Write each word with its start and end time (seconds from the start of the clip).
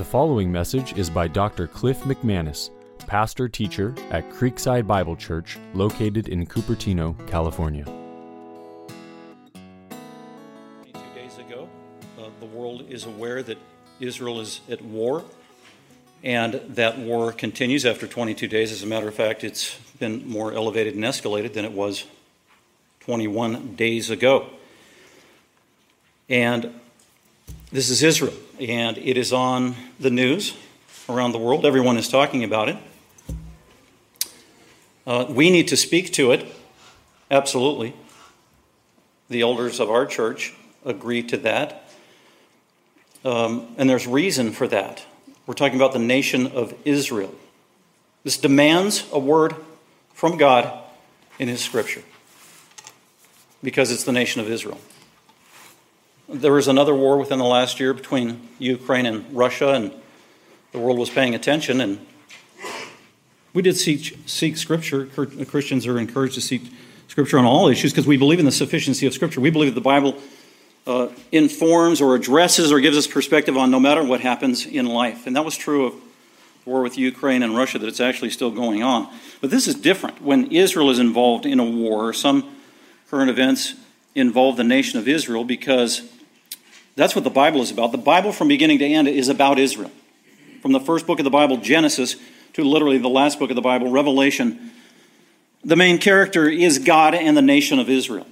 The 0.00 0.06
following 0.06 0.50
message 0.50 0.96
is 0.96 1.10
by 1.10 1.28
Dr. 1.28 1.66
Cliff 1.66 2.00
McManus, 2.04 2.70
pastor 3.06 3.50
teacher 3.50 3.94
at 4.08 4.30
Creekside 4.30 4.86
Bible 4.86 5.14
Church, 5.14 5.58
located 5.74 6.28
in 6.28 6.46
Cupertino, 6.46 7.14
California. 7.28 7.84
Two 9.54 11.00
days 11.14 11.36
ago, 11.36 11.68
uh, 12.18 12.30
the 12.40 12.46
world 12.46 12.86
is 12.88 13.04
aware 13.04 13.42
that 13.42 13.58
Israel 14.00 14.40
is 14.40 14.62
at 14.70 14.80
war, 14.80 15.22
and 16.24 16.54
that 16.54 16.98
war 16.98 17.30
continues 17.30 17.84
after 17.84 18.06
22 18.06 18.48
days. 18.48 18.72
As 18.72 18.82
a 18.82 18.86
matter 18.86 19.06
of 19.06 19.14
fact, 19.14 19.44
it's 19.44 19.78
been 19.98 20.26
more 20.26 20.54
elevated 20.54 20.94
and 20.94 21.04
escalated 21.04 21.52
than 21.52 21.66
it 21.66 21.72
was 21.72 22.06
21 23.00 23.74
days 23.74 24.08
ago. 24.08 24.46
And 26.30 26.80
this 27.70 27.90
is 27.90 28.02
Israel, 28.02 28.32
and 28.60 28.98
it 28.98 29.16
is 29.16 29.32
on 29.32 29.74
the 29.98 30.10
news 30.10 30.54
around 31.08 31.32
the 31.32 31.38
world. 31.38 31.64
Everyone 31.64 31.96
is 31.96 32.08
talking 32.08 32.44
about 32.44 32.68
it. 32.68 32.76
Uh, 35.06 35.24
we 35.28 35.50
need 35.50 35.68
to 35.68 35.76
speak 35.76 36.12
to 36.12 36.32
it, 36.32 36.46
absolutely. 37.30 37.94
The 39.30 39.40
elders 39.40 39.80
of 39.80 39.90
our 39.90 40.04
church 40.04 40.54
agree 40.84 41.22
to 41.24 41.38
that. 41.38 41.88
Um, 43.24 43.74
and 43.78 43.88
there's 43.88 44.06
reason 44.06 44.52
for 44.52 44.68
that. 44.68 45.04
We're 45.46 45.54
talking 45.54 45.76
about 45.76 45.94
the 45.94 45.98
nation 45.98 46.48
of 46.48 46.74
Israel. 46.84 47.34
This 48.24 48.36
demands 48.36 49.04
a 49.10 49.18
word 49.18 49.56
from 50.12 50.36
God 50.36 50.78
in 51.38 51.48
His 51.48 51.60
Scripture 51.60 52.02
because 53.62 53.90
it's 53.90 54.04
the 54.04 54.12
nation 54.12 54.42
of 54.42 54.50
Israel. 54.50 54.78
There 56.32 56.52
was 56.52 56.68
another 56.68 56.94
war 56.94 57.16
within 57.16 57.40
the 57.40 57.44
last 57.44 57.80
year 57.80 57.92
between 57.92 58.48
Ukraine 58.60 59.04
and 59.04 59.34
Russia, 59.34 59.70
and 59.70 59.92
the 60.70 60.78
world 60.78 60.96
was 60.96 61.10
paying 61.10 61.34
attention. 61.34 61.80
And 61.80 62.06
we 63.52 63.62
did 63.62 63.76
seek, 63.76 64.16
seek 64.26 64.56
Scripture. 64.56 65.06
Christians 65.06 65.88
are 65.88 65.98
encouraged 65.98 66.34
to 66.34 66.40
seek 66.40 66.62
Scripture 67.08 67.36
on 67.36 67.46
all 67.46 67.66
issues 67.66 67.90
because 67.90 68.06
we 68.06 68.16
believe 68.16 68.38
in 68.38 68.44
the 68.44 68.52
sufficiency 68.52 69.08
of 69.08 69.12
Scripture. 69.12 69.40
We 69.40 69.50
believe 69.50 69.74
that 69.74 69.80
the 69.80 69.84
Bible 69.84 70.18
uh, 70.86 71.08
informs 71.32 72.00
or 72.00 72.14
addresses 72.14 72.70
or 72.70 72.78
gives 72.78 72.96
us 72.96 73.08
perspective 73.08 73.56
on 73.56 73.72
no 73.72 73.80
matter 73.80 74.04
what 74.04 74.20
happens 74.20 74.66
in 74.66 74.86
life. 74.86 75.26
And 75.26 75.34
that 75.34 75.44
was 75.44 75.56
true 75.56 75.86
of 75.86 75.94
war 76.64 76.80
with 76.82 76.96
Ukraine 76.96 77.42
and 77.42 77.56
Russia, 77.56 77.80
that 77.80 77.88
it's 77.88 77.98
actually 77.98 78.30
still 78.30 78.52
going 78.52 78.84
on. 78.84 79.12
But 79.40 79.50
this 79.50 79.66
is 79.66 79.74
different. 79.74 80.22
When 80.22 80.52
Israel 80.52 80.90
is 80.90 81.00
involved 81.00 81.44
in 81.44 81.58
a 81.58 81.64
war, 81.64 82.12
some 82.12 82.56
current 83.10 83.30
events 83.30 83.74
involve 84.14 84.56
the 84.56 84.62
nation 84.62 85.00
of 85.00 85.08
Israel 85.08 85.42
because 85.42 86.08
that's 86.96 87.14
what 87.14 87.24
the 87.24 87.30
Bible 87.30 87.62
is 87.62 87.70
about. 87.70 87.92
The 87.92 87.98
Bible, 87.98 88.32
from 88.32 88.48
beginning 88.48 88.78
to 88.80 88.86
end, 88.86 89.08
is 89.08 89.28
about 89.28 89.58
Israel. 89.58 89.90
From 90.62 90.72
the 90.72 90.80
first 90.80 91.06
book 91.06 91.18
of 91.18 91.24
the 91.24 91.30
Bible, 91.30 91.56
Genesis, 91.56 92.16
to 92.54 92.64
literally 92.64 92.98
the 92.98 93.08
last 93.08 93.38
book 93.38 93.50
of 93.50 93.56
the 93.56 93.62
Bible, 93.62 93.90
Revelation, 93.90 94.72
the 95.64 95.76
main 95.76 95.98
character 95.98 96.48
is 96.48 96.78
God 96.78 97.14
and 97.14 97.36
the 97.36 97.42
nation 97.42 97.78
of 97.78 97.88
Israel. 97.88 98.26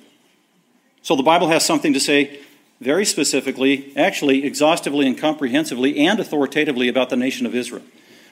So 1.03 1.17
the 1.17 1.23
Bible 1.23 1.49
has 1.49 1.65
something 1.65 1.93
to 1.93 2.01
say 2.01 2.41
very 2.81 3.05
specifically, 3.05 3.93
actually, 3.97 4.45
exhaustively 4.45 5.07
and 5.07 5.17
comprehensively 5.17 5.99
and 6.07 6.21
authoritatively 6.21 6.89
about 6.89 7.11
the 7.11 7.17
nation 7.17 7.47
of 7.47 7.55
Israel. 7.55 7.83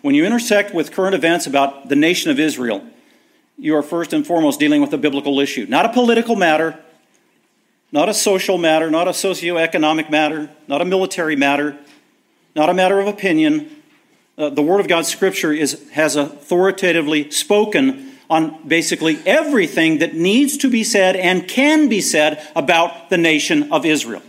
When 0.03 0.15
you 0.15 0.25
intersect 0.25 0.75
with 0.75 0.93
current 0.93 1.15
events 1.15 1.47
about 1.47 1.89
the 1.89 1.97
nation 1.97 2.31
of 2.31 2.39
Israel, 2.39 2.85
you 3.59 3.75
are 3.77 3.83
first 3.83 4.13
and 4.13 4.27
foremost 4.27 4.61
dealing 4.61 4.81
with 4.81 4.93
a 4.93 4.99
biblical 4.99 5.41
issue, 5.41 5.67
not 5.69 5.87
a 5.87 5.93
political 5.93 6.37
matter, 6.37 6.79
not 7.93 8.09
a 8.09 8.15
social 8.15 8.59
matter, 8.59 8.91
not 8.91 9.09
a 9.09 9.13
socioeconomic 9.13 10.11
matter, 10.11 10.51
not 10.69 10.81
a 10.81 10.85
military 10.85 11.37
matter, 11.37 11.79
not 12.55 12.69
a 12.69 12.75
matter 12.75 13.01
of 13.01 13.07
opinion. 13.07 13.71
Uh, 14.37 14.51
the 14.51 14.63
Word 14.63 14.81
of 14.81 14.89
God, 14.89 15.07
Scripture, 15.07 15.53
is, 15.53 15.89
has 15.91 16.17
authoritatively 16.17 17.31
spoken 17.31 18.13
on 18.29 18.67
basically 18.67 19.19
everything 19.25 19.99
that 19.99 20.15
needs 20.15 20.57
to 20.59 20.69
be 20.69 20.83
said 20.83 21.15
and 21.15 21.47
can 21.47 21.89
be 21.89 22.01
said 22.01 22.45
about 22.57 23.09
the 23.09 23.17
nation 23.17 23.73
of 23.73 23.87
Israel. 23.87 24.23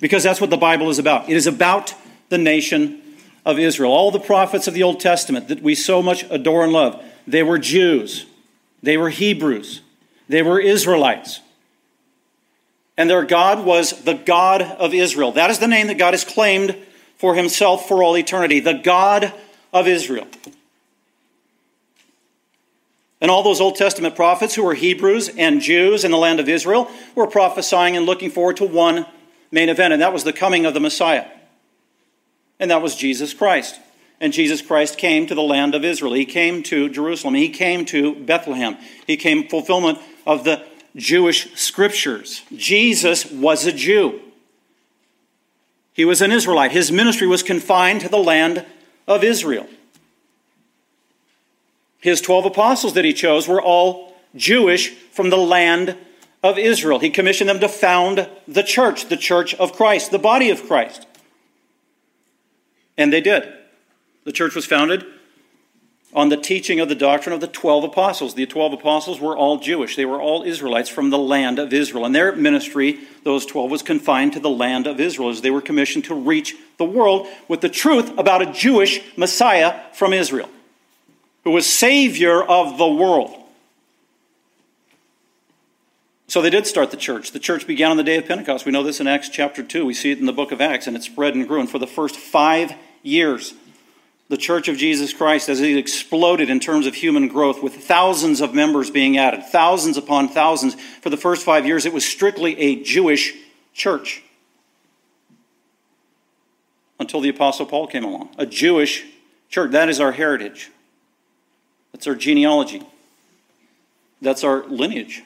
Because 0.00 0.22
that's 0.22 0.40
what 0.40 0.50
the 0.50 0.56
Bible 0.56 0.88
is 0.88 0.98
about. 0.98 1.28
It 1.28 1.36
is 1.36 1.46
about 1.46 1.94
the 2.30 2.38
nation 2.38 3.00
of 3.44 3.58
Israel. 3.58 3.92
All 3.92 4.10
the 4.10 4.18
prophets 4.18 4.66
of 4.66 4.74
the 4.74 4.82
Old 4.82 4.98
Testament 4.98 5.48
that 5.48 5.62
we 5.62 5.74
so 5.74 6.02
much 6.02 6.24
adore 6.30 6.64
and 6.64 6.72
love, 6.72 7.04
they 7.26 7.42
were 7.42 7.58
Jews, 7.58 8.26
they 8.82 8.96
were 8.96 9.10
Hebrews, 9.10 9.82
they 10.28 10.42
were 10.42 10.58
Israelites 10.58 11.40
and 12.96 13.08
their 13.08 13.24
God 13.24 13.64
was 13.64 14.02
the 14.02 14.14
God 14.14 14.62
of 14.62 14.94
Israel. 14.94 15.32
That 15.32 15.50
is 15.50 15.58
the 15.58 15.68
name 15.68 15.86
that 15.86 15.98
God 15.98 16.14
has 16.14 16.24
claimed 16.24 16.76
for 17.16 17.34
himself 17.34 17.88
for 17.88 18.02
all 18.02 18.16
eternity 18.16 18.60
the 18.60 18.74
God 18.74 19.32
of 19.72 19.86
Israel. 19.86 20.26
And 23.20 23.30
all 23.30 23.44
those 23.44 23.60
Old 23.60 23.76
Testament 23.76 24.16
prophets 24.16 24.56
who 24.56 24.64
were 24.64 24.74
Hebrews 24.74 25.30
and 25.38 25.60
Jews 25.60 26.04
in 26.04 26.10
the 26.10 26.16
land 26.18 26.40
of 26.40 26.48
Israel 26.48 26.90
were 27.14 27.28
prophesying 27.28 27.96
and 27.96 28.04
looking 28.04 28.30
forward 28.30 28.56
to 28.56 28.64
one 28.64 29.06
main 29.52 29.68
event, 29.68 29.92
and 29.92 30.02
that 30.02 30.12
was 30.12 30.24
the 30.24 30.32
coming 30.32 30.66
of 30.66 30.74
the 30.74 30.80
Messiah. 30.80 31.26
And 32.58 32.70
that 32.72 32.82
was 32.82 32.96
Jesus 32.96 33.32
Christ. 33.32 33.78
And 34.20 34.32
Jesus 34.32 34.60
Christ 34.60 34.98
came 34.98 35.26
to 35.28 35.34
the 35.34 35.42
land 35.42 35.74
of 35.74 35.84
Israel. 35.84 36.14
He 36.14 36.24
came 36.24 36.62
to 36.64 36.88
Jerusalem. 36.88 37.34
He 37.34 37.48
came 37.48 37.84
to 37.86 38.14
Bethlehem. 38.14 38.76
He 39.06 39.16
came 39.16 39.48
fulfillment 39.48 39.98
of 40.26 40.44
the 40.44 40.64
Jewish 40.96 41.54
scriptures. 41.54 42.42
Jesus 42.54 43.30
was 43.30 43.66
a 43.66 43.72
Jew. 43.72 44.20
He 45.92 46.04
was 46.04 46.20
an 46.20 46.32
Israelite. 46.32 46.72
His 46.72 46.92
ministry 46.92 47.26
was 47.26 47.42
confined 47.42 48.00
to 48.02 48.08
the 48.08 48.18
land 48.18 48.64
of 49.06 49.24
Israel. 49.24 49.68
His 52.00 52.20
12 52.20 52.46
apostles 52.46 52.94
that 52.94 53.04
he 53.04 53.12
chose 53.12 53.46
were 53.46 53.62
all 53.62 54.14
Jewish 54.34 54.90
from 54.90 55.30
the 55.30 55.36
land 55.36 55.96
of 56.42 56.58
Israel. 56.58 56.98
He 56.98 57.10
commissioned 57.10 57.48
them 57.48 57.60
to 57.60 57.68
found 57.68 58.28
the 58.48 58.62
church, 58.62 59.08
the 59.08 59.16
church 59.16 59.54
of 59.54 59.72
Christ, 59.72 60.10
the 60.10 60.18
body 60.18 60.50
of 60.50 60.66
Christ. 60.66 61.06
And 62.98 63.12
they 63.12 63.20
did. 63.20 63.52
The 64.24 64.32
church 64.32 64.54
was 64.54 64.66
founded 64.66 65.04
on 66.14 66.28
the 66.28 66.36
teaching 66.36 66.78
of 66.78 66.88
the 66.88 66.94
doctrine 66.94 67.34
of 67.34 67.40
the 67.40 67.46
12 67.46 67.84
apostles. 67.84 68.34
The 68.34 68.46
12 68.46 68.74
apostles 68.74 69.20
were 69.20 69.36
all 69.36 69.58
Jewish, 69.58 69.96
they 69.96 70.04
were 70.04 70.20
all 70.20 70.42
Israelites 70.42 70.88
from 70.88 71.10
the 71.10 71.18
land 71.18 71.58
of 71.58 71.72
Israel. 71.72 72.04
And 72.04 72.14
their 72.14 72.34
ministry, 72.34 73.00
those 73.24 73.46
12, 73.46 73.70
was 73.70 73.82
confined 73.82 74.34
to 74.34 74.40
the 74.40 74.50
land 74.50 74.86
of 74.86 75.00
Israel 75.00 75.30
as 75.30 75.40
they 75.40 75.50
were 75.50 75.62
commissioned 75.62 76.04
to 76.04 76.14
reach 76.14 76.54
the 76.76 76.84
world 76.84 77.26
with 77.48 77.60
the 77.60 77.68
truth 77.68 78.16
about 78.18 78.42
a 78.42 78.52
Jewish 78.52 79.00
Messiah 79.16 79.80
from 79.94 80.12
Israel, 80.12 80.50
who 81.44 81.50
was 81.50 81.66
Savior 81.66 82.42
of 82.42 82.78
the 82.78 82.88
world. 82.88 83.38
So 86.28 86.40
they 86.40 86.48
did 86.48 86.66
start 86.66 86.90
the 86.90 86.96
church. 86.96 87.32
The 87.32 87.38
church 87.38 87.66
began 87.66 87.90
on 87.90 87.98
the 87.98 88.02
day 88.02 88.16
of 88.16 88.24
Pentecost. 88.24 88.64
We 88.64 88.72
know 88.72 88.82
this 88.82 89.00
in 89.00 89.06
Acts 89.06 89.28
chapter 89.28 89.62
2. 89.62 89.84
We 89.84 89.92
see 89.92 90.12
it 90.12 90.18
in 90.18 90.24
the 90.24 90.32
book 90.32 90.50
of 90.50 90.62
Acts, 90.62 90.86
and 90.86 90.96
it 90.96 91.02
spread 91.02 91.34
and 91.34 91.46
grew. 91.46 91.60
And 91.60 91.70
for 91.70 91.78
the 91.78 91.86
first 91.86 92.16
five 92.16 92.72
years, 93.02 93.52
the 94.28 94.36
Church 94.36 94.68
of 94.68 94.76
Jesus 94.76 95.12
Christ 95.12 95.48
as 95.48 95.60
it 95.60 95.76
exploded 95.76 96.48
in 96.48 96.58
terms 96.58 96.86
of 96.86 96.94
human 96.94 97.28
growth, 97.28 97.62
with 97.62 97.74
thousands 97.74 98.40
of 98.40 98.54
members 98.54 98.90
being 98.90 99.18
added, 99.18 99.44
thousands 99.44 99.96
upon 99.96 100.28
thousands. 100.28 100.74
For 101.02 101.10
the 101.10 101.16
first 101.16 101.44
five 101.44 101.66
years, 101.66 101.84
it 101.84 101.92
was 101.92 102.04
strictly 102.04 102.58
a 102.58 102.82
Jewish 102.82 103.34
church 103.74 104.22
until 106.98 107.20
the 107.20 107.28
Apostle 107.28 107.66
Paul 107.66 107.86
came 107.88 108.04
along. 108.04 108.30
A 108.38 108.46
Jewish 108.46 109.04
church. 109.50 109.72
That 109.72 109.88
is 109.88 110.00
our 110.00 110.12
heritage, 110.12 110.70
that's 111.92 112.06
our 112.06 112.14
genealogy, 112.14 112.82
that's 114.20 114.44
our 114.44 114.64
lineage. 114.66 115.22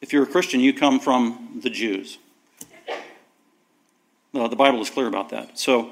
If 0.00 0.12
you're 0.12 0.24
a 0.24 0.26
Christian, 0.26 0.60
you 0.60 0.72
come 0.72 1.00
from 1.00 1.60
the 1.62 1.70
Jews. 1.70 2.18
Uh, 4.36 4.48
the 4.48 4.56
Bible 4.56 4.80
is 4.82 4.90
clear 4.90 5.06
about 5.06 5.30
that. 5.30 5.58
So 5.58 5.90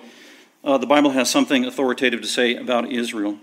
uh, 0.62 0.76
the 0.76 0.86
Bible 0.86 1.10
has 1.10 1.30
something 1.30 1.64
authoritative 1.64 2.20
to 2.20 2.26
say 2.26 2.54
about 2.54 2.92
Israel. 2.92 3.38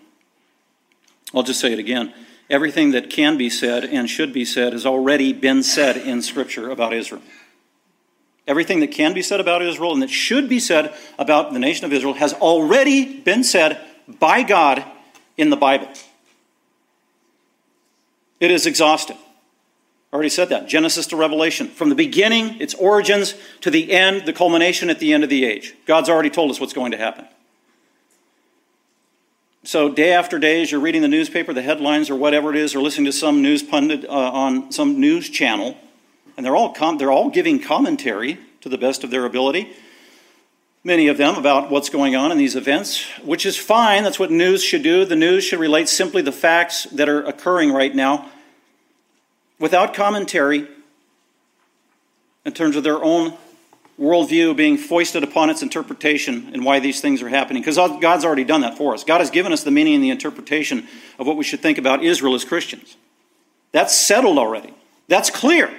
I'll 1.33 1.43
just 1.43 1.59
say 1.59 1.73
it 1.73 1.79
again. 1.79 2.13
Everything 2.51 2.91
that 2.91 3.09
can 3.09 3.35
be 3.35 3.49
said 3.49 3.83
and 3.85 4.07
should 4.07 4.31
be 4.31 4.45
said 4.45 4.73
has 4.73 4.85
already 4.85 5.33
been 5.33 5.63
said 5.63 5.97
in 5.97 6.21
Scripture 6.21 6.69
about 6.69 6.93
Israel. 6.93 7.23
Everything 8.47 8.79
that 8.81 8.91
can 8.91 9.13
be 9.13 9.23
said 9.23 9.39
about 9.39 9.63
Israel 9.63 9.93
and 9.93 10.03
that 10.03 10.09
should 10.09 10.47
be 10.47 10.59
said 10.59 10.93
about 11.17 11.53
the 11.53 11.59
nation 11.59 11.85
of 11.85 11.93
Israel 11.93 12.13
has 12.13 12.33
already 12.33 13.19
been 13.21 13.43
said 13.43 13.79
by 14.19 14.43
God 14.43 14.83
in 15.35 15.49
the 15.49 15.55
Bible. 15.55 15.89
It 18.39 18.51
is 18.51 18.65
exhaustive. 18.65 19.17
Already 20.13 20.29
said 20.29 20.49
that. 20.49 20.67
Genesis 20.67 21.07
to 21.07 21.15
Revelation. 21.15 21.67
From 21.67 21.89
the 21.89 21.95
beginning, 21.95 22.59
its 22.59 22.73
origins, 22.73 23.33
to 23.61 23.71
the 23.71 23.91
end, 23.91 24.25
the 24.25 24.33
culmination 24.33 24.89
at 24.89 24.99
the 24.99 25.13
end 25.13 25.23
of 25.23 25.29
the 25.29 25.45
age. 25.45 25.73
God's 25.85 26.09
already 26.09 26.29
told 26.29 26.51
us 26.51 26.59
what's 26.59 26.73
going 26.73 26.91
to 26.91 26.97
happen. 26.97 27.25
So, 29.63 29.89
day 29.89 30.11
after 30.11 30.39
day, 30.39 30.61
as 30.63 30.71
you're 30.71 30.81
reading 30.81 31.01
the 31.01 31.07
newspaper, 31.07 31.53
the 31.53 31.61
headlines, 31.61 32.09
or 32.09 32.15
whatever 32.15 32.49
it 32.49 32.57
is, 32.57 32.75
or 32.75 32.81
listening 32.81 33.05
to 33.05 33.13
some 33.13 33.41
news 33.41 33.61
pundit 33.63 34.03
uh, 34.05 34.09
on 34.09 34.71
some 34.71 34.99
news 34.99 35.29
channel, 35.29 35.77
and 36.35 36.45
they're 36.45 36.55
all, 36.55 36.73
com- 36.73 36.97
they're 36.97 37.11
all 37.11 37.29
giving 37.29 37.61
commentary 37.61 38.39
to 38.61 38.69
the 38.69 38.77
best 38.77 39.03
of 39.03 39.11
their 39.11 39.23
ability. 39.23 39.71
Many 40.83 41.07
of 41.09 41.17
them 41.17 41.35
about 41.35 41.69
what's 41.69 41.89
going 41.89 42.15
on 42.15 42.31
in 42.31 42.39
these 42.39 42.55
events, 42.55 43.05
which 43.21 43.45
is 43.45 43.55
fine. 43.55 44.01
That's 44.01 44.17
what 44.17 44.31
news 44.31 44.63
should 44.63 44.81
do. 44.81 45.05
The 45.05 45.15
news 45.15 45.43
should 45.43 45.59
relate 45.59 45.87
simply 45.87 46.23
the 46.23 46.31
facts 46.31 46.85
that 46.85 47.07
are 47.07 47.23
occurring 47.23 47.71
right 47.71 47.93
now 47.93 48.31
without 49.61 49.93
commentary 49.93 50.67
in 52.43 52.51
terms 52.51 52.75
of 52.75 52.83
their 52.83 53.01
own 53.01 53.37
worldview 53.99 54.55
being 54.55 54.77
foisted 54.77 55.23
upon 55.23 55.51
its 55.51 55.61
interpretation 55.61 56.49
and 56.53 56.65
why 56.65 56.79
these 56.79 56.99
things 56.99 57.21
are 57.21 57.29
happening. 57.29 57.61
Because 57.61 57.77
God's 57.77 58.25
already 58.25 58.43
done 58.43 58.61
that 58.61 58.77
for 58.77 58.95
us. 58.95 59.03
God 59.03 59.19
has 59.19 59.29
given 59.29 59.53
us 59.53 59.63
the 59.63 59.69
meaning 59.69 59.93
and 59.93 60.03
the 60.03 60.09
interpretation 60.09 60.87
of 61.19 61.27
what 61.27 61.37
we 61.37 61.43
should 61.43 61.59
think 61.59 61.77
about 61.77 62.03
Israel 62.03 62.33
as 62.33 62.43
Christians. 62.43 62.97
That's 63.71 63.95
settled 63.95 64.39
already, 64.39 64.73
that's 65.07 65.29
clear. 65.29 65.71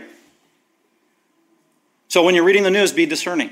So 2.08 2.23
when 2.23 2.35
you're 2.35 2.44
reading 2.44 2.62
the 2.62 2.70
news, 2.70 2.93
be 2.93 3.06
discerning. 3.06 3.50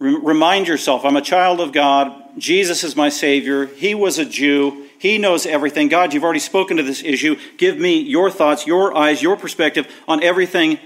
Remind 0.00 0.66
yourself, 0.66 1.04
I'm 1.04 1.16
a 1.16 1.22
child 1.22 1.60
of 1.60 1.72
God. 1.72 2.12
Jesus 2.36 2.82
is 2.84 2.96
my 2.96 3.08
Savior. 3.08 3.66
He 3.66 3.94
was 3.94 4.18
a 4.18 4.24
Jew. 4.24 4.88
He 5.00 5.16
knows 5.16 5.46
everything. 5.46 5.88
God, 5.88 6.12
you've 6.12 6.24
already 6.24 6.40
spoken 6.40 6.76
to 6.76 6.82
this 6.82 7.02
issue. 7.02 7.36
Give 7.56 7.78
me 7.78 8.00
your 8.00 8.30
thoughts, 8.30 8.66
your 8.66 8.94
eyes, 8.94 9.22
your 9.22 9.34
perspective 9.34 9.90
on 10.06 10.22
everything 10.22 10.78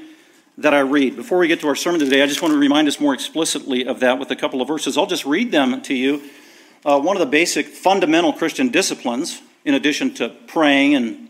that 0.56 0.72
I 0.72 0.80
read. 0.80 1.16
Before 1.16 1.38
we 1.38 1.48
get 1.48 1.58
to 1.62 1.66
our 1.66 1.74
sermon 1.74 1.98
today, 1.98 2.22
I 2.22 2.26
just 2.28 2.40
want 2.40 2.54
to 2.54 2.58
remind 2.58 2.86
us 2.86 3.00
more 3.00 3.12
explicitly 3.12 3.84
of 3.84 3.98
that 4.00 4.20
with 4.20 4.30
a 4.30 4.36
couple 4.36 4.62
of 4.62 4.68
verses. 4.68 4.96
I'll 4.96 5.08
just 5.08 5.26
read 5.26 5.50
them 5.50 5.82
to 5.82 5.94
you. 5.94 6.22
Uh, 6.84 7.00
one 7.00 7.16
of 7.16 7.20
the 7.20 7.26
basic 7.26 7.66
fundamental 7.66 8.32
Christian 8.32 8.68
disciplines, 8.68 9.42
in 9.64 9.74
addition 9.74 10.14
to 10.14 10.28
praying 10.46 10.94
and 10.94 11.28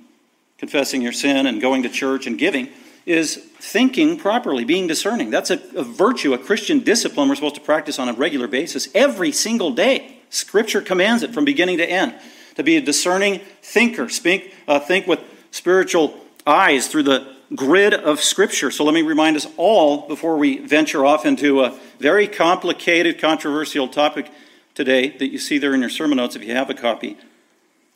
confessing 0.59 1.01
your 1.01 1.13
sin 1.13 1.47
and 1.47 1.63
going 1.63 1.85
to 1.85 1.89
church 1.89 2.27
and 2.27 2.39
giving, 2.39 2.69
is 3.07 3.37
thinking 3.61 4.19
properly, 4.19 4.63
being 4.67 4.87
discerning. 4.87 5.31
That's 5.31 5.51
a, 5.51 5.59
a 5.75 5.85
virtue, 5.85 6.35
a 6.35 6.39
Christian 6.39 6.81
discipline 6.81 7.31
we're 7.31 7.37
supposed 7.37 7.55
to 7.55 7.63
practice 7.63 7.99
on 7.99 8.11
a 8.11 8.13
regular 8.13 8.47
basis 8.47 8.89
every 8.95 9.33
single 9.33 9.71
day. 9.71 10.19
Scripture 10.29 10.83
commands 10.83 11.23
it 11.23 11.33
from 11.33 11.47
beginning 11.47 11.79
to 11.79 11.91
end 11.91 12.15
to 12.57 12.63
be 12.63 12.77
a 12.77 12.81
discerning 12.81 13.41
thinker, 13.63 14.09
speak, 14.09 14.55
uh, 14.69 14.81
think 14.81 15.07
with 15.07 15.21
spiritual 15.51 16.19
eyes 16.47 16.89
through 16.89 17.05
the 17.05 17.35
grid 17.55 17.95
of 17.95 18.21
Scripture. 18.21 18.71
So 18.71 18.85
let 18.85 18.95
me 18.95 19.03
remind 19.03 19.37
us 19.37 19.47
all 19.57 20.09
before 20.09 20.37
we 20.37 20.59
venture 20.59 21.05
off 21.05 21.27
into 21.27 21.63
a 21.63 21.79
very 21.99 22.27
complicated, 22.27 23.19
controversial 23.19 23.89
topic 23.89 24.31
today 24.75 25.11
that 25.19 25.29
you 25.29 25.39
see 25.39 25.59
there 25.59 25.75
in 25.75 25.81
your 25.81 25.91
sermon 25.91 26.17
notes 26.17 26.37
if 26.37 26.43
you 26.43 26.55
have 26.55 26.71
a 26.71 26.75
copy 26.75 27.17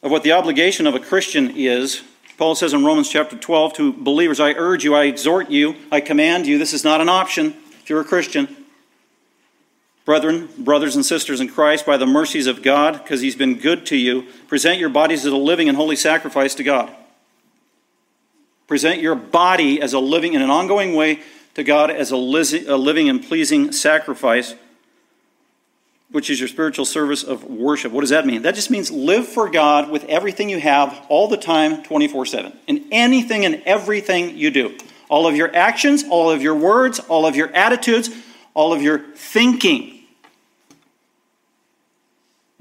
of 0.03 0.11
what 0.11 0.23
the 0.23 0.33
obligation 0.33 0.87
of 0.87 0.95
a 0.95 1.01
Christian 1.01 1.53
is. 1.57 2.03
Paul 2.37 2.55
says 2.55 2.73
in 2.73 2.85
Romans 2.85 3.09
chapter 3.09 3.37
12 3.37 3.73
to 3.75 3.93
believers, 3.93 4.39
I 4.39 4.53
urge 4.53 4.85
you, 4.85 4.95
I 4.95 5.05
exhort 5.05 5.51
you, 5.51 5.75
I 5.91 6.01
command 6.01 6.47
you. 6.47 6.57
This 6.59 6.73
is 6.73 6.85
not 6.85 7.01
an 7.01 7.09
option 7.09 7.55
if 7.83 7.91
you're 7.91 8.01
a 8.01 8.05
Christian. 8.05 8.58
Brethren, 10.09 10.49
brothers 10.57 10.97
and 10.97 11.05
sisters 11.05 11.39
in 11.39 11.49
Christ, 11.51 11.85
by 11.85 11.99
the 11.99 12.07
mercies 12.07 12.47
of 12.47 12.63
God, 12.63 12.95
because 12.95 13.21
He's 13.21 13.37
been 13.37 13.59
good 13.59 13.85
to 13.89 13.97
you, 13.99 14.23
present 14.47 14.79
your 14.79 14.89
bodies 14.89 15.27
as 15.27 15.33
a 15.35 15.37
living 15.37 15.69
and 15.69 15.77
holy 15.77 15.97
sacrifice 15.97 16.55
to 16.55 16.65
God. 16.65 16.91
Present 18.67 19.03
your 19.03 19.15
body 19.15 19.83
as 19.83 19.93
a 19.93 19.99
living, 19.99 20.33
in 20.33 20.41
an 20.41 20.49
ongoing 20.49 20.95
way, 20.95 21.21
to 21.57 21.63
God 21.63 21.91
as 21.91 22.11
a 22.11 22.17
living 22.17 23.11
and 23.11 23.23
pleasing 23.23 23.71
sacrifice, 23.71 24.55
which 26.11 26.31
is 26.31 26.41
your 26.41 26.49
spiritual 26.49 26.87
service 26.87 27.23
of 27.23 27.45
worship. 27.45 27.93
What 27.93 28.01
does 28.01 28.09
that 28.09 28.25
mean? 28.25 28.41
That 28.41 28.55
just 28.55 28.71
means 28.71 28.91
live 28.91 29.29
for 29.29 29.51
God 29.51 29.91
with 29.91 30.05
everything 30.05 30.49
you 30.49 30.59
have 30.59 31.05
all 31.11 31.29
the 31.29 31.37
time, 31.37 31.83
24 31.83 32.25
7, 32.25 32.59
in 32.67 32.87
anything 32.91 33.45
and 33.45 33.63
everything 33.67 34.39
you 34.39 34.51
do. 34.51 34.75
All 35.11 35.27
of 35.27 35.37
your 35.37 35.55
actions, 35.55 36.03
all 36.09 36.31
of 36.31 36.41
your 36.41 36.55
words, 36.55 36.99
all 36.99 37.27
of 37.27 37.37
your 37.37 37.55
attitudes, 37.55 38.09
all 38.55 38.73
of 38.73 38.81
your 38.81 39.01
thinking. 39.15 39.97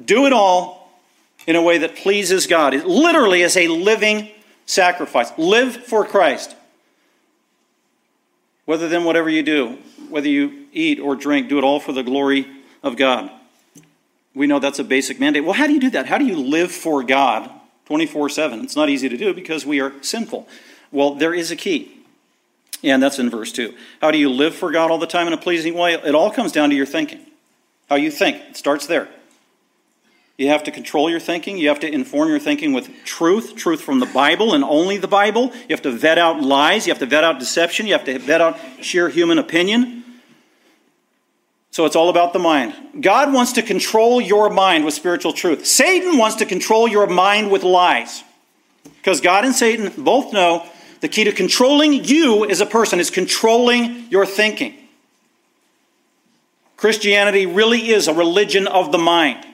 Do 0.03 0.25
it 0.25 0.33
all 0.33 0.91
in 1.45 1.55
a 1.55 1.61
way 1.61 1.79
that 1.79 1.95
pleases 1.95 2.45
God. 2.45 2.73
It 2.73 2.85
literally 2.85 3.41
is 3.41 3.57
a 3.57 3.67
living 3.67 4.29
sacrifice. 4.65 5.31
Live 5.37 5.75
for 5.75 6.05
Christ. 6.05 6.55
Whether 8.65 8.89
then, 8.89 9.05
whatever 9.05 9.29
you 9.29 9.43
do, 9.43 9.77
whether 10.09 10.27
you 10.27 10.65
eat 10.73 10.99
or 10.99 11.15
drink, 11.15 11.47
do 11.47 11.57
it 11.57 11.63
all 11.63 11.79
for 11.79 11.93
the 11.93 12.03
glory 12.03 12.47
of 12.83 12.97
God. 12.97 13.31
We 14.35 14.45
know 14.45 14.59
that's 14.59 14.79
a 14.79 14.83
basic 14.83 15.19
mandate. 15.19 15.45
Well, 15.45 15.53
how 15.53 15.67
do 15.67 15.73
you 15.73 15.79
do 15.79 15.89
that? 15.91 16.05
How 16.05 16.17
do 16.17 16.25
you 16.25 16.35
live 16.35 16.71
for 16.71 17.01
God 17.01 17.49
24 17.85 18.29
7? 18.29 18.61
It's 18.61 18.75
not 18.75 18.89
easy 18.89 19.09
to 19.09 19.17
do 19.17 19.33
because 19.33 19.65
we 19.65 19.79
are 19.79 19.93
sinful. 20.03 20.47
Well, 20.91 21.15
there 21.15 21.33
is 21.33 21.49
a 21.49 21.55
key. 21.55 21.93
And 22.83 23.01
that's 23.01 23.17
in 23.17 23.29
verse 23.29 23.51
2. 23.51 23.73
How 24.01 24.11
do 24.11 24.17
you 24.17 24.29
live 24.29 24.53
for 24.53 24.69
God 24.69 24.91
all 24.91 24.99
the 24.99 25.07
time 25.07 25.27
in 25.27 25.33
a 25.33 25.37
pleasing 25.37 25.73
way? 25.73 25.93
It 25.93 26.13
all 26.13 26.29
comes 26.29 26.51
down 26.51 26.69
to 26.69 26.75
your 26.75 26.85
thinking. 26.85 27.21
How 27.89 27.95
you 27.95 28.11
think. 28.11 28.37
It 28.49 28.57
starts 28.57 28.85
there. 28.85 29.07
You 30.37 30.49
have 30.49 30.63
to 30.65 30.71
control 30.71 31.09
your 31.09 31.19
thinking. 31.19 31.57
You 31.57 31.69
have 31.69 31.79
to 31.79 31.91
inform 31.91 32.29
your 32.29 32.39
thinking 32.39 32.71
with 32.71 32.89
truth, 33.03 33.55
truth 33.55 33.81
from 33.81 33.99
the 33.99 34.05
Bible 34.05 34.53
and 34.53 34.63
only 34.63 34.97
the 34.97 35.07
Bible. 35.07 35.51
You 35.67 35.69
have 35.71 35.81
to 35.81 35.91
vet 35.91 36.19
out 36.19 36.41
lies. 36.41 36.85
You 36.85 36.93
have 36.93 36.99
to 36.99 37.07
vet 37.07 37.23
out 37.23 37.39
deception. 37.39 37.87
You 37.87 37.93
have 37.93 38.05
to 38.05 38.19
vet 38.19 38.39
out 38.39 38.59
sheer 38.79 39.09
human 39.09 39.39
opinion. 39.39 40.03
So 41.71 41.85
it's 41.85 41.95
all 41.95 42.09
about 42.09 42.33
the 42.33 42.39
mind. 42.39 43.01
God 43.01 43.33
wants 43.33 43.53
to 43.53 43.63
control 43.63 44.21
your 44.21 44.49
mind 44.49 44.85
with 44.85 44.93
spiritual 44.93 45.33
truth. 45.33 45.65
Satan 45.65 46.17
wants 46.17 46.37
to 46.37 46.45
control 46.45 46.87
your 46.87 47.07
mind 47.07 47.51
with 47.51 47.63
lies. 47.63 48.23
Because 48.83 49.21
God 49.21 49.43
and 49.43 49.55
Satan 49.55 49.91
both 50.03 50.33
know 50.33 50.67
the 51.01 51.07
key 51.07 51.23
to 51.23 51.31
controlling 51.31 52.03
you 52.03 52.45
as 52.49 52.61
a 52.61 52.65
person 52.65 52.99
is 52.99 53.09
controlling 53.09 54.07
your 54.09 54.25
thinking. 54.25 54.75
Christianity 56.77 57.47
really 57.47 57.89
is 57.89 58.07
a 58.07 58.13
religion 58.13 58.67
of 58.67 58.91
the 58.91 58.97
mind. 58.99 59.45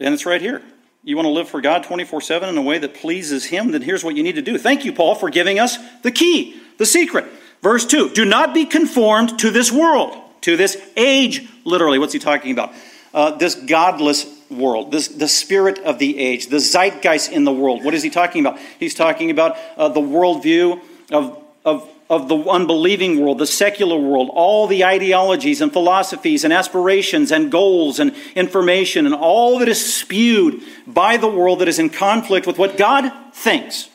And 0.00 0.12
it's 0.12 0.26
right 0.26 0.40
here. 0.40 0.62
You 1.02 1.16
want 1.16 1.26
to 1.26 1.30
live 1.30 1.48
for 1.48 1.60
God 1.60 1.84
24 1.84 2.22
7 2.22 2.48
in 2.48 2.56
a 2.56 2.62
way 2.62 2.78
that 2.78 2.94
pleases 2.94 3.44
Him, 3.44 3.72
then 3.72 3.82
here's 3.82 4.02
what 4.02 4.16
you 4.16 4.22
need 4.22 4.36
to 4.36 4.42
do. 4.42 4.56
Thank 4.56 4.84
you, 4.84 4.92
Paul, 4.92 5.14
for 5.14 5.28
giving 5.30 5.58
us 5.58 5.76
the 6.02 6.10
key, 6.10 6.60
the 6.78 6.86
secret. 6.86 7.26
Verse 7.62 7.84
2 7.84 8.10
Do 8.10 8.24
not 8.24 8.54
be 8.54 8.64
conformed 8.64 9.38
to 9.40 9.50
this 9.50 9.70
world, 9.70 10.16
to 10.42 10.56
this 10.56 10.80
age, 10.96 11.46
literally. 11.64 11.98
What's 11.98 12.12
he 12.12 12.18
talking 12.18 12.52
about? 12.52 12.72
Uh, 13.12 13.32
this 13.36 13.54
godless 13.54 14.26
world, 14.50 14.90
this, 14.90 15.08
the 15.08 15.28
spirit 15.28 15.78
of 15.80 15.98
the 15.98 16.18
age, 16.18 16.48
the 16.48 16.58
zeitgeist 16.58 17.30
in 17.30 17.44
the 17.44 17.52
world. 17.52 17.84
What 17.84 17.94
is 17.94 18.02
he 18.02 18.10
talking 18.10 18.44
about? 18.44 18.58
He's 18.78 18.94
talking 18.94 19.30
about 19.30 19.56
uh, 19.76 19.88
the 19.88 20.00
worldview 20.00 20.80
of, 21.12 21.42
of 21.64 21.88
of 22.14 22.28
the 22.28 22.36
unbelieving 22.36 23.20
world, 23.20 23.38
the 23.38 23.46
secular 23.46 23.96
world, 23.96 24.30
all 24.32 24.68
the 24.68 24.84
ideologies 24.84 25.60
and 25.60 25.72
philosophies 25.72 26.44
and 26.44 26.52
aspirations 26.52 27.32
and 27.32 27.50
goals 27.50 27.98
and 27.98 28.14
information 28.36 29.04
and 29.04 29.14
all 29.14 29.58
that 29.58 29.68
is 29.68 29.94
spewed 29.94 30.62
by 30.86 31.16
the 31.16 31.26
world 31.26 31.58
that 31.58 31.66
is 31.66 31.80
in 31.80 31.90
conflict 31.90 32.46
with 32.46 32.56
what 32.56 32.76
God 32.76 33.12
thinks. 33.32 33.88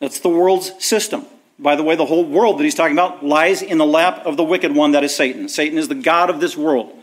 That's 0.00 0.20
the 0.20 0.28
world's 0.28 0.72
system. 0.84 1.24
By 1.58 1.76
the 1.76 1.82
way, 1.82 1.96
the 1.96 2.06
whole 2.06 2.24
world 2.24 2.58
that 2.58 2.64
he's 2.64 2.74
talking 2.74 2.94
about 2.94 3.24
lies 3.24 3.62
in 3.62 3.78
the 3.78 3.86
lap 3.86 4.26
of 4.26 4.36
the 4.36 4.44
wicked 4.44 4.74
one 4.74 4.92
that 4.92 5.02
is 5.02 5.16
Satan. 5.16 5.48
Satan 5.48 5.78
is 5.78 5.88
the 5.88 5.94
God 5.94 6.30
of 6.30 6.40
this 6.40 6.56
world. 6.56 6.94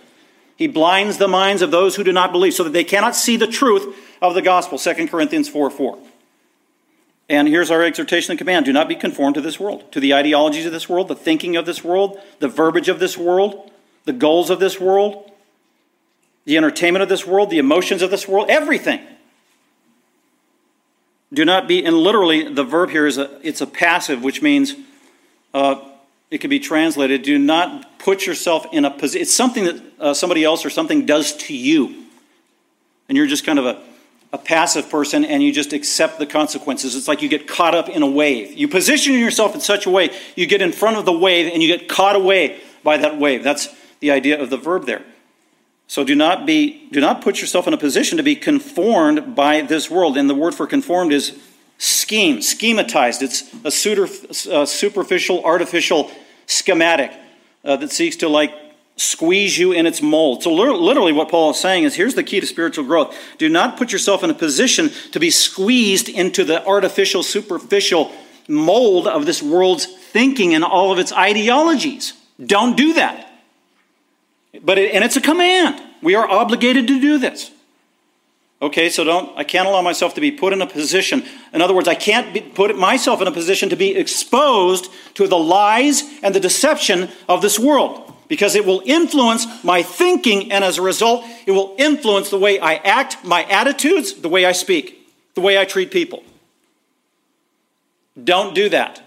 He 0.56 0.68
blinds 0.68 1.18
the 1.18 1.28
minds 1.28 1.62
of 1.62 1.72
those 1.72 1.96
who 1.96 2.04
do 2.04 2.14
not 2.14 2.32
believe 2.32 2.54
so 2.54 2.64
that 2.64 2.74
they 2.74 2.86
cannot 2.86 3.16
see 3.16 3.38
the 3.38 3.48
truth 3.48 3.98
of 4.22 4.36
the 4.36 4.42
gospel. 4.42 4.78
2 4.78 5.08
Corinthians 5.08 5.50
4 5.50 5.70
4. 5.70 5.98
And 7.28 7.48
here's 7.48 7.72
our 7.72 7.84
exhortation 7.84 8.32
and 8.32 8.38
command 8.38 8.66
do 8.66 8.74
not 8.74 8.88
be 8.88 8.96
conformed 8.96 9.36
to 9.36 9.42
this 9.42 9.60
world, 9.60 9.92
to 9.92 10.00
the 10.00 10.14
ideologies 10.14 10.66
of 10.66 10.72
this 10.72 10.88
world, 10.88 11.08
the 11.08 11.16
thinking 11.16 11.56
of 11.56 11.66
this 11.66 11.84
world, 11.84 12.20
the 12.40 12.48
verbiage 12.48 12.90
of 12.90 13.00
this 13.00 13.18
world, 13.18 13.72
the 14.06 14.14
goals 14.14 14.50
of 14.50 14.60
this 14.60 14.80
world, 14.80 15.32
the 16.46 16.58
entertainment 16.58 17.02
of 17.02 17.10
this 17.10 17.26
world, 17.26 17.50
the 17.50 17.58
emotions 17.58 18.02
of 18.02 18.12
this 18.12 18.28
world, 18.28 18.50
everything. 18.50 19.02
Do 21.34 21.44
not 21.44 21.68
be, 21.68 21.84
and 21.84 21.98
literally 21.98 22.54
the 22.54 22.64
verb 22.64 22.92
here 22.92 23.08
is 23.08 23.18
a, 23.18 23.40
it's 23.42 23.62
a 23.62 23.68
passive, 23.68 24.24
which 24.24 24.44
means 24.44 24.76
uh, 25.56 25.82
it 26.30 26.38
could 26.38 26.52
be 26.52 26.60
translated, 26.60 27.24
do 27.24 27.40
not 27.40 27.98
put 27.98 28.28
yourself 28.28 28.68
in 28.72 28.86
a 28.86 28.92
position, 28.92 29.22
it's 29.22 29.34
something 29.34 29.64
that 29.64 29.84
uh, 30.00 30.14
somebody 30.14 30.44
else 30.44 30.64
or 30.64 30.70
something 30.70 31.08
does 31.08 31.36
to 31.38 31.56
you. 31.56 32.04
And 33.10 33.18
you're 33.18 33.26
just 33.26 33.46
kind 33.46 33.58
of 33.58 33.66
a, 33.66 33.82
a 34.36 34.38
passive 34.38 34.90
person 34.90 35.24
and 35.24 35.42
you 35.42 35.54
just 35.54 35.72
accept 35.72 36.20
the 36.20 36.26
consequences. 36.26 36.94
It's 36.94 37.08
like 37.08 37.22
you 37.22 37.30
get 37.30 37.48
caught 37.48 37.74
up 37.74 37.88
in 37.88 38.04
a 38.04 38.10
wave. 38.10 38.52
You 38.52 38.68
position 38.68 39.14
yourself 39.14 39.56
in 39.56 39.62
such 39.62 39.86
a 39.86 39.90
way, 39.90 40.14
you 40.36 40.46
get 40.46 40.62
in 40.62 40.74
front 40.74 40.98
of 40.98 41.06
the 41.06 41.18
wave 41.18 41.54
and 41.54 41.64
you 41.64 41.70
get 41.70 41.88
caught 41.88 42.18
away 42.18 42.60
by 42.84 42.98
that 42.98 43.18
wave. 43.18 43.46
That's 43.46 43.70
the 44.02 44.12
idea 44.12 44.40
of 44.42 44.50
the 44.50 44.58
verb 44.58 44.86
there. 44.86 45.04
So 45.88 46.04
do 46.04 46.16
not 46.16 46.46
be 46.46 46.90
do 46.92 47.00
not 47.00 47.22
put 47.22 47.40
yourself 47.40 47.66
in 47.66 47.74
a 47.74 47.78
position 47.78 48.18
to 48.18 48.24
be 48.24 48.36
conformed 48.36 49.36
by 49.36 49.62
this 49.62 49.90
world. 49.90 50.18
And 50.18 50.30
the 50.30 50.36
word 50.36 50.54
for 50.54 50.68
conformed 50.68 51.14
is 51.14 51.40
scheme, 51.78 52.40
schematized. 52.40 53.22
It's 53.22 53.54
a 53.64 54.68
superficial, 54.68 55.46
artificial 55.46 56.12
schematic 56.46 57.12
uh, 57.64 57.78
that 57.78 57.92
seeks 57.92 58.18
to 58.18 58.28
like 58.28 58.52
squeeze 58.98 59.58
you 59.58 59.72
in 59.72 59.86
its 59.86 60.02
mold. 60.02 60.44
So, 60.44 60.54
literally, 60.54 61.12
what 61.12 61.30
Paul 61.30 61.52
is 61.52 61.60
saying 61.60 61.84
is 61.84 61.96
here's 61.96 62.16
the 62.16 62.24
key 62.24 62.40
to 62.40 62.48
spiritual 62.48 62.86
growth 62.86 63.16
do 63.38 63.50
not 63.50 63.78
put 63.78 63.92
yourself 63.92 64.24
in 64.24 64.30
a 64.30 64.34
position 64.34 64.90
to 65.12 65.20
be 65.20 65.30
squeezed 65.30 66.08
into 66.10 66.44
the 66.44 66.66
artificial, 66.66 67.24
superficial 67.24 68.12
mold 68.48 69.08
of 69.08 69.26
this 69.26 69.42
world's 69.42 69.86
thinking 69.86 70.54
and 70.54 70.64
all 70.64 70.92
of 70.92 71.00
its 71.00 71.12
ideologies. 71.12 72.14
Don't 72.44 72.78
do 72.78 72.94
that. 72.94 73.32
But 74.62 74.78
it, 74.78 74.94
and 74.94 75.04
it's 75.04 75.18
a 75.18 75.22
command. 75.22 75.82
We 76.02 76.16
are 76.16 76.30
obligated 76.30 76.88
to 76.88 77.02
do 77.02 77.18
this. 77.18 77.52
Okay, 78.62 78.90
so 78.90 79.04
don't 79.04 79.38
I 79.38 79.44
can't 79.44 79.68
allow 79.68 79.82
myself 79.82 80.14
to 80.14 80.22
be 80.22 80.32
put 80.32 80.54
in 80.54 80.62
a 80.62 80.68
position. 80.68 81.26
In 81.52 81.62
other 81.62 81.74
words, 81.74 81.90
I 81.90 81.96
can't 81.96 82.34
be, 82.34 82.40
put 82.40 82.76
myself 82.78 83.22
in 83.22 83.28
a 83.28 83.32
position 83.32 83.70
to 83.70 83.76
be 83.76 83.94
exposed 83.96 84.90
to 85.16 85.28
the 85.28 85.38
lies 85.38 86.04
and 86.24 86.34
the 86.34 86.40
deception 86.40 87.10
of 87.28 87.42
this 87.42 87.60
world 87.60 88.15
because 88.28 88.56
it 88.56 88.66
will 88.66 88.82
influence 88.86 89.46
my 89.64 89.84
thinking 89.84 90.52
and 90.52 90.64
as 90.64 90.78
a 90.78 90.82
result, 90.82 91.26
it 91.46 91.52
will 91.52 91.76
influence 91.78 92.30
the 92.30 92.40
way 92.40 92.60
I 92.60 92.76
act, 92.76 93.24
my 93.24 93.44
attitudes, 93.44 94.14
the 94.14 94.30
way 94.30 94.46
I 94.46 94.52
speak, 94.52 95.08
the 95.36 95.42
way 95.42 95.58
I 95.58 95.66
treat 95.66 95.92
people. 95.92 96.24
Don't 98.22 98.56
do 98.56 98.70
that. 98.70 99.02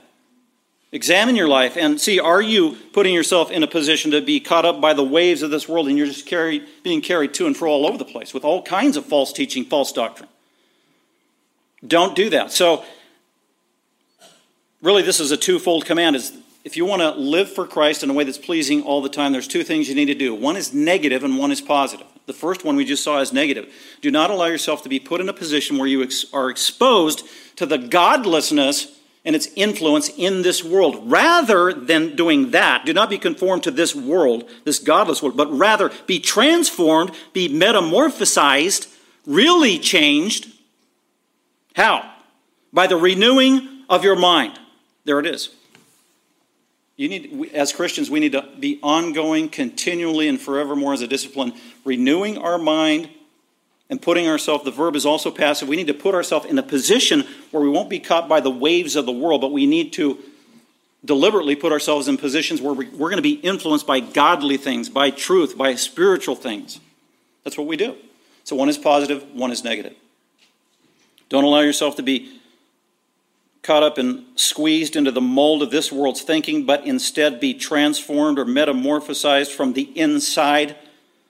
Examine 0.90 1.36
your 1.36 1.48
life 1.48 1.76
and 1.76 2.00
see 2.00 2.18
are 2.18 2.40
you 2.40 2.76
putting 2.92 3.14
yourself 3.14 3.50
in 3.50 3.62
a 3.62 3.66
position 3.66 4.10
to 4.12 4.22
be 4.22 4.40
caught 4.40 4.64
up 4.64 4.80
by 4.80 4.94
the 4.94 5.04
waves 5.04 5.42
of 5.42 5.50
this 5.50 5.68
world 5.68 5.86
and 5.88 5.98
you're 5.98 6.06
just 6.06 6.26
carried, 6.26 6.66
being 6.82 7.02
carried 7.02 7.34
to 7.34 7.46
and 7.46 7.56
fro 7.56 7.70
all 7.70 7.86
over 7.86 7.98
the 7.98 8.06
place 8.06 8.32
with 8.32 8.44
all 8.44 8.62
kinds 8.62 8.96
of 8.96 9.04
false 9.04 9.32
teaching, 9.32 9.64
false 9.64 9.92
doctrine? 9.92 10.30
Don't 11.86 12.16
do 12.16 12.30
that. 12.30 12.52
So, 12.52 12.84
really, 14.80 15.02
this 15.02 15.20
is 15.20 15.30
a 15.30 15.36
twofold 15.36 15.84
command. 15.84 16.16
Is 16.16 16.32
if 16.68 16.76
you 16.76 16.84
want 16.84 17.00
to 17.00 17.12
live 17.12 17.50
for 17.50 17.66
Christ 17.66 18.02
in 18.02 18.10
a 18.10 18.12
way 18.12 18.24
that's 18.24 18.36
pleasing 18.36 18.82
all 18.82 19.00
the 19.00 19.08
time, 19.08 19.32
there's 19.32 19.48
two 19.48 19.64
things 19.64 19.88
you 19.88 19.94
need 19.94 20.04
to 20.04 20.14
do. 20.14 20.34
One 20.34 20.54
is 20.54 20.74
negative 20.74 21.24
and 21.24 21.38
one 21.38 21.50
is 21.50 21.62
positive. 21.62 22.06
The 22.26 22.34
first 22.34 22.62
one 22.62 22.76
we 22.76 22.84
just 22.84 23.02
saw 23.02 23.20
is 23.20 23.32
negative. 23.32 23.72
Do 24.02 24.10
not 24.10 24.28
allow 24.28 24.44
yourself 24.44 24.82
to 24.82 24.90
be 24.90 25.00
put 25.00 25.22
in 25.22 25.30
a 25.30 25.32
position 25.32 25.78
where 25.78 25.88
you 25.88 26.02
ex- 26.02 26.26
are 26.30 26.50
exposed 26.50 27.26
to 27.56 27.64
the 27.64 27.78
godlessness 27.78 28.98
and 29.24 29.34
its 29.34 29.48
influence 29.56 30.10
in 30.10 30.42
this 30.42 30.62
world. 30.62 31.10
Rather 31.10 31.72
than 31.72 32.14
doing 32.14 32.50
that, 32.50 32.84
do 32.84 32.92
not 32.92 33.08
be 33.08 33.16
conformed 33.16 33.62
to 33.62 33.70
this 33.70 33.94
world, 33.94 34.46
this 34.64 34.78
godless 34.78 35.22
world, 35.22 35.38
but 35.38 35.50
rather 35.50 35.90
be 36.06 36.20
transformed, 36.20 37.12
be 37.32 37.48
metamorphosized, 37.48 38.94
really 39.24 39.78
changed. 39.78 40.52
How? 41.74 42.12
By 42.74 42.86
the 42.86 42.98
renewing 42.98 43.84
of 43.88 44.04
your 44.04 44.16
mind. 44.16 44.60
There 45.06 45.18
it 45.18 45.24
is. 45.24 45.48
You 46.98 47.08
need, 47.08 47.52
as 47.54 47.72
Christians, 47.72 48.10
we 48.10 48.18
need 48.18 48.32
to 48.32 48.44
be 48.58 48.80
ongoing, 48.82 49.48
continually, 49.48 50.26
and 50.26 50.38
forevermore 50.38 50.92
as 50.92 51.00
a 51.00 51.06
discipline, 51.06 51.54
renewing 51.84 52.36
our 52.36 52.58
mind 52.58 53.08
and 53.88 54.02
putting 54.02 54.28
ourselves, 54.28 54.64
the 54.64 54.72
verb 54.72 54.96
is 54.96 55.06
also 55.06 55.30
passive. 55.30 55.68
We 55.68 55.76
need 55.76 55.86
to 55.86 55.94
put 55.94 56.14
ourselves 56.14 56.46
in 56.46 56.58
a 56.58 56.62
position 56.62 57.24
where 57.52 57.62
we 57.62 57.70
won't 57.70 57.88
be 57.88 58.00
caught 58.00 58.28
by 58.28 58.40
the 58.40 58.50
waves 58.50 58.96
of 58.96 59.06
the 59.06 59.12
world, 59.12 59.40
but 59.40 59.52
we 59.52 59.64
need 59.64 59.92
to 59.94 60.18
deliberately 61.04 61.54
put 61.54 61.70
ourselves 61.70 62.08
in 62.08 62.18
positions 62.18 62.60
where 62.60 62.74
we're 62.74 62.90
going 62.90 63.16
to 63.16 63.22
be 63.22 63.34
influenced 63.34 63.86
by 63.86 64.00
godly 64.00 64.56
things, 64.56 64.88
by 64.88 65.10
truth, 65.10 65.56
by 65.56 65.76
spiritual 65.76 66.34
things. 66.34 66.80
That's 67.44 67.56
what 67.56 67.68
we 67.68 67.76
do. 67.76 67.96
So 68.42 68.56
one 68.56 68.68
is 68.68 68.76
positive, 68.76 69.22
one 69.34 69.52
is 69.52 69.62
negative. 69.62 69.94
Don't 71.28 71.44
allow 71.44 71.60
yourself 71.60 71.94
to 71.96 72.02
be 72.02 72.37
caught 73.68 73.82
up 73.82 73.98
and 73.98 74.24
squeezed 74.34 74.96
into 74.96 75.10
the 75.10 75.20
mold 75.20 75.62
of 75.62 75.70
this 75.70 75.92
world's 75.92 76.22
thinking, 76.22 76.64
but 76.64 76.86
instead 76.86 77.38
be 77.38 77.52
transformed 77.52 78.38
or 78.38 78.46
metamorphosized 78.46 79.54
from 79.54 79.74
the 79.74 79.82
inside 79.94 80.74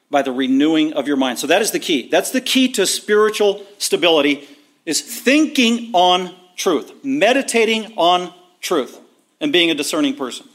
by 0.08 0.22
the 0.22 0.30
renewing 0.30 0.92
of 0.92 1.08
your 1.08 1.16
mind. 1.16 1.40
So 1.40 1.48
that 1.48 1.60
is 1.62 1.72
the 1.72 1.80
key. 1.80 2.08
That's 2.08 2.30
the 2.30 2.40
key 2.40 2.70
to 2.74 2.86
spiritual 2.86 3.66
stability 3.78 4.48
is 4.86 5.00
thinking 5.00 5.90
on 5.92 6.32
truth, 6.54 6.92
meditating 7.02 7.94
on 7.96 8.32
truth, 8.60 9.00
and 9.40 9.52
being 9.52 9.72
a 9.72 9.74
discerning 9.74 10.14
person. 10.14 10.46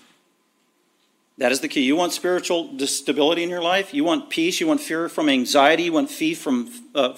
That 1.38 1.52
is 1.52 1.60
the 1.60 1.68
key. 1.68 1.82
You 1.82 1.98
want 1.98 2.14
spiritual 2.14 2.80
stability 2.88 3.44
in 3.44 3.50
your 3.50 3.62
life. 3.62 3.94
You 3.94 4.06
want 4.06 4.30
peace. 4.30 4.62
You 4.62 4.68
want 4.68 4.80
fear 4.80 5.10
from 5.10 5.28
anxiety. 5.28 5.84
You 5.84 5.92
want 5.92 6.10
fee 6.10 6.34
from 6.34 6.72
uh, 6.96 7.18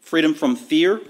freedom 0.00 0.34
from 0.34 0.56
fear. 0.56 1.00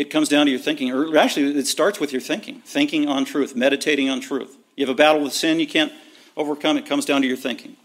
It 0.00 0.08
comes 0.08 0.30
down 0.30 0.46
to 0.46 0.50
your 0.50 0.58
thinking, 0.58 0.90
or 0.90 1.14
actually, 1.18 1.58
it 1.58 1.66
starts 1.66 2.00
with 2.00 2.10
your 2.10 2.22
thinking. 2.22 2.62
Thinking 2.64 3.06
on 3.06 3.26
truth, 3.26 3.54
meditating 3.54 4.08
on 4.08 4.22
truth. 4.22 4.56
You 4.74 4.86
have 4.86 4.94
a 4.94 4.96
battle 4.96 5.20
with 5.22 5.34
sin 5.34 5.60
you 5.60 5.66
can't 5.66 5.92
overcome. 6.38 6.78
It 6.78 6.86
comes 6.86 7.04
down 7.04 7.20
to 7.20 7.28
your 7.28 7.36
thinking. 7.36 7.76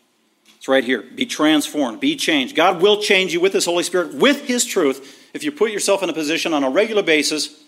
It's 0.55 0.69
right 0.69 0.85
here. 0.85 1.01
Be 1.01 1.25
transformed, 1.25 1.99
be 1.99 2.15
changed. 2.15 2.55
God 2.55 2.81
will 2.81 3.01
change 3.01 3.33
you 3.33 3.41
with 3.41 3.51
His 3.51 3.65
Holy 3.65 3.83
Spirit, 3.83 4.13
with 4.13 4.45
His 4.45 4.63
truth, 4.63 5.29
if 5.33 5.43
you 5.43 5.51
put 5.51 5.71
yourself 5.71 6.01
in 6.03 6.09
a 6.09 6.13
position 6.13 6.53
on 6.53 6.63
a 6.63 6.69
regular 6.69 7.03
basis 7.03 7.61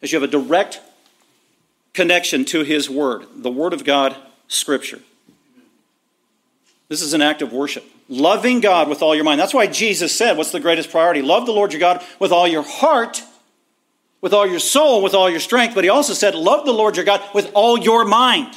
as 0.00 0.10
you 0.10 0.18
have 0.18 0.26
a 0.26 0.32
direct 0.32 0.80
connection 1.92 2.46
to 2.46 2.64
His 2.64 2.88
Word, 2.88 3.26
the 3.34 3.50
Word 3.50 3.74
of 3.74 3.84
God, 3.84 4.16
Scripture. 4.48 5.00
This 6.88 7.02
is 7.02 7.12
an 7.12 7.20
act 7.20 7.42
of 7.42 7.52
worship. 7.52 7.84
Loving 8.08 8.60
God 8.60 8.88
with 8.88 9.02
all 9.02 9.14
your 9.14 9.24
mind. 9.24 9.38
That's 9.38 9.52
why 9.52 9.66
Jesus 9.66 10.16
said, 10.16 10.38
What's 10.38 10.50
the 10.50 10.60
greatest 10.60 10.90
priority? 10.90 11.20
Love 11.20 11.44
the 11.44 11.52
Lord 11.52 11.74
your 11.74 11.80
God 11.80 12.02
with 12.18 12.32
all 12.32 12.48
your 12.48 12.62
heart, 12.62 13.22
with 14.26 14.34
all 14.34 14.44
your 14.44 14.58
soul, 14.58 15.04
with 15.04 15.14
all 15.14 15.30
your 15.30 15.38
strength. 15.38 15.76
But 15.76 15.84
He 15.84 15.88
also 15.88 16.12
said, 16.12 16.34
Love 16.34 16.66
the 16.66 16.72
Lord 16.72 16.96
your 16.96 17.04
God 17.04 17.22
with 17.32 17.48
all 17.54 17.78
your 17.78 18.04
mind. 18.04 18.56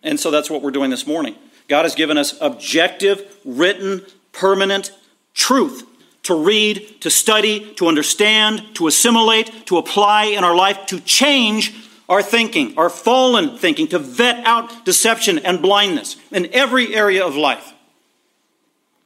And 0.00 0.20
so 0.20 0.30
that's 0.30 0.48
what 0.48 0.62
we're 0.62 0.70
doing 0.70 0.90
this 0.90 1.04
morning. 1.04 1.34
God 1.66 1.82
has 1.82 1.96
given 1.96 2.16
us 2.16 2.40
objective, 2.40 3.36
written, 3.44 4.06
permanent 4.30 4.92
truth 5.34 5.82
to 6.22 6.40
read, 6.40 7.00
to 7.00 7.10
study, 7.10 7.74
to 7.74 7.88
understand, 7.88 8.76
to 8.76 8.86
assimilate, 8.86 9.66
to 9.66 9.76
apply 9.76 10.26
in 10.26 10.44
our 10.44 10.54
life, 10.54 10.86
to 10.86 11.00
change 11.00 11.74
our 12.08 12.22
thinking, 12.22 12.78
our 12.78 12.88
fallen 12.88 13.58
thinking, 13.58 13.88
to 13.88 13.98
vet 13.98 14.46
out 14.46 14.84
deception 14.84 15.40
and 15.40 15.60
blindness 15.60 16.14
in 16.30 16.48
every 16.52 16.94
area 16.94 17.26
of 17.26 17.34
life. 17.34 17.74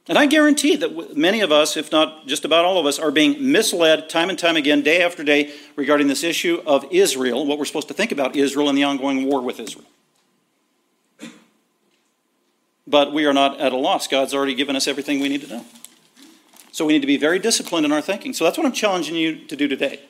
And 0.06 0.18
I 0.18 0.26
guarantee 0.26 0.76
that 0.76 1.16
many 1.16 1.40
of 1.40 1.50
us, 1.50 1.78
if 1.78 1.90
not 1.90 2.26
just 2.26 2.44
about 2.44 2.66
all 2.66 2.78
of 2.78 2.84
us, 2.84 2.99
are 2.99 3.11
being 3.11 3.50
misled 3.52 4.11
time 4.11 4.28
and 4.28 4.38
time 4.38 4.56
again, 4.56 4.82
day 4.82 5.02
after 5.02 5.25
day, 5.25 5.52
regarding 5.76 6.08
this 6.08 6.23
issue 6.23 6.62
of 6.66 6.84
Israel, 6.90 7.46
what 7.46 7.58
we're 7.58 7.64
supposed 7.64 7.88
to 7.88 7.94
think 7.94 8.12
about 8.12 8.37
Israel 8.37 8.68
and 8.68 8.76
the 8.76 8.84
ongoing 8.84 9.25
war 9.25 9.40
with 9.40 9.58
Israel. 9.58 9.87
But 12.87 13.14
we 13.14 13.25
are 13.25 13.32
not 13.32 13.58
at 13.61 13.73
a 13.73 13.76
loss. 13.76 14.06
God's 14.06 14.34
already 14.34 14.54
given 14.54 14.76
us 14.76 14.87
everything 14.87 15.20
we 15.20 15.30
need 15.30 15.40
to 15.40 15.49
know. 15.49 15.64
So 16.70 16.84
we 16.84 16.92
need 16.92 17.00
to 17.00 17.06
be 17.06 17.16
very 17.16 17.38
disciplined 17.38 17.87
in 17.87 17.92
our 17.92 18.02
thinking. 18.02 18.34
So 18.34 18.44
that's 18.44 18.58
what 18.58 18.66
I'm 18.66 18.73
challenging 18.73 19.14
you 19.14 19.46
to 19.46 19.56
do 19.56 19.68
today. 19.68 20.00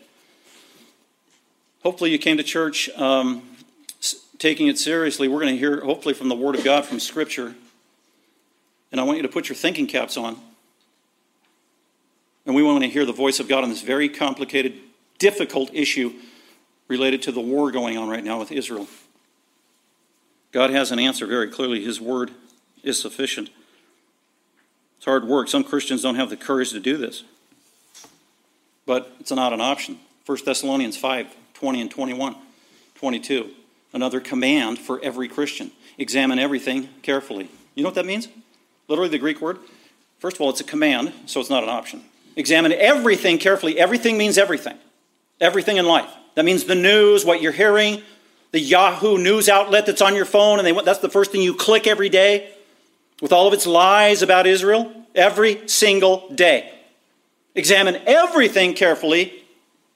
Hopefully, 1.84 2.10
you 2.10 2.18
came 2.18 2.36
to 2.38 2.42
church 2.42 2.88
um, 2.96 3.42
taking 4.38 4.66
it 4.66 4.78
seriously. 4.78 5.28
We're 5.28 5.40
going 5.40 5.52
to 5.52 5.58
hear, 5.58 5.82
hopefully, 5.82 6.14
from 6.14 6.30
the 6.30 6.34
Word 6.34 6.56
of 6.56 6.64
God, 6.64 6.84
from 6.84 6.98
Scripture. 6.98 7.54
And 8.94 9.00
I 9.00 9.04
want 9.04 9.16
you 9.16 9.22
to 9.22 9.28
put 9.28 9.48
your 9.48 9.56
thinking 9.56 9.88
caps 9.88 10.16
on. 10.16 10.36
And 12.46 12.54
we 12.54 12.62
want 12.62 12.84
to 12.84 12.88
hear 12.88 13.04
the 13.04 13.12
voice 13.12 13.40
of 13.40 13.48
God 13.48 13.64
on 13.64 13.70
this 13.70 13.82
very 13.82 14.08
complicated, 14.08 14.74
difficult 15.18 15.74
issue 15.74 16.12
related 16.86 17.20
to 17.22 17.32
the 17.32 17.40
war 17.40 17.72
going 17.72 17.98
on 17.98 18.08
right 18.08 18.22
now 18.22 18.38
with 18.38 18.52
Israel. 18.52 18.86
God 20.52 20.70
has 20.70 20.92
an 20.92 21.00
answer 21.00 21.26
very 21.26 21.48
clearly. 21.50 21.82
His 21.82 22.00
Word 22.00 22.30
is 22.84 23.00
sufficient. 23.00 23.50
It's 24.98 25.06
hard 25.06 25.24
work. 25.24 25.48
Some 25.48 25.64
Christians 25.64 26.02
don't 26.02 26.14
have 26.14 26.30
the 26.30 26.36
courage 26.36 26.70
to 26.70 26.78
do 26.78 26.96
this. 26.96 27.24
But 28.86 29.12
it's 29.18 29.32
not 29.32 29.52
an 29.52 29.60
option. 29.60 29.98
1 30.24 30.38
Thessalonians 30.46 30.96
5 30.96 31.34
20 31.54 31.80
and 31.80 31.90
21, 31.90 32.36
22. 32.94 33.50
Another 33.92 34.20
command 34.20 34.78
for 34.78 35.00
every 35.02 35.26
Christian 35.26 35.72
examine 35.98 36.38
everything 36.38 36.90
carefully. 37.02 37.48
You 37.74 37.82
know 37.82 37.88
what 37.88 37.96
that 37.96 38.06
means? 38.06 38.28
Literally, 38.88 39.10
the 39.10 39.18
Greek 39.18 39.40
word. 39.40 39.58
First 40.18 40.36
of 40.36 40.40
all, 40.42 40.50
it's 40.50 40.60
a 40.60 40.64
command, 40.64 41.12
so 41.26 41.40
it's 41.40 41.50
not 41.50 41.62
an 41.62 41.68
option. 41.68 42.02
Examine 42.36 42.72
everything 42.72 43.38
carefully. 43.38 43.78
Everything 43.78 44.18
means 44.18 44.38
everything. 44.38 44.76
Everything 45.40 45.76
in 45.76 45.86
life. 45.86 46.10
That 46.34 46.44
means 46.44 46.64
the 46.64 46.74
news, 46.74 47.24
what 47.24 47.40
you're 47.40 47.52
hearing, 47.52 48.02
the 48.50 48.60
Yahoo 48.60 49.18
news 49.18 49.48
outlet 49.48 49.86
that's 49.86 50.02
on 50.02 50.14
your 50.14 50.24
phone, 50.24 50.58
and 50.58 50.66
they, 50.66 50.72
that's 50.82 50.98
the 50.98 51.08
first 51.08 51.32
thing 51.32 51.42
you 51.42 51.54
click 51.54 51.86
every 51.86 52.08
day 52.08 52.52
with 53.20 53.32
all 53.32 53.46
of 53.46 53.54
its 53.54 53.66
lies 53.66 54.22
about 54.22 54.46
Israel 54.46 54.92
every 55.14 55.68
single 55.68 56.28
day. 56.34 56.72
Examine 57.54 58.00
everything 58.06 58.74
carefully, 58.74 59.44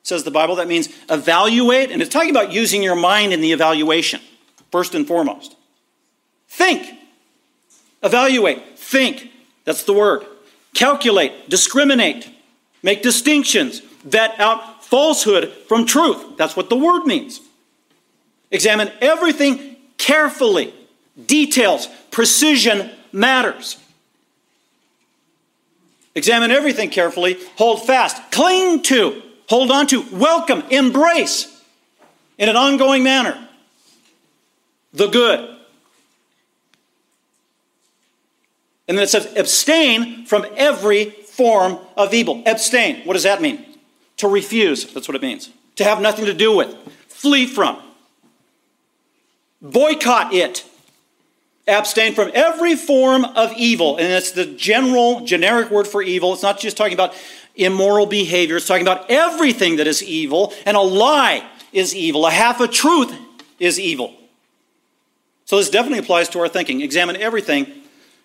says 0.04 0.22
the 0.22 0.30
Bible. 0.30 0.56
That 0.56 0.68
means 0.68 0.88
evaluate, 1.10 1.90
and 1.90 2.00
it's 2.00 2.12
talking 2.12 2.30
about 2.30 2.52
using 2.52 2.82
your 2.82 2.94
mind 2.94 3.32
in 3.32 3.40
the 3.40 3.52
evaluation, 3.52 4.20
first 4.70 4.94
and 4.94 5.06
foremost. 5.06 5.56
Think. 6.48 6.96
Evaluate. 8.02 8.77
Think. 8.88 9.30
That's 9.64 9.82
the 9.82 9.92
word. 9.92 10.24
Calculate. 10.72 11.50
Discriminate. 11.50 12.30
Make 12.82 13.02
distinctions. 13.02 13.80
Vet 14.02 14.40
out 14.40 14.82
falsehood 14.82 15.52
from 15.68 15.84
truth. 15.84 16.38
That's 16.38 16.56
what 16.56 16.70
the 16.70 16.76
word 16.76 17.04
means. 17.04 17.40
Examine 18.50 18.90
everything 19.02 19.76
carefully. 19.98 20.72
Details, 21.26 21.88
precision, 22.10 22.90
matters. 23.12 23.76
Examine 26.14 26.50
everything 26.50 26.88
carefully, 26.88 27.36
hold 27.56 27.86
fast, 27.86 28.32
cling 28.32 28.82
to 28.84 29.22
hold 29.48 29.70
on 29.70 29.86
to, 29.88 30.02
welcome, 30.12 30.62
embrace 30.70 31.62
in 32.38 32.48
an 32.48 32.56
ongoing 32.56 33.02
manner 33.02 33.48
the 34.92 35.08
good. 35.08 35.57
And 38.88 38.96
then 38.96 39.04
it 39.04 39.08
says, 39.08 39.32
abstain 39.36 40.24
from 40.24 40.46
every 40.56 41.10
form 41.10 41.78
of 41.96 42.14
evil. 42.14 42.42
Abstain. 42.46 43.04
What 43.06 43.12
does 43.12 43.22
that 43.24 43.42
mean? 43.42 43.64
To 44.16 44.28
refuse. 44.28 44.92
That's 44.92 45.06
what 45.06 45.14
it 45.14 45.22
means. 45.22 45.50
To 45.76 45.84
have 45.84 46.00
nothing 46.00 46.24
to 46.24 46.34
do 46.34 46.56
with. 46.56 46.74
Flee 47.06 47.46
from. 47.46 47.78
Boycott 49.60 50.32
it. 50.32 50.64
Abstain 51.66 52.14
from 52.14 52.30
every 52.32 52.74
form 52.74 53.24
of 53.24 53.52
evil. 53.52 53.98
And 53.98 54.06
it's 54.06 54.32
the 54.32 54.46
general, 54.46 55.24
generic 55.26 55.70
word 55.70 55.86
for 55.86 56.00
evil. 56.00 56.32
It's 56.32 56.42
not 56.42 56.58
just 56.58 56.78
talking 56.78 56.94
about 56.94 57.14
immoral 57.54 58.06
behavior, 58.06 58.56
it's 58.56 58.66
talking 58.66 58.86
about 58.86 59.10
everything 59.10 59.76
that 59.76 59.86
is 59.86 60.02
evil. 60.02 60.54
And 60.64 60.76
a 60.76 60.80
lie 60.80 61.46
is 61.72 61.94
evil. 61.94 62.24
A 62.24 62.30
half 62.30 62.60
a 62.60 62.68
truth 62.68 63.14
is 63.58 63.78
evil. 63.78 64.14
So 65.44 65.56
this 65.56 65.68
definitely 65.68 65.98
applies 65.98 66.28
to 66.30 66.40
our 66.40 66.48
thinking. 66.48 66.80
Examine 66.80 67.16
everything 67.16 67.66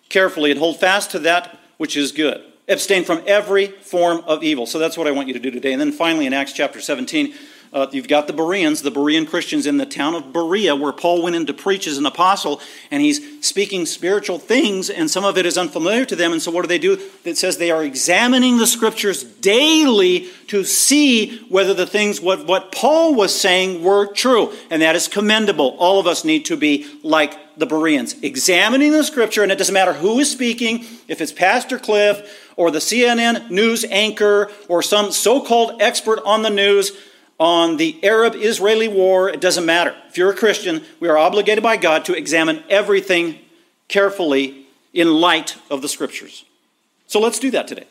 carefully 0.08 0.50
and 0.50 0.60
hold 0.60 0.78
fast 0.78 1.10
to 1.12 1.18
that 1.20 1.58
which 1.76 1.96
is 1.96 2.12
good. 2.12 2.42
Abstain 2.68 3.04
from 3.04 3.22
every 3.26 3.66
form 3.66 4.22
of 4.26 4.42
evil. 4.42 4.66
So 4.66 4.78
that's 4.78 4.96
what 4.96 5.06
I 5.06 5.10
want 5.10 5.28
you 5.28 5.34
to 5.34 5.40
do 5.40 5.50
today. 5.50 5.72
And 5.72 5.80
then 5.80 5.92
finally, 5.92 6.26
in 6.26 6.32
Acts 6.32 6.52
chapter 6.52 6.80
17, 6.80 7.34
uh, 7.74 7.88
you've 7.90 8.06
got 8.06 8.28
the 8.28 8.32
Bereans, 8.32 8.82
the 8.82 8.92
Berean 8.92 9.28
Christians 9.28 9.66
in 9.66 9.78
the 9.78 9.84
town 9.84 10.14
of 10.14 10.32
Berea, 10.32 10.76
where 10.76 10.92
Paul 10.92 11.22
went 11.22 11.34
in 11.34 11.44
to 11.46 11.52
preach 11.52 11.88
as 11.88 11.98
an 11.98 12.06
apostle, 12.06 12.60
and 12.88 13.02
he's 13.02 13.44
speaking 13.44 13.84
spiritual 13.84 14.38
things, 14.38 14.88
and 14.88 15.10
some 15.10 15.24
of 15.24 15.36
it 15.36 15.44
is 15.44 15.58
unfamiliar 15.58 16.04
to 16.04 16.14
them. 16.14 16.30
And 16.30 16.40
so, 16.40 16.52
what 16.52 16.62
do 16.62 16.68
they 16.68 16.78
do? 16.78 17.00
It 17.24 17.36
says 17.36 17.58
they 17.58 17.72
are 17.72 17.82
examining 17.82 18.58
the 18.58 18.68
scriptures 18.68 19.24
daily 19.24 20.28
to 20.46 20.62
see 20.62 21.40
whether 21.48 21.74
the 21.74 21.86
things 21.86 22.20
what, 22.20 22.46
what 22.46 22.70
Paul 22.70 23.16
was 23.16 23.38
saying 23.38 23.82
were 23.82 24.06
true, 24.06 24.52
and 24.70 24.80
that 24.80 24.94
is 24.94 25.08
commendable. 25.08 25.76
All 25.80 25.98
of 25.98 26.06
us 26.06 26.24
need 26.24 26.44
to 26.44 26.56
be 26.56 26.86
like 27.02 27.36
the 27.56 27.66
Bereans, 27.66 28.14
examining 28.22 28.92
the 28.92 29.02
scripture, 29.02 29.42
and 29.42 29.50
it 29.50 29.58
doesn't 29.58 29.74
matter 29.74 29.94
who 29.94 30.20
is 30.20 30.30
speaking, 30.30 30.84
if 31.08 31.20
it's 31.20 31.32
Pastor 31.32 31.80
Cliff 31.80 32.52
or 32.56 32.70
the 32.70 32.78
CNN 32.78 33.50
news 33.50 33.84
anchor 33.90 34.48
or 34.68 34.80
some 34.80 35.10
so 35.10 35.40
called 35.40 35.82
expert 35.82 36.20
on 36.24 36.42
the 36.42 36.50
news 36.50 36.92
on 37.38 37.76
the 37.76 38.02
Arab 38.04 38.34
Israeli 38.36 38.88
war, 38.88 39.28
it 39.28 39.40
doesn't 39.40 39.66
matter. 39.66 39.94
If 40.08 40.16
you're 40.16 40.30
a 40.30 40.36
Christian, 40.36 40.82
we 41.00 41.08
are 41.08 41.18
obligated 41.18 41.62
by 41.62 41.76
God 41.76 42.04
to 42.06 42.14
examine 42.14 42.62
everything 42.68 43.38
carefully 43.88 44.66
in 44.92 45.12
light 45.12 45.56
of 45.70 45.82
the 45.82 45.88
scriptures. 45.88 46.44
So 47.06 47.20
let's 47.20 47.38
do 47.38 47.50
that 47.50 47.66
today. 47.68 47.86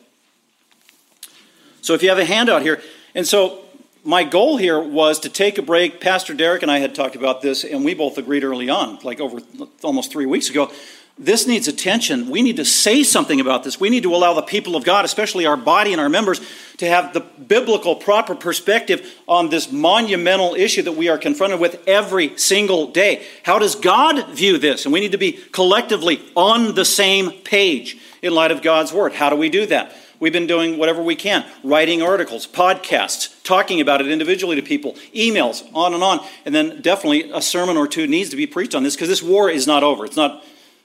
So 1.82 1.92
if 1.92 2.02
you 2.02 2.08
have 2.08 2.18
a 2.18 2.24
handout 2.24 2.62
here, 2.62 2.80
and 3.14 3.26
so 3.26 3.60
my 4.04 4.24
goal 4.24 4.56
here 4.56 4.80
was 4.80 5.20
to 5.20 5.28
take 5.28 5.58
a 5.58 5.62
break. 5.62 6.00
Pastor 6.00 6.34
Derek 6.34 6.62
and 6.62 6.70
I 6.70 6.78
had 6.78 6.94
talked 6.94 7.16
about 7.16 7.42
this, 7.42 7.64
and 7.64 7.84
we 7.84 7.94
both 7.94 8.18
agreed 8.18 8.44
early 8.44 8.70
on, 8.70 8.98
like 9.02 9.20
over 9.20 9.40
almost 9.82 10.10
three 10.10 10.26
weeks 10.26 10.48
ago, 10.50 10.72
this 11.16 11.46
needs 11.46 11.68
attention. 11.68 12.28
We 12.28 12.42
need 12.42 12.56
to 12.56 12.64
say 12.64 13.04
something 13.04 13.40
about 13.40 13.62
this. 13.62 13.78
We 13.78 13.88
need 13.88 14.02
to 14.02 14.14
allow 14.14 14.34
the 14.34 14.42
people 14.42 14.74
of 14.74 14.84
God, 14.84 15.04
especially 15.04 15.46
our 15.46 15.56
body 15.56 15.92
and 15.92 16.00
our 16.00 16.08
members, 16.08 16.40
to 16.78 16.88
have 16.88 17.12
the 17.12 17.20
biblical, 17.20 17.94
proper 17.94 18.34
perspective 18.34 19.14
on 19.28 19.48
this 19.48 19.70
monumental 19.70 20.56
issue 20.56 20.82
that 20.82 20.92
we 20.92 21.08
are 21.08 21.16
confronted 21.16 21.60
with 21.60 21.80
every 21.86 22.36
single 22.36 22.88
day. 22.88 23.24
How 23.44 23.60
does 23.60 23.76
God 23.76 24.28
view 24.30 24.58
this? 24.58 24.84
And 24.84 24.92
we 24.92 24.98
need 24.98 25.12
to 25.12 25.18
be 25.18 25.32
collectively 25.52 26.20
on 26.34 26.74
the 26.74 26.84
same 26.84 27.30
page 27.30 27.96
in 28.20 28.34
light 28.34 28.50
of 28.50 28.60
God's 28.60 28.92
Word. 28.92 29.12
How 29.12 29.30
do 29.30 29.36
we 29.36 29.48
do 29.48 29.66
that? 29.66 29.94
We've 30.18 30.32
been 30.32 30.46
doing 30.46 30.78
whatever 30.78 31.02
we 31.02 31.14
can 31.14 31.44
writing 31.62 32.02
articles, 32.02 32.46
podcasts, 32.46 33.40
talking 33.44 33.80
about 33.80 34.00
it 34.00 34.08
individually 34.08 34.56
to 34.56 34.62
people, 34.62 34.94
emails, 35.14 35.62
on 35.74 35.94
and 35.94 36.02
on. 36.02 36.26
And 36.44 36.52
then 36.52 36.80
definitely 36.80 37.30
a 37.30 37.42
sermon 37.42 37.76
or 37.76 37.86
two 37.86 38.08
needs 38.08 38.30
to 38.30 38.36
be 38.36 38.46
preached 38.46 38.74
on 38.74 38.82
this 38.82 38.96
because 38.96 39.08
this 39.08 39.22
war 39.22 39.48
is 39.48 39.66
not 39.68 39.84
over. 39.84 40.04
It's 40.04 40.16
not 40.16 40.42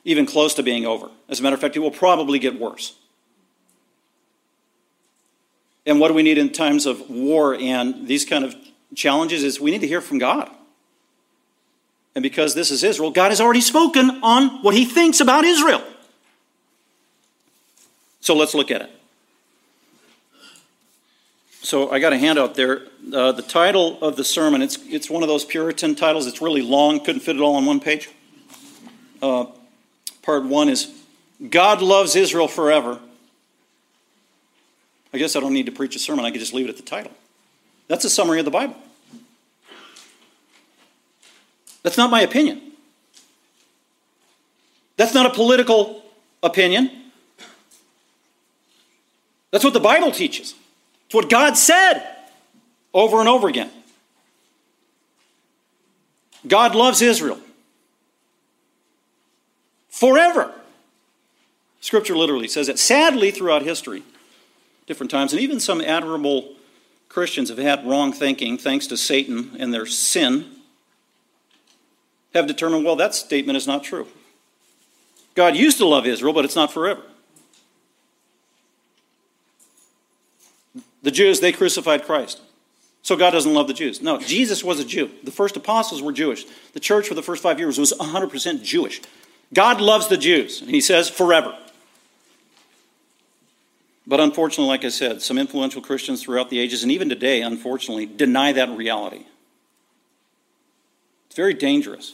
even 0.09 0.25
close 0.25 0.55
to 0.55 0.63
being 0.63 0.87
over. 0.87 1.07
As 1.29 1.39
a 1.39 1.43
matter 1.43 1.53
of 1.53 1.61
fact, 1.61 1.75
it 1.75 1.81
will 1.81 1.91
probably 1.91 2.39
get 2.39 2.59
worse. 2.59 2.95
And 5.85 5.99
what 5.99 6.07
do 6.07 6.15
we 6.15 6.23
need 6.23 6.39
in 6.39 6.51
times 6.51 6.87
of 6.87 7.11
war 7.11 7.53
and 7.53 8.07
these 8.07 8.25
kind 8.25 8.43
of 8.43 8.55
challenges 8.95 9.43
is 9.43 9.59
we 9.59 9.69
need 9.69 9.81
to 9.81 9.87
hear 9.87 10.01
from 10.01 10.17
God. 10.17 10.49
And 12.15 12.23
because 12.23 12.55
this 12.55 12.71
is 12.71 12.83
Israel, 12.83 13.11
God 13.11 13.29
has 13.29 13.39
already 13.39 13.61
spoken 13.61 14.19
on 14.23 14.63
what 14.63 14.73
he 14.73 14.83
thinks 14.83 15.19
about 15.19 15.45
Israel. 15.45 15.83
So 18.19 18.35
let's 18.35 18.55
look 18.55 18.71
at 18.71 18.81
it. 18.81 18.89
So 21.61 21.91
I 21.91 21.99
got 21.99 22.13
a 22.13 22.17
handout 22.17 22.55
there. 22.55 22.87
Uh, 23.13 23.31
the 23.31 23.43
title 23.43 23.99
of 24.01 24.15
the 24.15 24.23
sermon, 24.23 24.63
it's, 24.63 24.79
it's 24.87 25.07
one 25.07 25.21
of 25.21 25.29
those 25.29 25.45
Puritan 25.45 25.93
titles. 25.93 26.25
It's 26.25 26.41
really 26.41 26.63
long, 26.63 26.99
couldn't 26.99 27.21
fit 27.21 27.35
it 27.35 27.41
all 27.43 27.55
on 27.57 27.67
one 27.67 27.79
page. 27.79 28.09
Uh, 29.21 29.45
Part 30.29 30.43
one 30.43 30.69
is 30.69 30.93
God 31.49 31.81
loves 31.81 32.15
Israel 32.15 32.47
forever. 32.47 32.99
I 35.11 35.17
guess 35.17 35.35
I 35.35 35.39
don't 35.39 35.53
need 35.53 35.65
to 35.65 35.71
preach 35.71 35.95
a 35.95 35.99
sermon, 35.99 36.23
I 36.23 36.29
could 36.29 36.39
just 36.39 36.53
leave 36.53 36.67
it 36.67 36.69
at 36.69 36.77
the 36.77 36.83
title. 36.83 37.11
That's 37.87 38.05
a 38.05 38.11
summary 38.11 38.37
of 38.37 38.45
the 38.45 38.51
Bible. 38.51 38.75
That's 41.81 41.97
not 41.97 42.11
my 42.11 42.21
opinion. 42.21 42.61
That's 44.97 45.15
not 45.15 45.25
a 45.25 45.31
political 45.31 46.03
opinion. 46.43 46.91
That's 49.49 49.63
what 49.63 49.73
the 49.73 49.79
Bible 49.79 50.11
teaches. 50.11 50.53
It's 51.07 51.15
what 51.15 51.27
God 51.27 51.57
said 51.57 52.03
over 52.93 53.19
and 53.19 53.27
over 53.27 53.47
again. 53.47 53.71
God 56.47 56.75
loves 56.75 57.01
Israel 57.01 57.39
forever. 59.99 60.53
Scripture 61.81 62.15
literally 62.15 62.47
says 62.47 62.67
that. 62.67 62.79
Sadly, 62.79 63.31
throughout 63.31 63.63
history, 63.63 64.03
different 64.87 65.11
times, 65.11 65.33
and 65.33 65.41
even 65.41 65.59
some 65.59 65.81
admirable 65.81 66.55
Christians 67.09 67.49
have 67.49 67.57
had 67.57 67.85
wrong 67.85 68.13
thinking 68.13 68.57
thanks 68.57 68.87
to 68.87 68.95
Satan 68.95 69.57
and 69.59 69.73
their 69.73 69.85
sin, 69.85 70.45
have 72.33 72.47
determined, 72.47 72.85
well, 72.85 72.95
that 72.95 73.13
statement 73.13 73.57
is 73.57 73.67
not 73.67 73.83
true. 73.83 74.07
God 75.35 75.57
used 75.57 75.77
to 75.79 75.85
love 75.85 76.07
Israel, 76.07 76.33
but 76.33 76.45
it's 76.45 76.55
not 76.55 76.71
forever. 76.71 77.01
The 81.01 81.11
Jews, 81.11 81.39
they 81.39 81.51
crucified 81.51 82.05
Christ. 82.05 82.39
So 83.01 83.17
God 83.17 83.31
doesn't 83.31 83.53
love 83.53 83.67
the 83.67 83.73
Jews. 83.73 84.01
No, 84.01 84.19
Jesus 84.19 84.63
was 84.63 84.79
a 84.79 84.85
Jew. 84.85 85.09
The 85.23 85.31
first 85.31 85.57
apostles 85.57 86.01
were 86.01 86.11
Jewish. 86.11 86.45
The 86.73 86.79
church 86.79 87.07
for 87.07 87.15
the 87.15 87.23
first 87.23 87.41
five 87.41 87.59
years 87.59 87.77
was 87.77 87.93
100% 87.93 88.63
Jewish. 88.63 89.01
God 89.53 89.81
loves 89.81 90.07
the 90.07 90.17
Jews, 90.17 90.61
and 90.61 90.69
he 90.69 90.81
says 90.81 91.09
forever. 91.09 91.57
But 94.05 94.19
unfortunately, 94.19 94.69
like 94.69 94.83
I 94.85 94.89
said, 94.89 95.21
some 95.21 95.37
influential 95.37 95.81
Christians 95.81 96.23
throughout 96.23 96.49
the 96.49 96.59
ages, 96.59 96.83
and 96.83 96.91
even 96.91 97.09
today, 97.09 97.41
unfortunately, 97.41 98.05
deny 98.05 98.51
that 98.53 98.69
reality. 98.75 99.25
It's 101.27 101.35
very 101.35 101.53
dangerous. 101.53 102.13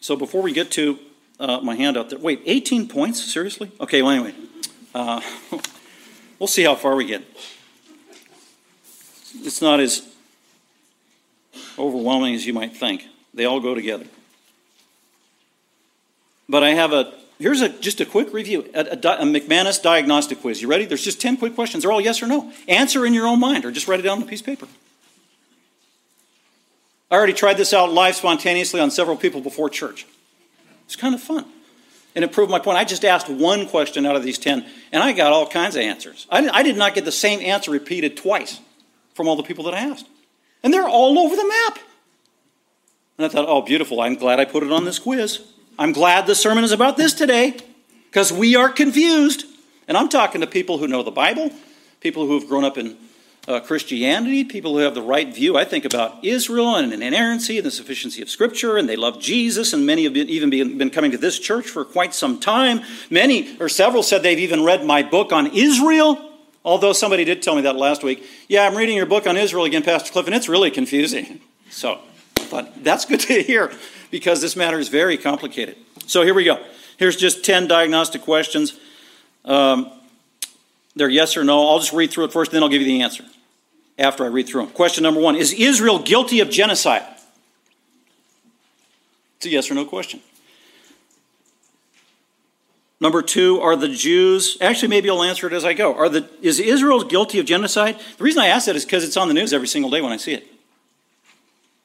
So 0.00 0.16
before 0.16 0.42
we 0.42 0.52
get 0.52 0.70
to 0.72 0.98
uh, 1.38 1.60
my 1.60 1.76
handout 1.76 2.10
there, 2.10 2.18
wait, 2.18 2.42
18 2.46 2.88
points? 2.88 3.22
Seriously? 3.22 3.70
Okay, 3.78 4.02
well, 4.02 4.12
anyway, 4.12 4.34
uh, 4.94 5.20
we'll 6.38 6.46
see 6.46 6.64
how 6.64 6.74
far 6.74 6.96
we 6.96 7.04
get. 7.04 7.22
It's 9.34 9.62
not 9.62 9.80
as 9.80 10.08
overwhelming 11.78 12.34
as 12.34 12.46
you 12.46 12.52
might 12.52 12.76
think, 12.76 13.04
they 13.34 13.44
all 13.44 13.60
go 13.60 13.74
together. 13.74 14.06
But 16.48 16.62
I 16.62 16.70
have 16.70 16.92
a, 16.92 17.12
here's 17.38 17.60
a, 17.60 17.68
just 17.68 18.00
a 18.00 18.06
quick 18.06 18.32
review, 18.32 18.68
a, 18.74 18.80
a, 18.80 18.92
a 18.92 19.24
McManus 19.24 19.82
diagnostic 19.82 20.40
quiz. 20.40 20.60
You 20.60 20.68
ready? 20.68 20.84
There's 20.84 21.04
just 21.04 21.20
10 21.20 21.36
quick 21.36 21.54
questions. 21.54 21.82
They're 21.82 21.92
all 21.92 22.00
yes 22.00 22.22
or 22.22 22.26
no. 22.26 22.52
Answer 22.68 23.06
in 23.06 23.14
your 23.14 23.26
own 23.26 23.40
mind 23.40 23.64
or 23.64 23.70
just 23.70 23.88
write 23.88 24.00
it 24.00 24.02
down 24.02 24.18
on 24.18 24.24
a 24.24 24.26
piece 24.26 24.40
of 24.40 24.46
paper. 24.46 24.66
I 27.10 27.16
already 27.16 27.34
tried 27.34 27.58
this 27.58 27.74
out 27.74 27.92
live 27.92 28.16
spontaneously 28.16 28.80
on 28.80 28.90
several 28.90 29.18
people 29.18 29.42
before 29.42 29.68
church. 29.68 30.06
It's 30.86 30.96
kind 30.96 31.14
of 31.14 31.20
fun. 31.20 31.44
And 32.14 32.24
it 32.24 32.32
proved 32.32 32.50
my 32.50 32.58
point. 32.58 32.78
I 32.78 32.84
just 32.84 33.04
asked 33.04 33.28
one 33.28 33.66
question 33.66 34.06
out 34.06 34.16
of 34.16 34.22
these 34.22 34.38
10, 34.38 34.64
and 34.92 35.02
I 35.02 35.12
got 35.12 35.32
all 35.32 35.46
kinds 35.46 35.76
of 35.76 35.82
answers. 35.82 36.26
I, 36.30 36.48
I 36.48 36.62
did 36.62 36.76
not 36.76 36.94
get 36.94 37.04
the 37.04 37.12
same 37.12 37.40
answer 37.40 37.70
repeated 37.70 38.16
twice 38.16 38.60
from 39.14 39.28
all 39.28 39.36
the 39.36 39.42
people 39.42 39.64
that 39.64 39.74
I 39.74 39.80
asked. 39.80 40.06
And 40.62 40.72
they're 40.72 40.88
all 40.88 41.18
over 41.18 41.36
the 41.36 41.46
map. 41.46 41.78
And 43.18 43.26
I 43.26 43.28
thought, 43.28 43.46
oh, 43.48 43.62
beautiful. 43.62 44.00
I'm 44.00 44.14
glad 44.14 44.40
I 44.40 44.44
put 44.44 44.62
it 44.62 44.72
on 44.72 44.84
this 44.84 44.98
quiz. 44.98 45.40
I'm 45.82 45.90
glad 45.90 46.28
the 46.28 46.36
sermon 46.36 46.62
is 46.62 46.70
about 46.70 46.96
this 46.96 47.12
today 47.12 47.56
because 48.04 48.32
we 48.32 48.54
are 48.54 48.68
confused. 48.68 49.46
And 49.88 49.96
I'm 49.96 50.08
talking 50.08 50.40
to 50.40 50.46
people 50.46 50.78
who 50.78 50.86
know 50.86 51.02
the 51.02 51.10
Bible, 51.10 51.50
people 51.98 52.24
who 52.24 52.38
have 52.38 52.48
grown 52.48 52.62
up 52.62 52.78
in 52.78 52.96
uh, 53.48 53.58
Christianity, 53.58 54.44
people 54.44 54.74
who 54.74 54.78
have 54.78 54.94
the 54.94 55.02
right 55.02 55.34
view, 55.34 55.58
I 55.58 55.64
think, 55.64 55.84
about 55.84 56.24
Israel 56.24 56.76
and 56.76 56.92
inerrancy 56.92 57.56
and 57.56 57.66
the 57.66 57.72
sufficiency 57.72 58.22
of 58.22 58.30
Scripture, 58.30 58.76
and 58.76 58.88
they 58.88 58.94
love 58.94 59.20
Jesus, 59.20 59.72
and 59.72 59.84
many 59.84 60.04
have 60.04 60.12
been, 60.12 60.28
even 60.28 60.50
been, 60.50 60.78
been 60.78 60.90
coming 60.90 61.10
to 61.10 61.18
this 61.18 61.36
church 61.40 61.66
for 61.66 61.84
quite 61.84 62.14
some 62.14 62.38
time. 62.38 62.82
Many 63.10 63.58
or 63.58 63.68
several 63.68 64.04
said 64.04 64.22
they've 64.22 64.38
even 64.38 64.62
read 64.62 64.84
my 64.84 65.02
book 65.02 65.32
on 65.32 65.48
Israel. 65.48 66.30
Although 66.64 66.92
somebody 66.92 67.24
did 67.24 67.42
tell 67.42 67.56
me 67.56 67.62
that 67.62 67.74
last 67.74 68.04
week. 68.04 68.24
Yeah, 68.48 68.68
I'm 68.68 68.76
reading 68.76 68.96
your 68.96 69.06
book 69.06 69.26
on 69.26 69.36
Israel 69.36 69.64
again, 69.64 69.82
Pastor 69.82 70.12
Cliff, 70.12 70.26
and 70.26 70.34
it's 70.36 70.48
really 70.48 70.70
confusing. 70.70 71.40
So 71.70 71.98
thought, 72.52 72.84
that's 72.84 73.04
good 73.04 73.20
to 73.20 73.42
hear 73.42 73.72
because 74.12 74.40
this 74.40 74.54
matter 74.54 74.78
is 74.78 74.88
very 74.88 75.16
complicated. 75.16 75.76
So 76.06 76.22
here 76.22 76.34
we 76.34 76.44
go. 76.44 76.62
Here's 76.98 77.16
just 77.16 77.44
10 77.44 77.66
diagnostic 77.66 78.22
questions. 78.22 78.78
Um, 79.44 79.90
they're 80.94 81.08
yes 81.08 81.36
or 81.36 81.42
no. 81.42 81.66
I'll 81.68 81.80
just 81.80 81.92
read 81.92 82.12
through 82.12 82.26
it 82.26 82.32
first, 82.32 82.52
then 82.52 82.62
I'll 82.62 82.68
give 82.68 82.82
you 82.82 82.86
the 82.86 83.02
answer 83.02 83.24
after 83.98 84.24
I 84.24 84.28
read 84.28 84.46
through 84.46 84.66
them. 84.66 84.74
Question 84.74 85.02
number 85.02 85.20
one 85.20 85.34
Is 85.34 85.52
Israel 85.52 85.98
guilty 85.98 86.38
of 86.38 86.50
genocide? 86.50 87.02
It's 89.38 89.46
a 89.46 89.48
yes 89.48 89.68
or 89.70 89.74
no 89.74 89.84
question. 89.84 90.20
Number 93.00 93.22
two, 93.22 93.60
are 93.60 93.74
the 93.74 93.88
Jews, 93.88 94.56
actually, 94.60 94.86
maybe 94.86 95.10
I'll 95.10 95.24
answer 95.24 95.48
it 95.48 95.52
as 95.52 95.64
I 95.64 95.72
go. 95.72 95.92
Are 95.96 96.08
the, 96.08 96.28
is 96.40 96.60
Israel 96.60 97.02
guilty 97.02 97.40
of 97.40 97.46
genocide? 97.46 97.98
The 98.16 98.22
reason 98.22 98.40
I 98.40 98.46
ask 98.46 98.66
that 98.66 98.76
is 98.76 98.84
because 98.84 99.02
it's 99.02 99.16
on 99.16 99.26
the 99.26 99.34
news 99.34 99.52
every 99.52 99.66
single 99.66 99.90
day 99.90 100.00
when 100.00 100.12
I 100.12 100.18
see 100.18 100.34
it. 100.34 100.51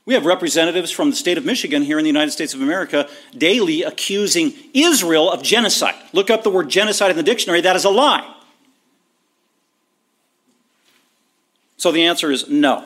We 0.07 0.13
have 0.13 0.25
representatives 0.25 0.89
from 0.89 1.09
the 1.09 1.17
state 1.17 1.37
of 1.37 1.43
Michigan 1.43 1.81
here 1.83 1.97
in 1.99 2.03
the 2.05 2.09
United 2.09 2.31
States 2.31 2.53
of 2.53 2.61
America 2.61 3.09
daily 3.37 3.83
accusing 3.83 4.53
Israel 4.73 5.29
of 5.29 5.43
genocide. 5.43 5.95
Look 6.13 6.29
up 6.29 6.43
the 6.43 6.49
word 6.49 6.69
genocide 6.69 7.11
in 7.11 7.17
the 7.17 7.23
dictionary, 7.23 7.59
that 7.59 7.75
is 7.75 7.83
a 7.83 7.89
lie. 7.89 8.33
So 11.75 11.91
the 11.91 12.05
answer 12.05 12.31
is 12.31 12.47
no. 12.47 12.85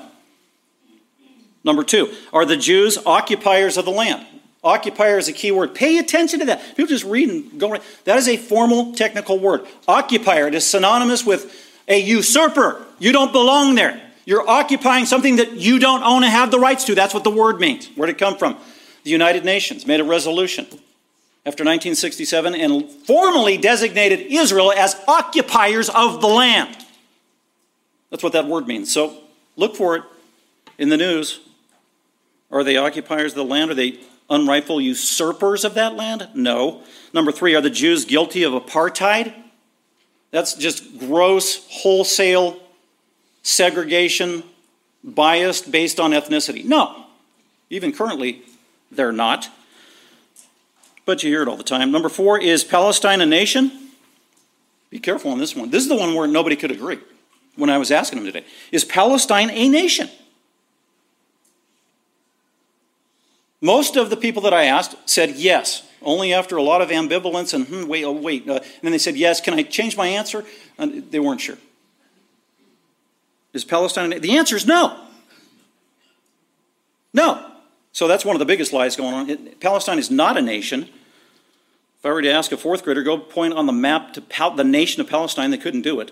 Number 1.63 1.83
two, 1.83 2.11
are 2.33 2.43
the 2.43 2.57
Jews 2.57 2.97
occupiers 3.05 3.77
of 3.77 3.85
the 3.85 3.91
land? 3.91 4.25
Occupier 4.63 5.19
is 5.19 5.27
a 5.27 5.33
key 5.33 5.51
word. 5.51 5.75
Pay 5.75 5.99
attention 5.99 6.39
to 6.39 6.45
that. 6.47 6.75
People 6.75 6.87
just 6.87 7.05
read 7.05 7.29
and 7.29 7.59
go 7.59 7.69
right. 7.69 7.83
That 8.05 8.17
is 8.17 8.27
a 8.27 8.35
formal 8.35 8.93
technical 8.93 9.37
word. 9.37 9.67
Occupier. 9.87 10.47
It 10.47 10.55
is 10.55 10.65
synonymous 10.65 11.23
with 11.23 11.55
a 11.87 11.99
usurper. 11.99 12.83
You 12.97 13.11
don't 13.11 13.31
belong 13.31 13.75
there. 13.75 14.10
You're 14.31 14.49
occupying 14.49 15.05
something 15.05 15.35
that 15.35 15.57
you 15.57 15.77
don't 15.77 16.03
own 16.03 16.23
and 16.23 16.31
have 16.31 16.51
the 16.51 16.57
rights 16.57 16.85
to. 16.85 16.95
That's 16.95 17.13
what 17.13 17.25
the 17.25 17.29
word 17.29 17.59
means. 17.59 17.89
Where'd 17.95 18.09
it 18.09 18.17
come 18.17 18.37
from? 18.37 18.55
The 19.03 19.09
United 19.09 19.43
Nations 19.43 19.85
made 19.85 19.99
a 19.99 20.05
resolution 20.05 20.63
after 21.45 21.65
1967 21.65 22.55
and 22.55 22.89
formally 22.89 23.57
designated 23.57 24.21
Israel 24.21 24.71
as 24.71 24.95
occupiers 25.05 25.89
of 25.89 26.21
the 26.21 26.29
land. 26.29 26.77
That's 28.09 28.23
what 28.23 28.31
that 28.31 28.47
word 28.47 28.67
means. 28.67 28.89
So 28.89 29.17
look 29.57 29.75
for 29.75 29.97
it 29.97 30.03
in 30.77 30.87
the 30.87 30.95
news. 30.95 31.41
Are 32.51 32.63
they 32.63 32.77
occupiers 32.77 33.33
of 33.33 33.35
the 33.35 33.43
land? 33.43 33.69
Are 33.71 33.73
they 33.73 33.99
unrightful 34.29 34.79
usurpers 34.79 35.65
of 35.65 35.73
that 35.73 35.95
land? 35.95 36.29
No. 36.33 36.83
Number 37.13 37.33
three, 37.33 37.53
are 37.53 37.61
the 37.61 37.69
Jews 37.69 38.05
guilty 38.05 38.43
of 38.43 38.53
apartheid? 38.53 39.33
That's 40.31 40.53
just 40.53 40.99
gross, 40.99 41.67
wholesale 41.69 42.61
segregation, 43.43 44.43
biased 45.03 45.71
based 45.71 45.99
on 45.99 46.11
ethnicity. 46.11 46.63
No. 46.63 47.05
Even 47.69 47.91
currently, 47.91 48.43
they're 48.91 49.11
not. 49.11 49.49
But 51.05 51.23
you 51.23 51.29
hear 51.29 51.41
it 51.41 51.47
all 51.47 51.57
the 51.57 51.63
time. 51.63 51.91
Number 51.91 52.09
four, 52.09 52.39
is 52.39 52.63
Palestine 52.63 53.21
a 53.21 53.25
nation? 53.25 53.71
Be 54.89 54.99
careful 54.99 55.31
on 55.31 55.39
this 55.39 55.55
one. 55.55 55.69
This 55.69 55.83
is 55.83 55.89
the 55.89 55.95
one 55.95 56.13
where 56.13 56.27
nobody 56.27 56.55
could 56.55 56.71
agree 56.71 56.99
when 57.55 57.69
I 57.69 57.77
was 57.77 57.91
asking 57.91 58.19
them 58.19 58.25
today. 58.31 58.45
Is 58.71 58.83
Palestine 58.83 59.49
a 59.49 59.69
nation? 59.69 60.09
Most 63.61 63.95
of 63.95 64.09
the 64.09 64.17
people 64.17 64.41
that 64.43 64.53
I 64.53 64.65
asked 64.65 64.95
said 65.05 65.35
yes, 65.35 65.87
only 66.01 66.33
after 66.33 66.57
a 66.57 66.63
lot 66.63 66.81
of 66.81 66.89
ambivalence 66.89 67.53
and 67.53 67.67
hmm, 67.67 67.87
wait, 67.87 68.03
oh, 68.03 68.11
wait. 68.11 68.49
Uh, 68.49 68.55
and 68.55 68.63
then 68.81 68.91
they 68.91 68.97
said 68.97 69.15
yes. 69.15 69.39
Can 69.39 69.53
I 69.53 69.63
change 69.63 69.95
my 69.95 70.07
answer? 70.07 70.43
And 70.77 71.09
they 71.11 71.19
weren't 71.19 71.41
sure. 71.41 71.57
Is 73.53 73.65
Palestine? 73.65 74.09
The 74.21 74.37
answer 74.37 74.55
is 74.55 74.65
no. 74.65 74.99
No. 77.13 77.45
So 77.91 78.07
that's 78.07 78.23
one 78.23 78.35
of 78.35 78.39
the 78.39 78.45
biggest 78.45 78.71
lies 78.71 78.95
going 78.95 79.13
on. 79.13 79.49
Palestine 79.59 79.99
is 79.99 80.09
not 80.09 80.37
a 80.37 80.41
nation. 80.41 80.83
If 80.83 82.05
I 82.05 82.09
were 82.09 82.21
to 82.21 82.31
ask 82.31 82.51
a 82.51 82.57
fourth 82.57 82.83
grader, 82.83 83.03
go 83.03 83.17
point 83.17 83.53
on 83.53 83.65
the 83.65 83.73
map 83.73 84.13
to 84.13 84.21
Pal- 84.21 84.55
the 84.55 84.63
nation 84.63 85.01
of 85.01 85.09
Palestine, 85.09 85.51
they 85.51 85.57
couldn't 85.57 85.81
do 85.81 85.99
it. 85.99 86.11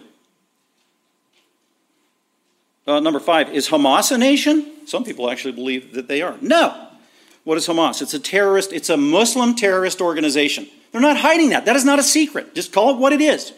Uh, 2.85 2.99
number 2.99 3.19
five, 3.19 3.49
is 3.49 3.69
Hamas 3.69 4.11
a 4.11 4.17
nation? 4.17 4.71
Some 4.85 5.03
people 5.03 5.29
actually 5.29 5.53
believe 5.53 5.93
that 5.93 6.07
they 6.07 6.21
are. 6.21 6.35
No. 6.41 6.87
What 7.43 7.57
is 7.57 7.67
Hamas? 7.67 8.01
It's 8.01 8.13
a 8.13 8.19
terrorist, 8.19 8.73
it's 8.73 8.89
a 8.89 8.97
Muslim 8.97 9.55
terrorist 9.55 10.01
organization. 10.01 10.67
They're 10.91 11.01
not 11.01 11.17
hiding 11.17 11.49
that. 11.51 11.65
That 11.65 11.75
is 11.75 11.85
not 11.85 11.99
a 11.99 12.03
secret. 12.03 12.53
Just 12.55 12.73
call 12.73 12.91
it 12.91 12.97
what 12.97 13.13
it 13.13 13.21
is. 13.21 13.53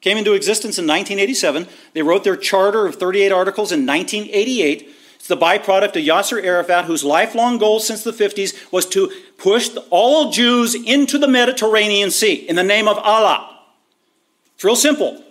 Came 0.00 0.18
into 0.18 0.34
existence 0.34 0.78
in 0.78 0.86
1987. 0.86 1.66
They 1.92 2.02
wrote 2.02 2.24
their 2.24 2.36
charter 2.36 2.86
of 2.86 2.96
38 2.96 3.32
articles 3.32 3.72
in 3.72 3.86
1988. 3.86 4.94
It's 5.16 5.26
the 5.26 5.36
byproduct 5.36 5.96
of 5.96 6.04
Yasser 6.04 6.42
Arafat, 6.42 6.84
whose 6.84 7.02
lifelong 7.02 7.58
goal 7.58 7.80
since 7.80 8.04
the 8.04 8.12
50s 8.12 8.70
was 8.70 8.86
to 8.90 9.10
push 9.38 9.70
all 9.90 10.30
Jews 10.30 10.74
into 10.74 11.18
the 11.18 11.26
Mediterranean 11.26 12.10
Sea 12.10 12.34
in 12.34 12.54
the 12.54 12.62
name 12.62 12.86
of 12.86 12.98
Allah. 12.98 13.58
It's 14.54 14.62
real 14.62 14.76
simple. 14.76 15.24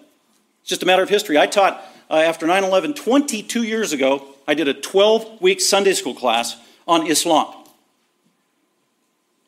It's 0.61 0.69
just 0.69 0.83
a 0.83 0.85
matter 0.85 1.03
of 1.03 1.09
history. 1.09 1.37
I 1.37 1.47
taught 1.47 1.81
uh, 2.09 2.15
after 2.15 2.45
9 2.45 2.63
11, 2.63 2.95
22 2.95 3.63
years 3.63 3.93
ago, 3.93 4.27
I 4.47 4.53
did 4.53 4.67
a 4.67 4.73
12 4.73 5.41
week 5.41 5.61
Sunday 5.61 5.93
school 5.93 6.13
class 6.13 6.57
on 6.87 7.07
Islam. 7.07 7.53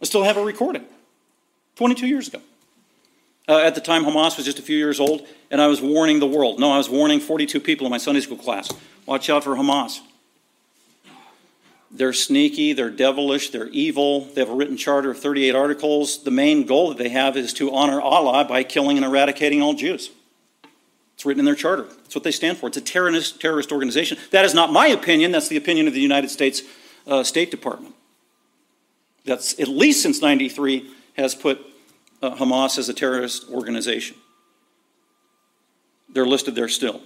I 0.01 0.05
still 0.05 0.23
have 0.23 0.37
a 0.37 0.43
recording. 0.43 0.85
22 1.75 2.07
years 2.07 2.27
ago. 2.27 2.39
Uh, 3.47 3.59
at 3.59 3.75
the 3.75 3.81
time, 3.81 4.03
Hamas 4.03 4.35
was 4.35 4.45
just 4.45 4.59
a 4.59 4.61
few 4.61 4.77
years 4.77 4.99
old, 4.99 5.25
and 5.49 5.61
I 5.61 5.67
was 5.67 5.81
warning 5.81 6.19
the 6.19 6.27
world. 6.27 6.59
No, 6.59 6.71
I 6.71 6.77
was 6.77 6.89
warning 6.89 7.19
42 7.19 7.59
people 7.61 7.85
in 7.85 7.91
my 7.91 7.97
Sunday 7.97 8.21
school 8.21 8.37
class 8.37 8.71
watch 9.05 9.29
out 9.29 9.43
for 9.43 9.55
Hamas. 9.55 10.01
They're 11.89 12.13
sneaky, 12.13 12.73
they're 12.73 12.89
devilish, 12.89 13.51
they're 13.51 13.69
evil. 13.69 14.25
They 14.25 14.41
have 14.41 14.49
a 14.49 14.53
written 14.53 14.75
charter 14.75 15.11
of 15.11 15.19
38 15.19 15.55
articles. 15.55 16.23
The 16.23 16.31
main 16.31 16.65
goal 16.65 16.89
that 16.89 16.97
they 16.97 17.09
have 17.09 17.37
is 17.37 17.53
to 17.53 17.73
honor 17.73 18.01
Allah 18.01 18.43
by 18.43 18.63
killing 18.63 18.97
and 18.97 19.05
eradicating 19.05 19.61
all 19.61 19.73
Jews. 19.73 20.11
It's 21.15 21.25
written 21.25 21.39
in 21.39 21.45
their 21.45 21.55
charter. 21.55 21.83
That's 21.83 22.13
what 22.13 22.25
they 22.25 22.31
stand 22.31 22.57
for. 22.57 22.67
It's 22.67 22.77
a 22.77 22.81
terrorist, 22.81 23.39
terrorist 23.39 23.71
organization. 23.71 24.17
That 24.31 24.43
is 24.43 24.53
not 24.53 24.71
my 24.71 24.87
opinion. 24.87 25.31
That's 25.31 25.47
the 25.47 25.57
opinion 25.57 25.87
of 25.87 25.93
the 25.93 26.01
United 26.01 26.29
States 26.29 26.61
uh, 27.07 27.23
State 27.23 27.49
Department. 27.51 27.95
That's 29.23 29.57
at 29.59 29.69
least 29.69 30.03
since 30.03 30.21
93 30.21 30.91
has 31.15 31.33
put 31.33 31.65
uh, 32.21 32.35
Hamas 32.35 32.77
as 32.77 32.89
a 32.89 32.93
terrorist 32.93 33.49
organization. 33.49 34.17
They're 36.09 36.25
listed 36.25 36.55
there 36.55 36.69
still. 36.69 37.01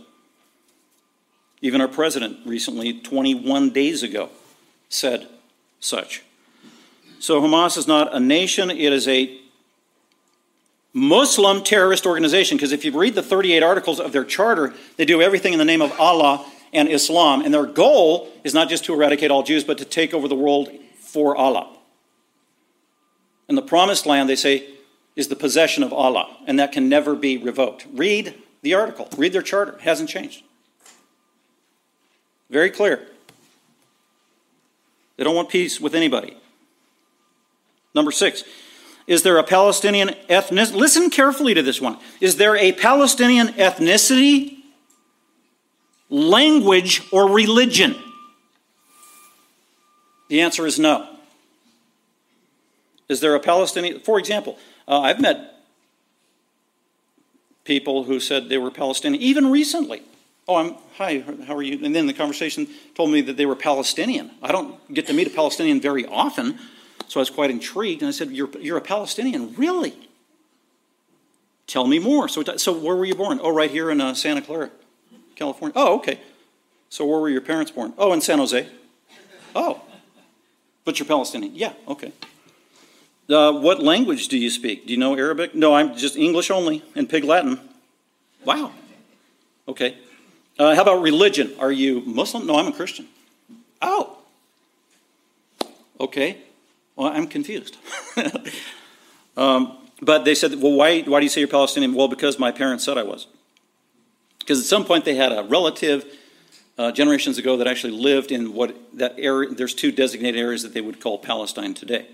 Even 1.62 1.82
our 1.82 1.88
president 1.88 2.40
recently, 2.46 3.00
21 3.00 3.70
days 3.72 4.04
ago, 4.04 4.30
said 4.90 5.28
such. 5.80 6.24
So 7.20 7.42
Hamas 7.42 7.78
is 7.78 7.88
not 7.88 8.16
a 8.16 8.20
nation, 8.20 8.72
it 8.72 8.94
is 8.94 9.08
a 9.08 9.38
Muslim 10.94 11.64
terrorist 11.64 12.06
organization, 12.06 12.58
because 12.58 12.72
if 12.72 12.84
you 12.84 12.98
read 12.98 13.16
the 13.16 13.22
38 13.22 13.64
articles 13.64 14.00
of 14.00 14.12
their 14.12 14.26
charter, 14.26 14.74
they 14.98 15.06
do 15.06 15.22
everything 15.22 15.54
in 15.54 15.60
the 15.60 15.66
name 15.66 15.82
of 15.82 15.98
Allah 16.00 16.46
and 16.74 16.90
Islam. 16.90 17.42
And 17.42 17.54
their 17.54 17.66
goal 17.66 18.30
is 18.44 18.54
not 18.54 18.70
just 18.70 18.86
to 18.86 18.94
eradicate 18.94 19.32
all 19.32 19.44
Jews, 19.44 19.64
but 19.64 19.78
to 19.78 19.86
take 19.86 20.14
over 20.14 20.28
the 20.28 20.36
world 20.36 20.70
for 21.00 21.36
Allah. 21.36 21.78
And 23.48 23.58
the 23.58 23.62
promised 23.62 24.06
land, 24.06 24.30
they 24.30 24.36
say, 24.36 24.68
is 25.16 25.28
the 25.28 25.36
possession 25.36 25.84
of 25.84 25.92
Allah, 25.92 26.38
and 26.48 26.60
that 26.60 26.72
can 26.72 26.88
never 26.90 27.16
be 27.16 27.38
revoked. 27.38 27.86
Read 27.94 28.34
the 28.62 28.74
article, 28.74 29.08
read 29.18 29.34
their 29.34 29.42
charter. 29.42 29.74
It 29.74 29.82
hasn't 29.82 30.10
changed. 30.10 30.44
Very 32.50 32.70
clear. 32.70 33.08
They 35.18 35.24
don't 35.24 35.36
want 35.36 35.50
peace 35.50 35.80
with 35.80 35.96
anybody. 35.96 36.38
Number 37.94 38.12
six, 38.12 38.44
is 39.08 39.24
there 39.24 39.38
a 39.38 39.44
Palestinian 39.44 40.10
ethnicity? 40.30 40.76
Listen 40.76 41.10
carefully 41.10 41.54
to 41.54 41.62
this 41.62 41.82
one. 41.82 41.98
Is 42.20 42.38
there 42.38 42.56
a 42.56 42.72
Palestinian 42.72 43.50
ethnicity, 43.50 44.58
language, 46.10 47.02
or 47.12 47.30
religion? 47.30 47.96
The 50.30 50.42
answer 50.42 50.66
is 50.66 50.80
no. 50.80 51.08
Is 53.10 53.20
there 53.20 53.36
a 53.36 53.40
Palestinian? 53.42 54.00
For 54.00 54.18
example, 54.18 54.58
uh, 54.88 55.02
I've 55.02 55.20
met 55.20 55.56
people 57.64 58.04
who 58.04 58.20
said 58.20 58.50
they 58.50 58.58
were 58.58 58.72
Palestinian, 58.72 59.22
even 59.22 59.52
recently. 59.52 60.02
Oh, 60.48 60.56
I'm 60.56 60.76
hi. 60.96 61.24
How 61.48 61.56
are 61.56 61.62
you? 61.62 61.84
And 61.86 61.96
then 61.96 62.08
the 62.08 62.14
conversation 62.14 62.68
told 62.96 63.12
me 63.12 63.22
that 63.22 63.38
they 63.38 63.46
were 63.46 63.56
Palestinian. 63.56 64.32
I 64.42 64.52
don't 64.52 64.94
get 64.94 65.08
to 65.08 65.14
meet 65.14 65.28
a 65.28 65.30
Palestinian 65.30 65.80
very 65.80 66.06
often. 66.06 66.60
So 67.08 67.20
I 67.20 67.22
was 67.22 67.30
quite 67.30 67.52
intrigued, 67.52 68.02
and 68.02 68.10
I 68.10 68.12
said, 68.12 68.32
You're, 68.32 68.50
you're 68.60 68.78
a 68.78 68.82
Palestinian? 68.82 69.54
Really? 69.56 69.94
Tell 71.68 71.88
me 71.88 72.00
more. 72.00 72.28
So, 72.28 72.44
so 72.58 72.78
where 72.78 72.96
were 72.96 73.06
you 73.06 73.16
born? 73.16 73.40
Oh, 73.42 73.50
right 73.50 73.72
here 73.72 73.92
in 73.92 74.02
uh, 74.02 74.14
Santa 74.14 74.42
Clara, 74.42 74.72
California. 75.36 75.74
Oh, 75.76 75.96
okay. 76.00 76.20
So 76.90 77.06
where 77.06 77.20
were 77.20 77.30
your 77.30 77.42
parents 77.42 77.72
born? 77.72 77.94
Oh, 77.98 78.12
in 78.12 78.20
San 78.20 78.40
Jose. 78.40 78.68
Oh. 79.56 79.82
But 80.84 81.00
you're 81.00 81.08
Palestinian? 81.08 81.56
Yeah, 81.56 81.74
okay. 81.88 82.12
Uh, 83.32 83.54
what 83.54 83.82
language 83.82 84.28
do 84.28 84.38
you 84.38 84.50
speak? 84.50 84.86
Do 84.86 84.94
you 84.94 85.00
know 85.00 85.16
Arabic? 85.16 85.56
No, 85.56 85.74
I'm 85.74 85.96
just 85.96 86.18
English 86.18 86.52
only 86.52 86.84
and 86.96 87.10
Pig 87.10 87.24
Latin. 87.24 87.60
Wow. 88.44 88.72
Okay. 89.68 89.98
Uh, 90.60 90.76
how 90.76 90.82
about 90.82 91.02
religion? 91.02 91.54
Are 91.60 91.72
you 91.72 92.02
Muslim? 92.02 92.46
No, 92.46 92.58
I'm 92.58 92.68
a 92.68 92.74
Christian. 92.74 93.08
Oh. 93.82 94.18
Okay. 96.00 96.40
Well, 96.96 97.08
I'm 97.08 97.28
confused. 97.28 97.78
um, 99.38 99.78
but 100.02 100.26
they 100.26 100.36
said, 100.36 100.56
well, 100.62 100.74
why, 100.74 101.02
why 101.02 101.20
do 101.20 101.26
you 101.26 101.30
say 101.30 101.42
you're 101.42 101.48
Palestinian? 101.48 101.94
Well, 101.94 102.08
because 102.08 102.38
my 102.38 102.52
parents 102.52 102.84
said 102.84 102.98
I 102.98 103.04
was. 103.04 103.28
Because 104.40 104.60
at 104.60 104.66
some 104.66 104.84
point 104.84 105.06
they 105.06 105.16
had 105.16 105.32
a 105.32 105.44
relative 105.44 106.06
uh, 106.78 106.92
generations 106.92 107.38
ago 107.38 107.58
that 107.58 107.68
actually 107.68 107.94
lived 107.94 108.32
in 108.32 108.54
what 108.54 108.76
that 108.98 109.16
area, 109.18 109.52
there's 109.52 109.76
two 109.76 109.92
designated 109.92 110.40
areas 110.40 110.64
that 110.64 110.74
they 110.74 110.82
would 110.82 111.00
call 111.00 111.20
Palestine 111.20 111.74
today, 111.74 112.08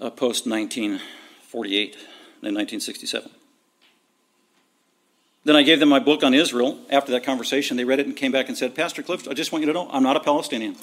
uh, 0.00 0.10
post 0.10 0.46
1948 0.46 1.94
and 2.42 2.56
1967. 2.56 3.30
Then 5.44 5.56
I 5.56 5.62
gave 5.62 5.80
them 5.80 5.88
my 5.88 5.98
book 5.98 6.22
on 6.22 6.34
Israel. 6.34 6.78
After 6.90 7.12
that 7.12 7.24
conversation, 7.24 7.76
they 7.76 7.84
read 7.84 7.98
it 7.98 8.06
and 8.06 8.16
came 8.16 8.32
back 8.32 8.48
and 8.48 8.56
said, 8.56 8.74
Pastor 8.74 9.02
Cliff, 9.02 9.26
I 9.28 9.34
just 9.34 9.52
want 9.52 9.62
you 9.62 9.66
to 9.66 9.72
know 9.72 9.88
I'm 9.90 10.02
not 10.02 10.16
a 10.16 10.20
Palestinian. 10.20 10.74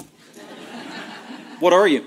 what 1.59 1.73
are 1.73 1.87
you? 1.87 2.03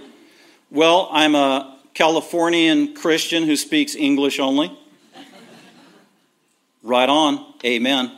Well, 0.71 1.09
I'm 1.13 1.35
a 1.35 1.79
Californian 1.95 2.95
Christian 2.95 3.45
who 3.45 3.57
speaks 3.57 3.95
English 3.95 4.39
only. 4.39 4.77
right 6.83 7.09
on. 7.09 7.55
Amen. 7.65 8.13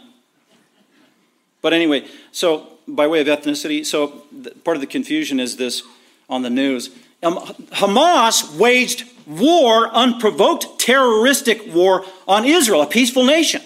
But 1.61 1.73
anyway, 1.73 2.07
so 2.33 2.69
by 2.89 3.07
way 3.07 3.21
of 3.21 3.27
ethnicity, 3.27 3.85
so 3.85 4.25
part 4.65 4.77
of 4.77 4.81
the 4.81 4.87
confusion 4.87 5.39
is 5.41 5.57
this 5.57 5.83
on 6.29 6.43
the 6.43 6.51
news. 6.51 6.91
Um, 7.23 7.39
Hamas 7.71 8.57
waged 8.59 9.05
war, 9.27 9.89
unprovoked 9.89 10.79
terroristic 10.79 11.73
war 11.73 12.05
on 12.27 12.45
Israel, 12.45 12.83
a 12.83 12.87
peaceful 12.87 13.25
nation. 13.25 13.63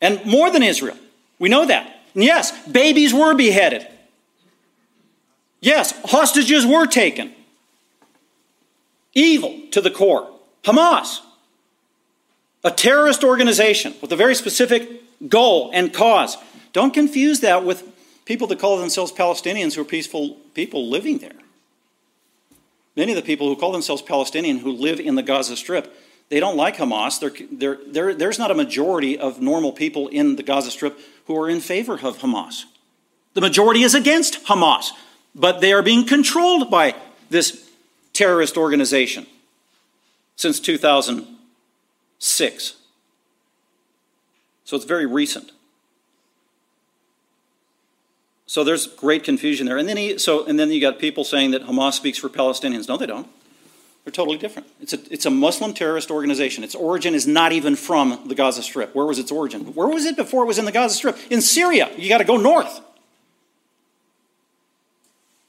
And 0.00 0.24
more 0.24 0.50
than 0.50 0.62
Israel. 0.62 0.96
We 1.38 1.48
know 1.48 1.66
that. 1.66 2.00
And 2.14 2.24
yes, 2.24 2.66
babies 2.68 3.12
were 3.12 3.34
beheaded. 3.34 3.86
Yes, 5.60 5.94
hostages 6.04 6.66
were 6.66 6.86
taken. 6.86 7.32
Evil 9.14 9.60
to 9.70 9.80
the 9.80 9.90
core. 9.90 10.30
Hamas, 10.62 11.20
a 12.62 12.70
terrorist 12.70 13.22
organization 13.22 13.94
with 14.00 14.12
a 14.12 14.16
very 14.16 14.34
specific 14.34 15.02
goal 15.28 15.70
and 15.72 15.92
cause. 15.92 16.36
Don't 16.72 16.92
confuse 16.92 17.40
that 17.40 17.64
with 17.64 17.82
people 18.24 18.46
that 18.48 18.58
call 18.58 18.78
themselves 18.78 19.12
Palestinians 19.12 19.74
who 19.74 19.82
are 19.82 19.86
peaceful 19.86 20.36
people 20.54 20.88
living 20.88 21.18
there. 21.18 21.43
Many 22.96 23.12
of 23.12 23.16
the 23.16 23.22
people 23.22 23.48
who 23.48 23.56
call 23.56 23.72
themselves 23.72 24.02
Palestinian 24.02 24.58
who 24.58 24.72
live 24.72 25.00
in 25.00 25.16
the 25.16 25.22
Gaza 25.22 25.56
Strip, 25.56 25.94
they 26.28 26.40
don't 26.40 26.56
like 26.56 26.76
Hamas. 26.76 27.18
They're, 27.18 27.32
they're, 27.50 27.78
they're, 27.86 28.14
there's 28.14 28.38
not 28.38 28.50
a 28.50 28.54
majority 28.54 29.18
of 29.18 29.40
normal 29.40 29.72
people 29.72 30.08
in 30.08 30.36
the 30.36 30.42
Gaza 30.42 30.70
Strip 30.70 30.98
who 31.26 31.36
are 31.36 31.48
in 31.48 31.60
favor 31.60 31.94
of 31.94 32.18
Hamas. 32.18 32.64
The 33.34 33.40
majority 33.40 33.82
is 33.82 33.94
against 33.94 34.44
Hamas, 34.46 34.90
but 35.34 35.60
they 35.60 35.72
are 35.72 35.82
being 35.82 36.06
controlled 36.06 36.70
by 36.70 36.94
this 37.30 37.68
terrorist 38.12 38.56
organization 38.56 39.26
since 40.36 40.60
2006. 40.60 42.76
So 44.64 44.76
it's 44.76 44.84
very 44.84 45.06
recent. 45.06 45.50
So 48.54 48.62
there's 48.62 48.86
great 48.86 49.24
confusion 49.24 49.66
there. 49.66 49.78
And 49.78 49.88
then 49.88 49.96
he, 49.96 50.16
so 50.16 50.46
and 50.46 50.56
then 50.56 50.70
you 50.70 50.80
got 50.80 51.00
people 51.00 51.24
saying 51.24 51.50
that 51.50 51.64
Hamas 51.64 51.94
speaks 51.94 52.18
for 52.18 52.28
Palestinians. 52.28 52.88
No, 52.88 52.96
they 52.96 53.04
don't. 53.04 53.26
They're 54.04 54.12
totally 54.12 54.38
different. 54.38 54.68
It's 54.80 54.92
a, 54.92 55.12
it's 55.12 55.26
a 55.26 55.30
Muslim 55.30 55.74
terrorist 55.74 56.08
organization. 56.08 56.62
Its 56.62 56.76
origin 56.76 57.16
is 57.16 57.26
not 57.26 57.50
even 57.50 57.74
from 57.74 58.28
the 58.28 58.34
Gaza 58.36 58.62
Strip. 58.62 58.94
Where 58.94 59.06
was 59.06 59.18
its 59.18 59.32
origin? 59.32 59.74
Where 59.74 59.88
was 59.88 60.04
it 60.04 60.14
before 60.14 60.44
it 60.44 60.46
was 60.46 60.60
in 60.60 60.66
the 60.66 60.70
Gaza 60.70 60.94
Strip? 60.94 61.18
In 61.32 61.42
Syria. 61.42 61.90
You 61.96 62.08
got 62.08 62.18
to 62.18 62.24
go 62.24 62.36
north. 62.36 62.80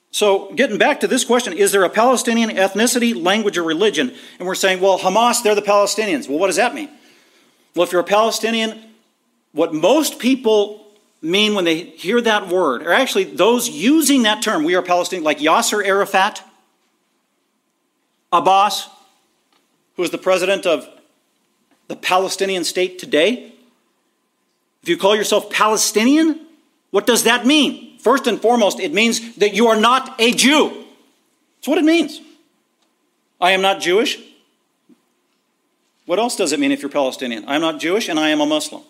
So, 0.09 0.51
getting 0.55 0.79
back 0.79 0.99
to 1.01 1.07
this 1.07 1.23
question, 1.23 1.53
is 1.53 1.71
there 1.71 1.83
a 1.83 1.91
Palestinian 1.91 2.49
ethnicity, 2.49 3.13
language, 3.13 3.59
or 3.59 3.63
religion? 3.63 4.15
And 4.39 4.47
we're 4.47 4.55
saying, 4.55 4.81
well, 4.81 4.97
Hamas, 4.97 5.43
they're 5.43 5.53
the 5.53 5.61
Palestinians. 5.61 6.27
Well, 6.27 6.39
what 6.39 6.47
does 6.47 6.55
that 6.55 6.73
mean? 6.73 6.89
Well, 7.75 7.83
if 7.83 7.91
you're 7.91 8.01
a 8.01 8.03
Palestinian, 8.03 8.81
what 9.51 9.75
most 9.75 10.17
people 10.17 10.84
mean 11.25 11.55
when 11.55 11.65
they 11.65 11.77
hear 11.79 12.21
that 12.21 12.47
word, 12.47 12.83
or 12.83 12.93
actually 12.93 13.23
those 13.23 13.67
using 13.67 14.23
that 14.23 14.41
term, 14.41 14.63
we 14.63 14.75
are 14.75 14.81
Palestinian, 14.81 15.23
like 15.23 15.39
Yasser 15.39 15.83
Arafat, 15.85 16.43
Abbas, 18.31 18.87
who 19.95 20.03
is 20.03 20.11
the 20.11 20.17
president 20.17 20.65
of 20.65 20.87
the 21.87 21.95
Palestinian 21.95 22.63
state 22.63 22.99
today. 22.99 23.51
If 24.83 24.89
you 24.89 24.97
call 24.97 25.15
yourself 25.15 25.49
Palestinian, 25.49 26.41
what 26.91 27.07
does 27.07 27.23
that 27.23 27.45
mean? 27.45 27.97
First 27.99 28.27
and 28.27 28.39
foremost, 28.39 28.79
it 28.79 28.93
means 28.93 29.35
that 29.37 29.55
you 29.55 29.67
are 29.67 29.79
not 29.79 30.15
a 30.19 30.31
Jew. 30.31 30.85
That's 31.57 31.67
what 31.67 31.79
it 31.79 31.85
means. 31.85 32.21
I 33.41 33.51
am 33.51 33.61
not 33.61 33.81
Jewish. 33.81 34.19
What 36.05 36.19
else 36.19 36.35
does 36.35 36.53
it 36.53 36.59
mean 36.59 36.71
if 36.71 36.83
you're 36.83 36.91
Palestinian? 36.91 37.45
I 37.45 37.55
am 37.55 37.61
not 37.61 37.79
Jewish 37.79 38.09
and 38.09 38.19
I 38.19 38.29
am 38.29 38.41
a 38.41 38.45
Muslim. 38.45 38.83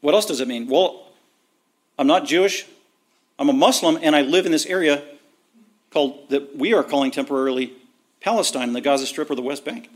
What 0.00 0.14
else 0.14 0.26
does 0.26 0.40
it 0.40 0.48
mean? 0.48 0.68
Well, 0.68 1.06
I'm 1.98 2.06
not 2.06 2.24
Jewish, 2.24 2.66
I'm 3.38 3.48
a 3.48 3.54
Muslim, 3.54 3.98
and 4.02 4.16
I 4.16 4.22
live 4.22 4.46
in 4.46 4.52
this 4.52 4.66
area 4.66 5.02
called 5.90 6.28
that 6.30 6.56
we 6.56 6.72
are 6.72 6.82
calling 6.82 7.10
temporarily 7.10 7.72
Palestine 8.20 8.68
in 8.68 8.72
the 8.74 8.80
Gaza 8.80 9.06
Strip 9.06 9.30
or 9.30 9.34
the 9.34 9.42
West 9.42 9.64
Bank. 9.64 9.90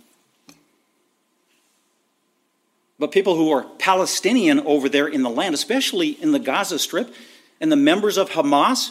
But 2.98 3.12
people 3.12 3.36
who 3.36 3.50
are 3.50 3.64
Palestinian 3.78 4.60
over 4.60 4.88
there 4.88 5.06
in 5.06 5.22
the 5.22 5.30
land, 5.30 5.54
especially 5.54 6.10
in 6.22 6.32
the 6.32 6.38
Gaza 6.38 6.78
Strip, 6.78 7.12
and 7.60 7.70
the 7.70 7.76
members 7.76 8.16
of 8.16 8.30
Hamas, 8.30 8.90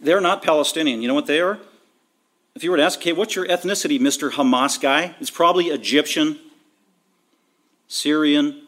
they're 0.00 0.20
not 0.20 0.42
Palestinian. 0.42 1.02
You 1.02 1.08
know 1.08 1.14
what 1.14 1.26
they 1.26 1.40
are? 1.40 1.58
If 2.54 2.62
you 2.62 2.70
were 2.70 2.76
to 2.76 2.82
ask, 2.82 3.00
okay, 3.00 3.12
what's 3.12 3.34
your 3.34 3.46
ethnicity, 3.46 3.98
Mr. 3.98 4.30
Hamas 4.30 4.80
guy? 4.80 5.16
It's 5.20 5.30
probably 5.30 5.66
Egyptian, 5.66 6.38
Syrian, 7.88 8.63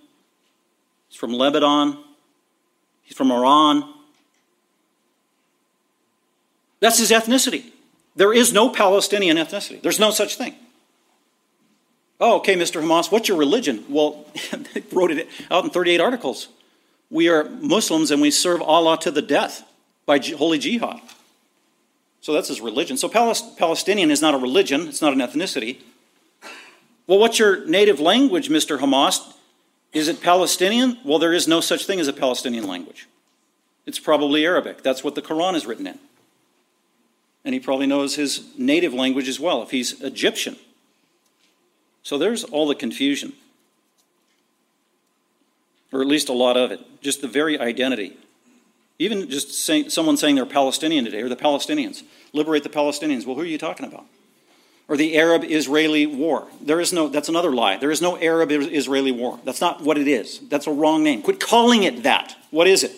He's 1.16 1.20
from 1.20 1.33
Lebanon. 1.33 1.96
He's 3.02 3.16
from 3.16 3.33
Iran. 3.33 3.90
That's 6.81 6.98
his 6.98 7.11
ethnicity. 7.11 7.64
There 8.16 8.35
is 8.35 8.52
no 8.52 8.68
Palestinian 8.68 9.38
ethnicity. 9.38 9.81
There's 9.81 9.98
no 9.98 10.11
such 10.11 10.37
thing. 10.37 10.55
Oh, 12.20 12.37
okay, 12.37 12.55
Mr. 12.55 12.83
Hamas, 12.83 13.11
what's 13.11 13.29
your 13.29 13.38
religion? 13.38 13.83
Well, 13.88 14.26
they 14.74 14.83
wrote 14.92 15.11
it 15.11 15.26
out 15.50 15.64
in 15.64 15.70
38 15.70 16.02
articles. 16.02 16.48
We 17.09 17.31
are 17.31 17.44
Muslims 17.44 18.11
and 18.11 18.20
we 18.20 18.31
serve 18.31 18.61
Allah 18.61 18.98
to 18.98 19.11
the 19.11 19.22
death 19.22 19.66
by 20.05 20.18
holy 20.18 20.59
jihad. 20.59 21.00
So 22.20 22.35
that's 22.35 22.48
his 22.48 22.61
religion. 22.61 22.98
So 22.98 23.09
Palestinian 23.09 24.11
is 24.11 24.20
not 24.20 24.35
a 24.35 24.38
religion, 24.38 24.87
it's 24.87 25.00
not 25.00 25.14
an 25.14 25.20
ethnicity. 25.20 25.79
Well, 27.07 27.18
what's 27.18 27.38
your 27.38 27.64
native 27.64 28.00
language, 28.00 28.50
Mr. 28.50 28.81
Hamas? 28.81 29.33
Is 29.96 30.09
it 30.09 30.20
Palestinian? 30.20 30.98
Well, 31.06 31.18
there 31.18 31.32
is 31.32 31.48
no 31.48 31.62
such 31.62 31.87
thing 31.87 32.00
as 32.00 32.06
a 32.06 32.12
Palestinian 32.12 32.66
language. 32.66 33.09
It's 33.87 33.98
probably 33.98 34.44
Arabic. 34.44 34.82
That's 34.82 35.02
what 35.02 35.14
the 35.14 35.22
Quran 35.22 35.54
is 35.54 35.64
written 35.64 35.87
in. 35.87 35.98
And 37.46 37.54
he 37.54 37.61
probably 37.61 37.87
knows 37.87 38.14
his 38.14 38.44
native 38.59 38.92
language 38.92 39.26
as 39.26 39.40
well, 39.40 39.62
if 39.62 39.70
he's 39.70 39.98
Egyptian. 40.02 40.56
So 42.02 42.18
there's 42.18 42.44
all 42.44 42.68
the 42.68 42.74
confusion, 42.74 43.32
or 45.90 46.02
at 46.02 46.06
least 46.06 46.28
a 46.28 46.35
lot 46.35 46.59
of 46.59 46.70
it. 46.72 47.00
Just 47.00 47.22
the 47.22 47.28
very 47.28 47.59
identity. 47.59 48.18
Even 48.98 49.30
just 49.30 49.54
someone 49.90 50.18
saying 50.18 50.35
they're 50.35 50.44
Palestinian 50.44 51.06
today, 51.06 51.22
or 51.22 51.30
the 51.30 51.37
Palestinians. 51.37 52.02
Liberate 52.35 52.64
the 52.64 52.68
Palestinians. 52.68 53.24
Well, 53.24 53.35
who 53.35 53.40
are 53.40 53.46
you 53.46 53.56
talking 53.56 53.87
about? 53.87 54.04
Or 54.88 54.96
the 54.96 55.16
Arab 55.18 55.44
Israeli 55.44 56.07
war. 56.07 56.46
There 56.61 56.81
is 56.81 56.92
no, 56.92 57.09
that's 57.09 57.29
another 57.29 57.51
lie. 57.51 57.77
There 57.77 57.90
is 57.90 58.01
no 58.01 58.16
Arab 58.18 58.51
Israeli 58.53 59.12
war. 59.12 59.38
That's 59.44 59.61
not 59.61 59.83
what 59.83 59.99
it 59.99 60.07
is. 60.07 60.40
That's 60.49 60.66
a 60.66 60.70
wrong 60.70 61.03
name. 61.03 61.22
Quit 61.22 61.40
calling 61.40 61.83
it 61.83 62.05
that. 62.05 62.37
What 62.51 62.66
is 62.66 62.85
it? 62.85 62.92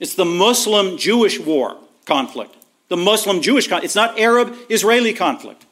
It's 0.00 0.14
the 0.14 0.24
Muslim 0.24 0.96
Jewish 0.96 1.38
war 1.38 1.76
conflict. 2.06 2.56
The 2.88 2.96
Muslim 2.96 3.42
Jewish 3.42 3.68
conflict. 3.68 3.84
It's 3.84 3.94
not 3.94 4.18
Arab 4.18 4.56
Israeli 4.68 5.12
conflict. 5.12 5.66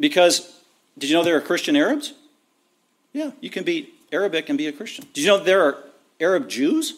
Because, 0.00 0.60
did 0.98 1.08
you 1.10 1.16
know 1.16 1.22
there 1.22 1.36
are 1.36 1.40
Christian 1.40 1.76
Arabs? 1.76 2.12
Yeah, 3.12 3.30
you 3.40 3.50
can 3.50 3.62
be 3.62 3.90
Arabic 4.10 4.48
and 4.48 4.58
be 4.58 4.66
a 4.66 4.72
Christian. 4.72 5.06
Did 5.12 5.22
you 5.22 5.28
know 5.28 5.38
there 5.38 5.62
are 5.62 5.78
Arab 6.20 6.48
Jews? 6.48 6.94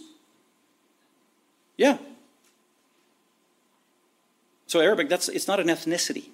Yeah, 1.76 1.98
so 4.74 4.80
Arabic, 4.80 5.08
that's 5.08 5.28
it's 5.28 5.46
not 5.46 5.60
an 5.60 5.68
ethnicity. 5.68 6.30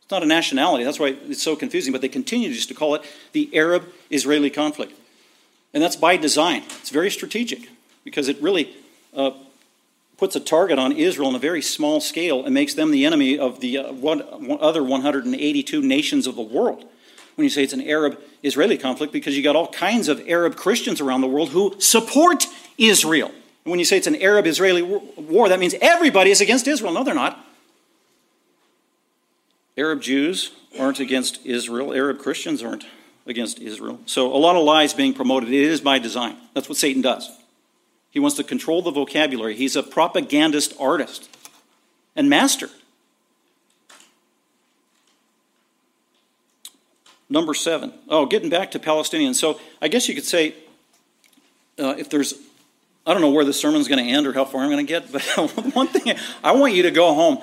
It's 0.00 0.10
not 0.10 0.22
a 0.22 0.26
nationality. 0.26 0.84
That's 0.84 0.98
why 0.98 1.08
it's 1.28 1.42
so 1.42 1.54
confusing. 1.54 1.92
But 1.92 2.00
they 2.00 2.08
continue 2.08 2.50
just 2.50 2.68
to 2.68 2.74
call 2.74 2.94
it 2.94 3.02
the 3.32 3.50
Arab-Israeli 3.52 4.48
conflict, 4.48 4.94
and 5.74 5.82
that's 5.82 5.96
by 5.96 6.16
design. 6.16 6.62
It's 6.80 6.88
very 6.88 7.10
strategic 7.10 7.68
because 8.04 8.28
it 8.28 8.40
really 8.40 8.74
uh, 9.14 9.32
puts 10.16 10.34
a 10.34 10.40
target 10.40 10.78
on 10.78 10.92
Israel 10.92 11.28
on 11.28 11.34
a 11.34 11.38
very 11.38 11.60
small 11.60 12.00
scale 12.00 12.42
and 12.42 12.54
makes 12.54 12.72
them 12.72 12.90
the 12.90 13.04
enemy 13.04 13.38
of 13.38 13.60
the 13.60 13.76
uh, 13.76 13.92
one, 13.92 14.22
other 14.58 14.82
182 14.82 15.82
nations 15.82 16.26
of 16.26 16.36
the 16.36 16.42
world. 16.42 16.86
when 17.34 17.44
you 17.44 17.50
say 17.50 17.62
it's 17.62 17.74
an 17.74 17.86
Arab 17.86 18.18
Israeli 18.42 18.78
conflict 18.78 19.12
because 19.12 19.36
you 19.36 19.42
got 19.42 19.56
all 19.56 19.68
kinds 19.68 20.08
of 20.08 20.26
Arab 20.26 20.56
Christians 20.56 21.02
around 21.02 21.20
the 21.20 21.28
world 21.28 21.50
who 21.50 21.78
support 21.80 22.46
Israel. 22.78 23.30
And 23.66 23.72
when 23.72 23.80
you 23.80 23.84
say 23.84 23.96
it's 23.96 24.06
an 24.06 24.14
Arab 24.22 24.46
Israeli 24.46 24.80
war, 24.80 25.48
that 25.48 25.58
means 25.58 25.74
everybody 25.80 26.30
is 26.30 26.40
against 26.40 26.68
Israel. 26.68 26.92
No, 26.92 27.02
they're 27.02 27.16
not. 27.16 27.44
Arab 29.76 30.00
Jews 30.00 30.52
aren't 30.78 31.00
against 31.00 31.44
Israel, 31.44 31.92
Arab 31.92 32.20
Christians 32.20 32.62
aren't 32.62 32.86
against 33.26 33.58
Israel. 33.58 33.98
So 34.06 34.32
a 34.32 34.38
lot 34.38 34.54
of 34.54 34.62
lies 34.62 34.94
being 34.94 35.12
promoted. 35.12 35.48
It 35.48 35.62
is 35.62 35.80
by 35.80 35.98
design. 35.98 36.36
That's 36.54 36.68
what 36.68 36.78
Satan 36.78 37.02
does. 37.02 37.28
He 38.12 38.20
wants 38.20 38.36
to 38.36 38.44
control 38.44 38.82
the 38.82 38.92
vocabulary. 38.92 39.56
He's 39.56 39.74
a 39.74 39.82
propagandist 39.82 40.72
artist 40.78 41.28
and 42.14 42.30
master. 42.30 42.70
Number 47.28 47.52
seven. 47.52 47.92
Oh, 48.08 48.26
getting 48.26 48.48
back 48.48 48.70
to 48.70 48.78
Palestinians. 48.78 49.34
So 49.34 49.58
I 49.82 49.88
guess 49.88 50.08
you 50.08 50.14
could 50.14 50.24
say 50.24 50.54
uh, 51.80 51.96
if 51.98 52.08
there's, 52.08 52.34
I 53.06 53.12
don't 53.12 53.22
know 53.22 53.30
where 53.30 53.44
the 53.44 53.52
sermon's 53.52 53.86
going 53.86 54.04
to 54.04 54.10
end 54.10 54.26
or 54.26 54.32
how 54.32 54.44
far 54.44 54.62
I'm 54.62 54.70
going 54.70 54.84
to 54.84 54.90
get, 54.92 55.12
but 55.12 55.22
one 55.74 55.86
thing 55.86 56.16
I 56.42 56.52
want 56.52 56.74
you 56.74 56.82
to 56.82 56.90
go 56.90 57.14
home 57.14 57.38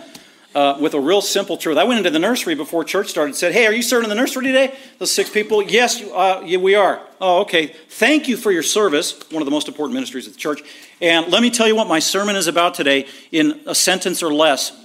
uh, 0.53 0.77
with 0.79 0.93
a 0.93 0.99
real 0.99 1.21
simple 1.21 1.57
truth. 1.57 1.77
I 1.77 1.83
went 1.83 1.99
into 1.99 2.09
the 2.09 2.19
nursery 2.19 2.53
before 2.53 2.83
church 2.83 3.07
started 3.07 3.29
and 3.29 3.35
said, 3.35 3.53
Hey, 3.53 3.65
are 3.65 3.73
you 3.73 3.81
serving 3.81 4.09
in 4.09 4.15
the 4.15 4.21
nursery 4.21 4.45
today? 4.45 4.75
Those 4.99 5.11
six 5.11 5.29
people, 5.29 5.63
yes, 5.63 6.01
uh, 6.01 6.41
yeah, 6.45 6.57
we 6.57 6.75
are. 6.75 7.01
Oh, 7.19 7.41
okay. 7.41 7.67
Thank 7.89 8.27
you 8.27 8.37
for 8.37 8.51
your 8.51 8.63
service, 8.63 9.19
one 9.31 9.41
of 9.41 9.45
the 9.45 9.51
most 9.51 9.67
important 9.67 9.95
ministries 9.95 10.27
of 10.27 10.33
the 10.33 10.39
church. 10.39 10.61
And 11.01 11.31
let 11.31 11.41
me 11.41 11.49
tell 11.49 11.67
you 11.67 11.75
what 11.75 11.87
my 11.87 11.99
sermon 11.99 12.35
is 12.35 12.47
about 12.47 12.73
today 12.73 13.07
in 13.31 13.61
a 13.65 13.73
sentence 13.73 14.21
or 14.21 14.33
less, 14.33 14.77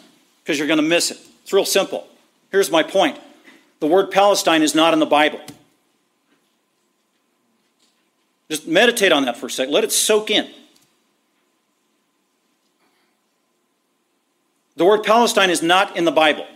because 0.42 0.58
you're 0.58 0.68
going 0.68 0.78
to 0.78 0.88
miss 0.88 1.10
it. 1.10 1.18
It's 1.42 1.52
real 1.52 1.64
simple. 1.64 2.06
Here's 2.50 2.70
my 2.70 2.82
point 2.82 3.18
the 3.80 3.86
word 3.86 4.10
Palestine 4.10 4.62
is 4.62 4.74
not 4.74 4.92
in 4.92 5.00
the 5.00 5.06
Bible. 5.06 5.40
Just 8.48 8.66
meditate 8.66 9.12
on 9.12 9.26
that 9.26 9.36
for 9.36 9.46
a 9.46 9.50
second. 9.50 9.74
Let 9.74 9.84
it 9.84 9.92
soak 9.92 10.30
in. 10.30 10.48
The 14.78 14.84
word 14.84 15.02
Palestine 15.02 15.50
is 15.50 15.60
not 15.60 15.96
in 15.96 16.04
the 16.04 16.12
Bible. 16.12 16.46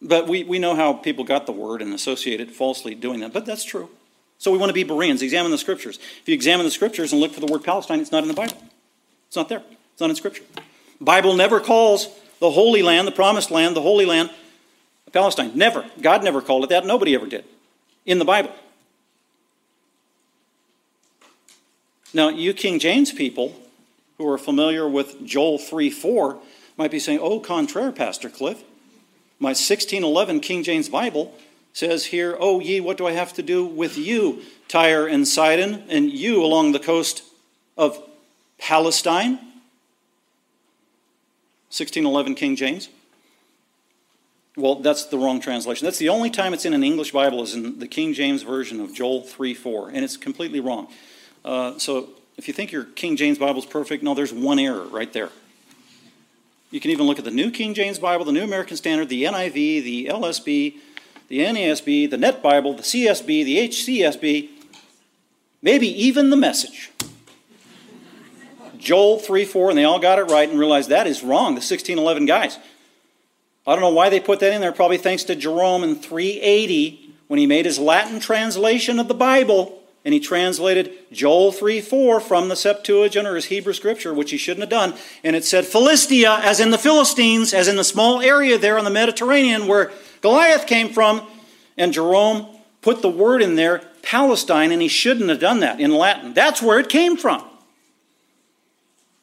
But 0.00 0.28
we, 0.28 0.44
we 0.44 0.60
know 0.60 0.76
how 0.76 0.92
people 0.92 1.24
got 1.24 1.44
the 1.44 1.52
word 1.52 1.82
and 1.82 1.92
associate 1.92 2.40
it 2.40 2.52
falsely 2.52 2.94
doing 2.94 3.18
that. 3.18 3.32
But 3.32 3.44
that's 3.44 3.64
true. 3.64 3.90
So 4.38 4.52
we 4.52 4.58
want 4.58 4.70
to 4.70 4.74
be 4.74 4.84
Bereans, 4.84 5.20
examine 5.20 5.50
the 5.50 5.58
scriptures. 5.58 5.98
If 6.20 6.28
you 6.28 6.34
examine 6.34 6.64
the 6.64 6.70
scriptures 6.70 7.10
and 7.10 7.20
look 7.20 7.32
for 7.32 7.40
the 7.40 7.46
word 7.46 7.64
Palestine, 7.64 7.98
it's 7.98 8.12
not 8.12 8.22
in 8.22 8.28
the 8.28 8.34
Bible. 8.34 8.56
It's 9.26 9.34
not 9.34 9.48
there. 9.48 9.64
It's 9.92 10.00
not 10.00 10.08
in 10.08 10.14
scripture. 10.14 10.44
Bible 11.00 11.34
never 11.34 11.58
calls 11.58 12.08
the 12.38 12.52
Holy 12.52 12.82
Land, 12.82 13.08
the 13.08 13.12
promised 13.12 13.50
land, 13.50 13.74
the 13.74 13.82
Holy 13.82 14.04
Land, 14.04 14.30
Palestine. 15.12 15.50
Never. 15.56 15.84
God 16.00 16.22
never 16.22 16.40
called 16.40 16.62
it 16.62 16.70
that. 16.70 16.86
Nobody 16.86 17.16
ever 17.16 17.26
did 17.26 17.44
in 18.06 18.20
the 18.20 18.24
Bible. 18.24 18.52
Now, 22.14 22.28
you 22.28 22.54
King 22.54 22.78
James 22.78 23.10
people 23.10 23.56
who 24.18 24.28
are 24.28 24.38
familiar 24.38 24.88
with 24.88 25.24
Joel 25.24 25.58
3 25.58 25.90
4 25.90 26.38
might 26.76 26.90
be 26.90 26.98
saying, 26.98 27.18
Oh, 27.20 27.40
contraire, 27.40 27.92
Pastor 27.92 28.28
Cliff. 28.28 28.62
My 29.38 29.50
1611 29.50 30.40
King 30.40 30.62
James 30.62 30.88
Bible 30.88 31.34
says 31.72 32.06
here, 32.06 32.36
Oh, 32.38 32.60
ye, 32.60 32.80
what 32.80 32.96
do 32.96 33.06
I 33.06 33.12
have 33.12 33.32
to 33.34 33.42
do 33.42 33.64
with 33.64 33.98
you, 33.98 34.42
Tyre 34.68 35.06
and 35.06 35.26
Sidon, 35.26 35.84
and 35.88 36.10
you 36.10 36.42
along 36.42 36.72
the 36.72 36.78
coast 36.78 37.24
of 37.76 38.02
Palestine? 38.58 39.34
1611 41.72 42.34
King 42.34 42.54
James. 42.54 42.88
Well, 44.56 44.76
that's 44.76 45.06
the 45.06 45.16
wrong 45.16 45.40
translation. 45.40 45.86
That's 45.86 45.98
the 45.98 46.10
only 46.10 46.28
time 46.28 46.52
it's 46.52 46.66
in 46.66 46.74
an 46.74 46.84
English 46.84 47.12
Bible 47.12 47.42
is 47.42 47.54
in 47.54 47.78
the 47.78 47.88
King 47.88 48.12
James 48.12 48.42
version 48.42 48.80
of 48.80 48.94
Joel 48.94 49.22
3 49.22 49.54
4, 49.54 49.88
and 49.88 50.04
it's 50.04 50.18
completely 50.18 50.60
wrong. 50.60 50.88
Uh, 51.42 51.78
so 51.78 52.10
if 52.36 52.48
you 52.48 52.54
think 52.54 52.72
your 52.72 52.84
King 52.84 53.16
James 53.16 53.38
Bible 53.38 53.58
is 53.58 53.66
perfect, 53.66 54.02
no, 54.02 54.14
there's 54.14 54.32
one 54.32 54.58
error 54.58 54.84
right 54.84 55.12
there. 55.12 55.30
You 56.70 56.80
can 56.80 56.90
even 56.90 57.06
look 57.06 57.18
at 57.18 57.24
the 57.24 57.30
New 57.30 57.50
King 57.50 57.74
James 57.74 57.98
Bible, 57.98 58.24
the 58.24 58.32
New 58.32 58.42
American 58.44 58.76
Standard, 58.76 59.10
the 59.10 59.24
NIV, 59.24 59.52
the 59.52 60.06
LSB, 60.06 60.76
the 61.28 61.38
NASB, 61.40 62.10
the 62.10 62.16
Net 62.16 62.42
Bible, 62.42 62.74
the 62.74 62.82
CSB, 62.82 63.26
the 63.44 63.68
HCSB, 63.68 64.48
maybe 65.60 65.86
even 65.86 66.30
the 66.30 66.36
Message. 66.36 66.90
Joel 68.78 69.18
3 69.18 69.44
4, 69.44 69.70
and 69.70 69.78
they 69.78 69.84
all 69.84 70.00
got 70.00 70.18
it 70.18 70.24
right 70.24 70.48
and 70.48 70.58
realized 70.58 70.88
that 70.88 71.06
is 71.06 71.22
wrong, 71.22 71.54
the 71.54 71.60
1611 71.60 72.26
guys. 72.26 72.58
I 73.66 73.72
don't 73.72 73.80
know 73.80 73.90
why 73.90 74.08
they 74.08 74.18
put 74.18 74.40
that 74.40 74.52
in 74.52 74.60
there, 74.60 74.72
probably 74.72 74.98
thanks 74.98 75.24
to 75.24 75.36
Jerome 75.36 75.84
in 75.84 75.94
380 75.94 77.14
when 77.28 77.38
he 77.38 77.46
made 77.46 77.64
his 77.64 77.78
Latin 77.78 78.18
translation 78.18 78.98
of 78.98 79.08
the 79.08 79.14
Bible 79.14 79.81
and 80.04 80.12
he 80.12 80.20
translated 80.20 80.92
Joel 81.12 81.52
3 81.52 81.80
4 81.80 82.20
from 82.20 82.48
the 82.48 82.56
Septuagint 82.56 83.26
or 83.26 83.36
his 83.36 83.46
Hebrew 83.46 83.72
scripture, 83.72 84.12
which 84.12 84.30
he 84.30 84.36
shouldn't 84.36 84.62
have 84.62 84.70
done. 84.70 84.94
And 85.22 85.36
it 85.36 85.44
said 85.44 85.64
Philistia, 85.64 86.40
as 86.42 86.58
in 86.60 86.70
the 86.70 86.78
Philistines, 86.78 87.54
as 87.54 87.68
in 87.68 87.76
the 87.76 87.84
small 87.84 88.20
area 88.20 88.58
there 88.58 88.78
on 88.78 88.84
the 88.84 88.90
Mediterranean 88.90 89.66
where 89.66 89.92
Goliath 90.20 90.66
came 90.66 90.88
from. 90.88 91.26
And 91.76 91.92
Jerome 91.92 92.46
put 92.82 93.00
the 93.00 93.08
word 93.08 93.42
in 93.42 93.54
there, 93.54 93.78
Palestine, 94.02 94.72
and 94.72 94.82
he 94.82 94.88
shouldn't 94.88 95.30
have 95.30 95.40
done 95.40 95.60
that 95.60 95.80
in 95.80 95.94
Latin. 95.94 96.34
That's 96.34 96.60
where 96.60 96.78
it 96.78 96.88
came 96.88 97.16
from. 97.16 97.44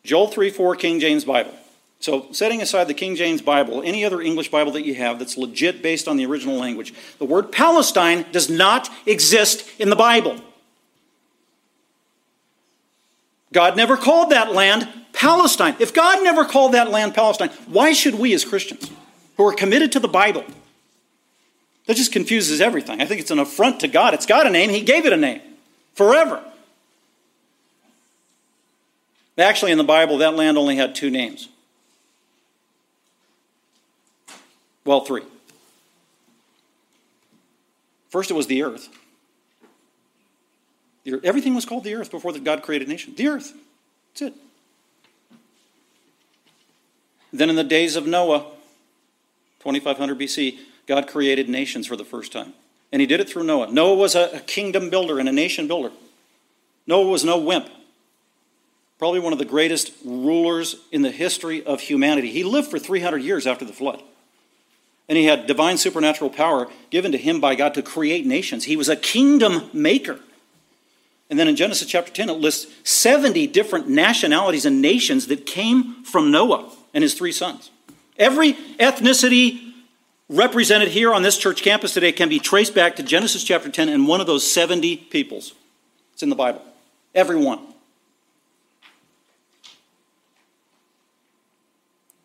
Joel 0.03 0.27
3 0.27 0.49
4, 0.49 0.75
King 0.77 0.99
James 0.99 1.25
Bible. 1.25 1.53
So, 2.01 2.31
setting 2.31 2.61
aside 2.61 2.85
the 2.85 2.93
King 2.93 3.17
James 3.17 3.41
Bible, 3.41 3.83
any 3.83 4.05
other 4.05 4.21
English 4.21 4.49
Bible 4.49 4.71
that 4.71 4.85
you 4.85 4.95
have 4.95 5.19
that's 5.19 5.37
legit 5.37 5.81
based 5.81 6.07
on 6.07 6.15
the 6.15 6.25
original 6.25 6.55
language, 6.55 6.93
the 7.17 7.25
word 7.25 7.51
Palestine 7.51 8.25
does 8.31 8.49
not 8.49 8.89
exist 9.05 9.69
in 9.77 9.89
the 9.89 9.97
Bible. 9.97 10.39
God 13.51 13.75
never 13.75 13.97
called 13.97 14.31
that 14.31 14.53
land 14.53 14.87
Palestine. 15.13 15.75
If 15.79 15.93
God 15.93 16.23
never 16.23 16.45
called 16.45 16.73
that 16.73 16.91
land 16.91 17.15
Palestine, 17.15 17.49
why 17.67 17.93
should 17.93 18.15
we 18.15 18.33
as 18.33 18.45
Christians 18.45 18.91
who 19.37 19.47
are 19.47 19.53
committed 19.53 19.91
to 19.93 19.99
the 19.99 20.07
Bible? 20.07 20.43
That 21.87 21.97
just 21.97 22.11
confuses 22.11 22.61
everything. 22.61 23.01
I 23.01 23.05
think 23.05 23.19
it's 23.19 23.31
an 23.31 23.39
affront 23.39 23.79
to 23.79 23.87
God. 23.87 24.13
It's 24.13 24.27
got 24.27 24.45
a 24.45 24.49
name, 24.49 24.69
He 24.69 24.81
gave 24.81 25.05
it 25.05 25.13
a 25.13 25.17
name 25.17 25.41
forever. 25.93 26.43
Actually, 29.37 29.71
in 29.71 29.77
the 29.77 29.85
Bible, 29.85 30.17
that 30.17 30.35
land 30.35 30.57
only 30.57 30.75
had 30.75 30.93
two 30.93 31.09
names. 31.09 31.47
Well, 34.83 35.01
three. 35.01 35.23
First, 38.09 38.31
it 38.31 38.33
was 38.33 38.47
the 38.47 38.63
earth. 38.63 38.89
Everything 41.23 41.55
was 41.55 41.65
called 41.65 41.83
the 41.83 41.95
earth 41.95 42.11
before 42.11 42.33
that 42.33 42.43
God 42.43 42.61
created 42.61 42.87
nation. 42.87 43.13
The 43.15 43.27
earth. 43.27 43.53
That's 44.13 44.33
it. 44.33 44.33
Then 47.31 47.49
in 47.49 47.55
the 47.55 47.63
days 47.63 47.95
of 47.95 48.07
Noah, 48.07 48.45
2500 49.59 50.17
BC, 50.17 50.57
God 50.87 51.07
created 51.07 51.47
nations 51.47 51.85
for 51.87 51.95
the 51.95 52.05
first 52.05 52.31
time. 52.31 52.53
And 52.91 53.01
he 53.01 53.05
did 53.05 53.19
it 53.19 53.29
through 53.29 53.43
Noah. 53.43 53.71
Noah 53.71 53.95
was 53.95 54.15
a, 54.15 54.39
kingdom 54.47 54.89
builder 54.89 55.19
and 55.19 55.29
a 55.29 55.31
nation 55.31 55.67
builder. 55.67 55.91
Noah 56.87 57.07
was 57.07 57.23
no 57.23 57.37
wimp. 57.37 57.69
Probably 58.97 59.19
one 59.19 59.31
of 59.31 59.39
the 59.39 59.45
greatest 59.45 59.93
rulers 60.03 60.75
in 60.91 61.03
the 61.03 61.11
history 61.11 61.63
of 61.63 61.81
humanity. 61.81 62.31
He 62.31 62.43
lived 62.43 62.69
for 62.69 62.79
300 62.79 63.19
years 63.19 63.45
after 63.45 63.63
the 63.63 63.71
flood. 63.71 64.01
And 65.07 65.17
he 65.17 65.25
had 65.25 65.47
divine 65.47 65.77
supernatural 65.77 66.29
power 66.29 66.67
given 66.89 67.11
to 67.11 67.17
him 67.17 67.39
by 67.39 67.55
God 67.55 67.75
to 67.75 67.81
create 67.81 68.25
nations. 68.25 68.65
He 68.65 68.75
was 68.75 68.89
a 68.89 68.95
kingdom 68.95 69.69
maker. 69.71 70.19
And 71.29 71.37
then 71.37 71.47
in 71.47 71.55
Genesis 71.55 71.87
chapter 71.87 72.11
10, 72.11 72.29
it 72.29 72.33
lists 72.33 72.71
70 72.83 73.47
different 73.47 73.87
nationalities 73.87 74.65
and 74.65 74.81
nations 74.81 75.27
that 75.27 75.45
came 75.45 76.03
from 76.03 76.31
Noah 76.31 76.71
and 76.93 77.03
his 77.03 77.13
three 77.13 77.31
sons. 77.31 77.69
Every 78.17 78.53
ethnicity 78.79 79.73
represented 80.27 80.89
here 80.89 81.13
on 81.13 81.21
this 81.21 81.37
church 81.37 81.61
campus 81.61 81.93
today 81.93 82.11
can 82.11 82.29
be 82.29 82.39
traced 82.39 82.73
back 82.73 82.95
to 82.95 83.03
Genesis 83.03 83.43
chapter 83.43 83.69
10 83.69 83.89
and 83.89 84.07
one 84.07 84.21
of 84.21 84.27
those 84.27 84.49
70 84.49 84.97
peoples. 84.97 85.53
It's 86.13 86.23
in 86.23 86.29
the 86.29 86.35
Bible. 86.35 86.61
Every 87.13 87.37
one. 87.37 87.59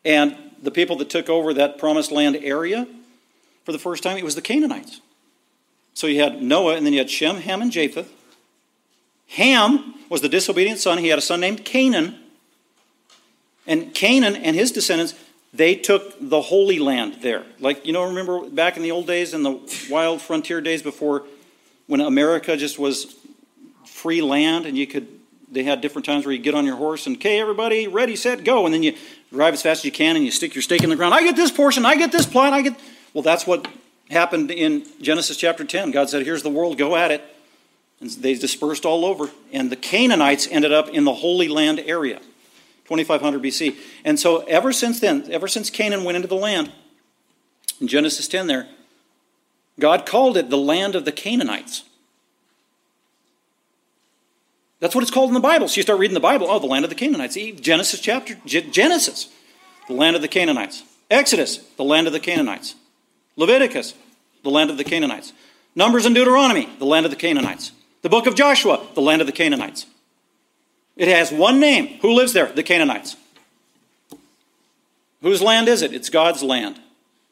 And 0.05 0.37
the 0.63 0.71
people 0.71 0.97
that 0.97 1.11
took 1.11 1.29
over 1.29 1.55
that 1.55 1.79
promised 1.79 2.11
land 2.11 2.37
area 2.37 2.87
for 3.65 3.73
the 3.73 3.79
first 3.79 4.03
time, 4.03 4.19
it 4.19 4.25
was 4.25 4.35
the 4.35 4.43
Canaanites. 4.43 5.01
So 5.95 6.07
you 6.07 6.21
had 6.21 6.43
Noah, 6.43 6.77
and 6.77 6.85
then 6.85 6.93
you 6.93 6.99
had 6.99 7.09
Shem, 7.09 7.37
Ham, 7.37 7.63
and 7.63 7.71
Japheth. 7.71 8.13
Ham 9.35 9.95
was 10.09 10.21
the 10.21 10.29
disobedient 10.29 10.79
son. 10.79 10.99
He 10.99 11.09
had 11.09 11.19
a 11.19 11.23
son 11.23 11.41
named 11.41 11.65
Canaan. 11.65 12.19
And 13.67 13.95
Canaan 13.95 14.37
and 14.37 14.55
his 14.55 14.71
descendants, 14.71 15.15
they 15.53 15.75
took 15.75 16.15
the 16.21 16.41
Holy 16.41 16.79
Land 16.79 17.19
there. 17.21 17.45
Like, 17.59 17.85
you 17.85 17.93
know, 17.93 18.05
remember 18.05 18.49
back 18.49 18.77
in 18.77 18.83
the 18.83 18.91
old 18.91 19.07
days, 19.07 19.35
in 19.35 19.43
the 19.43 19.59
wild 19.91 20.21
frontier 20.21 20.61
days 20.61 20.83
before 20.83 21.25
when 21.87 22.01
America 22.01 22.57
just 22.57 22.79
was 22.79 23.17
free 23.85 24.23
land 24.23 24.67
and 24.67 24.79
you 24.79 24.87
could, 24.87 25.09
they 25.51 25.65
had 25.65 25.81
different 25.81 26.07
times 26.07 26.25
where 26.25 26.33
you 26.33 26.41
get 26.41 26.55
on 26.55 26.65
your 26.65 26.77
horse 26.77 27.07
and, 27.07 27.17
okay, 27.17 27.41
everybody, 27.41 27.89
ready, 27.89 28.15
set, 28.17 28.45
go. 28.45 28.67
And 28.67 28.75
then 28.75 28.83
you 28.83 28.95
drive 29.33 29.55
as 29.55 29.63
fast 29.63 29.81
as 29.81 29.85
you 29.85 29.93
can 29.93 30.15
and 30.15 30.25
you 30.25 30.31
stick 30.31 30.55
your 30.55 30.63
stake 30.63 30.83
in 30.85 30.91
the 30.91 30.97
ground. 30.97 31.13
I 31.13 31.23
get 31.23 31.35
this 31.35 31.51
portion, 31.51 31.85
I 31.85 31.97
get 31.97 32.13
this 32.13 32.27
plot, 32.27 32.53
I 32.53 32.63
get. 32.63 32.79
Well, 33.13 33.23
that's 33.23 33.47
what 33.47 33.67
happened 34.11 34.51
in 34.51 34.87
Genesis 35.01 35.37
chapter 35.37 35.65
10. 35.65 35.91
God 35.91 36.09
said, 36.09 36.25
Here's 36.25 36.43
the 36.43 36.51
world, 36.51 36.79
go 36.79 36.95
at 36.95 37.11
it. 37.11 37.34
And 38.05 38.13
they 38.23 38.35
dispersed 38.35 38.85
all 38.85 39.07
over. 39.07 39.31
And 39.51 39.73
the 39.73 39.77
Canaanites 39.77 40.47
ended 40.51 40.73
up 40.73 40.91
in 40.91 41.05
the 41.05 41.15
Holy 41.15 41.49
Land 41.49 41.81
area, 41.81 42.19
2500 42.85 43.43
BC. 43.43 43.77
And 44.05 44.21
so, 44.21 44.41
ever 44.45 44.75
since 44.75 45.01
then, 45.01 45.27
ever 45.31 45.49
since 45.49 45.71
Canaan 45.71 46.05
went 46.05 46.17
into 46.17 46.29
the 46.29 46.35
land, 46.35 46.71
in 47.81 47.89
Genesis 47.89 48.29
10 48.29 48.47
there, 48.47 48.69
God 49.81 50.05
called 50.05 50.37
it 50.37 50.51
the 50.51 50.59
land 50.59 50.95
of 50.95 51.07
the 51.07 51.13
Canaanites. 51.13 51.85
That's 54.81 54.95
what 54.95 55.01
it's 55.01 55.11
called 55.11 55.31
in 55.31 55.35
the 55.35 55.41
Bible. 55.41 55.67
So 55.67 55.77
you 55.77 55.83
start 55.83 55.99
reading 55.99 56.13
the 56.13 56.21
Bible, 56.21 56.47
oh, 56.51 56.59
the 56.59 56.67
land 56.67 56.85
of 56.85 56.91
the 56.91 56.95
Canaanites. 56.95 57.39
Genesis 57.59 58.01
chapter, 58.01 58.37
Genesis, 58.45 59.31
the 59.89 59.95
land 59.95 60.15
of 60.15 60.21
the 60.21 60.29
Canaanites. 60.29 60.83
Exodus, 61.11 61.57
the 61.79 61.85
land 61.85 62.07
of 62.07 62.13
the 62.13 62.21
Canaanites. 62.21 62.75
Leviticus, 63.37 63.95
the 64.43 64.51
land 64.51 64.69
of 64.69 64.77
the 64.77 64.85
Canaanites. 64.85 65.33
Numbers 65.75 66.05
and 66.05 66.15
Deuteronomy, 66.15 66.69
the 66.79 66.85
land 66.85 67.07
of 67.07 67.11
the 67.11 67.17
Canaanites. 67.17 67.73
The 68.05 68.11
book 68.11 68.27
of 68.27 68.35
Joshua, 68.35 68.87
the 68.93 69.01
land 69.01 69.23
of 69.23 69.27
the 69.27 69.33
Canaanites. 69.33 69.87
It 70.95 71.09
has 71.09 71.33
one 71.33 71.59
name. 71.59 71.99
Who 72.03 72.13
lives 72.13 72.35
there? 72.35 72.53
The 72.53 72.63
Canaanites. 72.63 73.17
Whose 75.23 75.41
land 75.41 75.69
is 75.69 75.81
it? 75.81 75.95
It's 75.95 76.11
God's 76.11 76.43
land. 76.43 76.79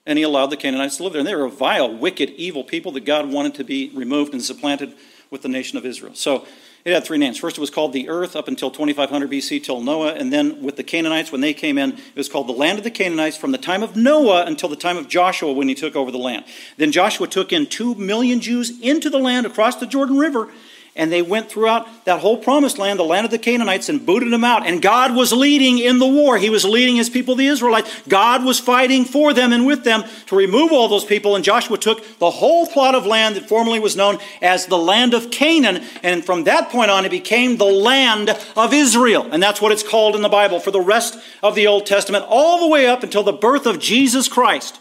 And 0.07 0.17
he 0.17 0.23
allowed 0.23 0.47
the 0.47 0.57
Canaanites 0.57 0.97
to 0.97 1.03
live 1.03 1.13
there. 1.13 1.21
And 1.21 1.29
they 1.29 1.35
were 1.35 1.45
a 1.45 1.51
vile, 1.51 1.95
wicked, 1.95 2.31
evil 2.31 2.65
people 2.65 2.91
that 2.93 3.05
God 3.05 3.31
wanted 3.31 3.55
to 3.57 3.65
be 3.65 3.91
removed 3.93 4.33
and 4.33 4.43
supplanted 4.43 4.95
with 5.31 5.43
the 5.43 5.49
nation 5.49 5.77
of 5.77 5.85
Israel. 5.85 6.15
So 6.15 6.47
it 6.85 6.93
had 6.93 7.05
three 7.05 7.19
names. 7.19 7.39
First, 7.39 7.59
it 7.59 7.61
was 7.61 7.71
called 7.71 7.93
the 7.93 8.09
earth 8.09 8.35
up 8.35 8.49
until 8.49 8.71
2500 8.71 9.31
BC 9.31 9.63
till 9.63 9.81
Noah. 9.81 10.15
And 10.15 10.33
then 10.33 10.63
with 10.63 10.77
the 10.77 10.83
Canaanites, 10.83 11.31
when 11.31 11.41
they 11.41 11.55
came 11.55 11.79
in, 11.79 11.93
it 11.93 12.17
was 12.17 12.29
called 12.29 12.49
the 12.49 12.53
land 12.53 12.79
of 12.79 12.85
the 12.85 12.91
Canaanites 12.91 13.37
from 13.37 13.53
the 13.53 13.59
time 13.59 13.83
of 13.83 13.95
Noah 13.95 14.45
until 14.47 14.69
the 14.69 14.77
time 14.77 14.97
of 14.97 15.09
Joshua 15.09 15.53
when 15.53 15.69
he 15.69 15.75
took 15.75 15.95
over 15.95 16.11
the 16.11 16.19
land. 16.19 16.45
Then 16.79 16.91
Joshua 16.91 17.29
took 17.29 17.53
in 17.53 17.67
two 17.67 17.95
million 17.95 18.41
Jews 18.41 18.81
into 18.81 19.11
the 19.11 19.19
land 19.19 19.47
across 19.47 19.77
the 19.77 19.87
Jordan 19.87 20.19
River 20.19 20.49
and 20.95 21.11
they 21.11 21.23
went 21.23 21.49
throughout 21.49 21.87
that 22.05 22.21
whole 22.21 22.37
promised 22.37 22.77
land, 22.77 22.99
the 22.99 23.05
land 23.05 23.25
of 23.25 23.31
the 23.31 23.39
Canaanites, 23.39 23.89
and 23.89 24.05
booted 24.05 24.31
them 24.31 24.45
out. 24.45 24.67
And 24.67 24.83
God 24.83 25.17
was 25.17 25.33
leading 25.33 25.79
in 25.79 25.99
the 25.99 26.07
war. 26.07 26.37
He 26.37 26.51
was 26.51 26.67
leading 26.67 26.97
his 26.97 27.09
people, 27.09 27.35
the 27.35 27.47
Israelites. 27.47 27.91
God 28.09 28.45
was 28.45 28.61
fighting 28.61 29.07
for 29.07 29.33
them 29.33 29.55
and 29.55 29.65
with 29.65 29.85
them 29.85 30.05
to 30.27 30.37
remove 30.37 30.71
all 30.71 30.89
those 30.89 31.07
people. 31.07 31.35
And 31.35 31.43
Joshua 31.43 31.79
took 31.79 32.19
the 32.19 32.31
whole 32.31 32.67
plot 32.67 32.95
of 32.95 33.07
land 33.07 33.37
that 33.37 33.49
formerly 33.49 33.81
was 33.81 33.97
known 33.97 34.19
as 34.43 34.67
the 34.67 34.77
land 34.77 35.15
of 35.15 35.31
Canaan. 35.31 35.83
And 36.03 36.23
from 36.23 36.45
that 36.45 36.69
point 36.69 36.91
on, 36.91 37.07
it 37.07 37.11
became 37.11 37.57
the 37.57 37.65
land 37.65 38.29
of 38.55 38.75
Israel. 38.75 39.27
And 39.33 39.43
that's 39.43 39.63
what 39.63 39.73
it's 39.73 39.83
called 39.83 40.15
in 40.15 40.21
the 40.21 40.29
Bible 40.29 40.61
for 40.61 40.71
the 40.71 40.81
rest 40.81 41.17
of 41.43 41.55
the 41.55 41.67
Old 41.69 41.87
Testament, 41.87 42.27
all 42.29 42.61
the 42.61 42.69
way 42.69 42.87
up 42.87 43.03
until 43.03 43.23
the 43.23 43.33
birth 43.33 43.65
of 43.65 43.79
Jesus 43.79 44.29
Christ 44.29 44.79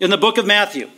in 0.00 0.10
the 0.10 0.18
book 0.18 0.36
of 0.36 0.46
Matthew. 0.46 0.90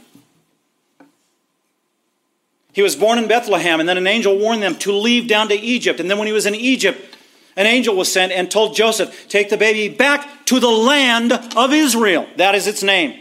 He 2.78 2.82
was 2.82 2.94
born 2.94 3.18
in 3.18 3.26
Bethlehem, 3.26 3.80
and 3.80 3.88
then 3.88 3.98
an 3.98 4.06
angel 4.06 4.38
warned 4.38 4.62
them 4.62 4.76
to 4.76 4.92
leave 4.92 5.26
down 5.26 5.48
to 5.48 5.54
Egypt. 5.56 5.98
And 5.98 6.08
then 6.08 6.16
when 6.16 6.28
he 6.28 6.32
was 6.32 6.46
in 6.46 6.54
Egypt, 6.54 7.16
an 7.56 7.66
angel 7.66 7.96
was 7.96 8.12
sent 8.12 8.30
and 8.30 8.48
told 8.48 8.76
Joseph, 8.76 9.26
Take 9.28 9.50
the 9.50 9.56
baby 9.56 9.92
back 9.92 10.46
to 10.46 10.60
the 10.60 10.70
land 10.70 11.32
of 11.32 11.72
Israel. 11.72 12.28
That 12.36 12.54
is 12.54 12.68
its 12.68 12.84
name. 12.84 13.20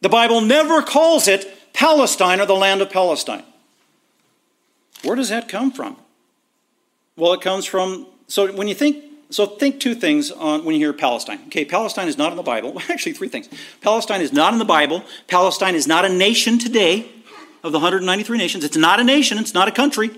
The 0.00 0.08
Bible 0.08 0.40
never 0.40 0.80
calls 0.80 1.28
it 1.28 1.74
Palestine 1.74 2.40
or 2.40 2.46
the 2.46 2.54
land 2.54 2.80
of 2.80 2.88
Palestine. 2.88 3.42
Where 5.02 5.14
does 5.14 5.28
that 5.28 5.46
come 5.46 5.70
from? 5.70 5.98
Well, 7.14 7.34
it 7.34 7.42
comes 7.42 7.66
from, 7.66 8.06
so 8.26 8.50
when 8.52 8.68
you 8.68 8.74
think, 8.74 9.04
so 9.28 9.44
think 9.44 9.80
two 9.80 9.94
things 9.94 10.30
on 10.30 10.64
when 10.64 10.76
you 10.76 10.80
hear 10.80 10.94
Palestine. 10.94 11.40
Okay, 11.48 11.66
Palestine 11.66 12.08
is 12.08 12.16
not 12.16 12.30
in 12.30 12.38
the 12.38 12.42
Bible. 12.42 12.80
Actually, 12.88 13.12
three 13.12 13.28
things. 13.28 13.50
Palestine 13.82 14.22
is 14.22 14.32
not 14.32 14.54
in 14.54 14.58
the 14.58 14.64
Bible. 14.64 15.04
Palestine 15.28 15.74
is 15.74 15.86
not 15.86 16.06
a 16.06 16.08
nation 16.08 16.58
today 16.58 17.10
of 17.64 17.72
the 17.72 17.78
193 17.78 18.38
nations. 18.38 18.62
It's 18.62 18.76
not 18.76 19.00
a 19.00 19.04
nation, 19.04 19.38
it's 19.38 19.54
not 19.54 19.66
a 19.66 19.72
country. 19.72 20.10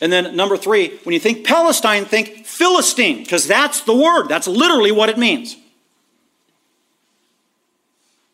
And 0.00 0.10
then 0.10 0.34
number 0.34 0.56
three, 0.56 0.96
when 1.02 1.12
you 1.12 1.20
think 1.20 1.44
Palestine, 1.44 2.06
think 2.06 2.46
Philistine, 2.46 3.18
because 3.18 3.46
that's 3.46 3.82
the 3.82 3.94
word. 3.94 4.28
That's 4.28 4.46
literally 4.46 4.92
what 4.92 5.10
it 5.10 5.18
means. 5.18 5.56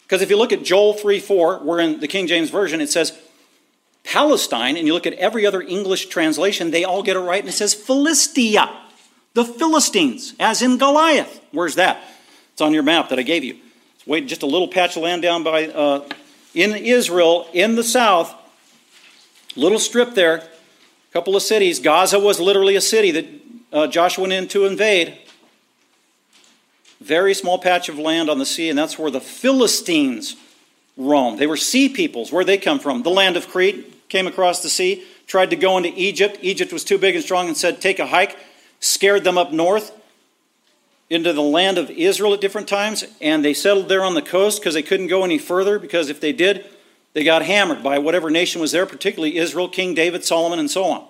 Because 0.03 0.22
if 0.22 0.31
you 0.31 0.37
look 0.37 0.53
at 0.53 0.62
Joel 0.62 0.93
3 0.93 1.18
4, 1.18 1.64
we're 1.64 1.81
in 1.81 1.99
the 1.99 2.07
King 2.07 2.29
James 2.29 2.51
Version 2.51 2.81
it 2.81 2.91
says 2.91 3.18
Palestine, 4.05 4.77
and 4.77 4.87
you 4.87 4.95
look 4.95 5.07
at 5.07 5.14
every 5.14 5.45
other 5.45 5.61
English 5.61 6.07
translation, 6.07 6.70
they 6.70 6.85
all 6.85 7.03
get 7.03 7.16
it 7.16 7.20
right, 7.20 7.41
and 7.41 7.49
it 7.49 7.53
says 7.53 7.74
Philistia, 7.74 8.70
the 9.35 9.45
Philistines, 9.45 10.35
as 10.39 10.62
in 10.62 10.79
Goliath. 10.79 11.41
Where's 11.51 11.74
that? 11.74 12.01
It's 12.53 12.61
on 12.61 12.72
your 12.72 12.85
map 12.85 13.09
that 13.09 13.18
I 13.18 13.22
gave 13.22 13.43
you. 13.43 13.57
It's 14.07 14.31
just 14.31 14.45
a 14.45 14.47
little 14.47 14.68
patch 14.68 14.97
of 14.97 15.03
land 15.03 15.22
down 15.22 15.43
by 15.43 15.66
uh, 15.66 16.09
in 16.57 16.75
Israel, 16.75 17.47
in 17.53 17.77
the 17.77 17.85
south, 17.85 18.35
little 19.57 19.79
strip 19.79 20.15
there, 20.15 20.37
a 20.37 21.13
couple 21.13 21.37
of 21.37 21.43
cities. 21.43 21.79
Gaza 21.79 22.19
was 22.19 22.41
literally 22.41 22.75
a 22.77 22.81
city 22.81 23.11
that 23.11 23.27
uh, 23.73 23.87
Joshua 23.87 24.23
went 24.23 24.33
in 24.33 24.49
to 24.49 24.65
invade. 24.65 25.19
Very 26.99 27.35
small 27.35 27.59
patch 27.59 27.91
of 27.91 27.99
land 27.99 28.31
on 28.31 28.39
the 28.39 28.47
sea, 28.47 28.71
and 28.71 28.79
that's 28.79 28.99
where 28.99 29.11
the 29.11 29.21
Philistines 29.21 30.35
roamed. 30.97 31.39
They 31.39 31.47
were 31.47 31.59
sea 31.59 31.91
peoples. 31.91 32.33
Where 32.33 32.45
they 32.45 32.57
come 32.57 32.79
from? 32.79 33.03
The 33.03 33.11
land 33.11 33.37
of 33.37 33.49
Crete 33.49 34.09
came 34.09 34.27
across 34.27 34.63
the 34.63 34.71
sea, 34.71 35.05
tried 35.27 35.51
to 35.51 35.57
go 35.57 35.77
into 35.77 35.93
Egypt. 35.95 36.39
Egypt 36.41 36.73
was 36.73 36.85
too 36.85 36.97
big 36.97 37.15
and 37.15 37.23
strong 37.23 37.49
and 37.49 37.57
said, 37.57 37.83
Take 37.83 37.99
a 37.99 38.07
hike, 38.07 38.35
scared 38.81 39.25
them 39.25 39.37
up 39.37 39.53
north 39.53 39.93
into 41.09 41.33
the 41.33 41.43
land 41.43 41.79
of 41.79 41.91
Israel 41.91 42.35
at 42.35 42.41
different 42.41 42.69
times, 42.69 43.05
and 43.21 43.45
they 43.45 43.55
settled 43.55 43.89
there 43.89 44.03
on 44.03 44.15
the 44.15 44.23
coast 44.23 44.61
because 44.61 44.75
they 44.75 44.83
couldn't 44.83 45.07
go 45.07 45.25
any 45.25 45.39
further, 45.39 45.79
because 45.79 46.11
if 46.11 46.21
they 46.21 46.33
did, 46.33 46.67
they 47.13 47.25
got 47.25 47.43
hammered 47.43 47.83
by 47.83 47.99
whatever 47.99 48.29
nation 48.29 48.61
was 48.61 48.73
there, 48.73 48.87
particularly 48.87 49.37
Israel, 49.37 49.69
King 49.69 49.95
David, 49.95 50.25
Solomon, 50.25 50.59
and 50.59 50.71
so 50.71 50.85
on. 50.85 51.07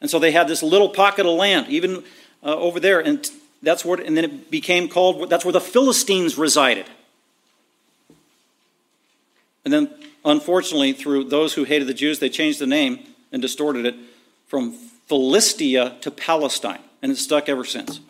And 0.00 0.10
so 0.10 0.18
they 0.18 0.32
had 0.32 0.48
this 0.48 0.62
little 0.62 0.88
pocket 0.88 1.26
of 1.26 1.34
land, 1.34 1.68
even 1.68 2.04
uh, 2.42 2.54
over 2.56 2.78
there, 2.78 3.00
and 3.00 3.28
that's 3.62 3.84
where, 3.84 4.00
and 4.00 4.16
then 4.16 4.24
it 4.24 4.50
became 4.50 4.88
called, 4.88 5.28
that's 5.30 5.44
where 5.44 5.52
the 5.52 5.60
Philistines 5.60 6.38
resided. 6.38 6.86
And 9.64 9.72
then, 9.72 9.90
unfortunately, 10.24 10.92
through 10.92 11.24
those 11.24 11.54
who 11.54 11.64
hated 11.64 11.88
the 11.88 11.94
Jews, 11.94 12.18
they 12.18 12.30
changed 12.30 12.58
the 12.58 12.66
name 12.66 13.00
and 13.32 13.42
distorted 13.42 13.86
it 13.86 13.94
from 14.46 14.72
Philistia 14.72 15.96
to 16.02 16.10
Palestine, 16.10 16.80
and 17.02 17.12
it's 17.12 17.20
stuck 17.20 17.48
ever 17.48 17.64
since. 17.64 18.00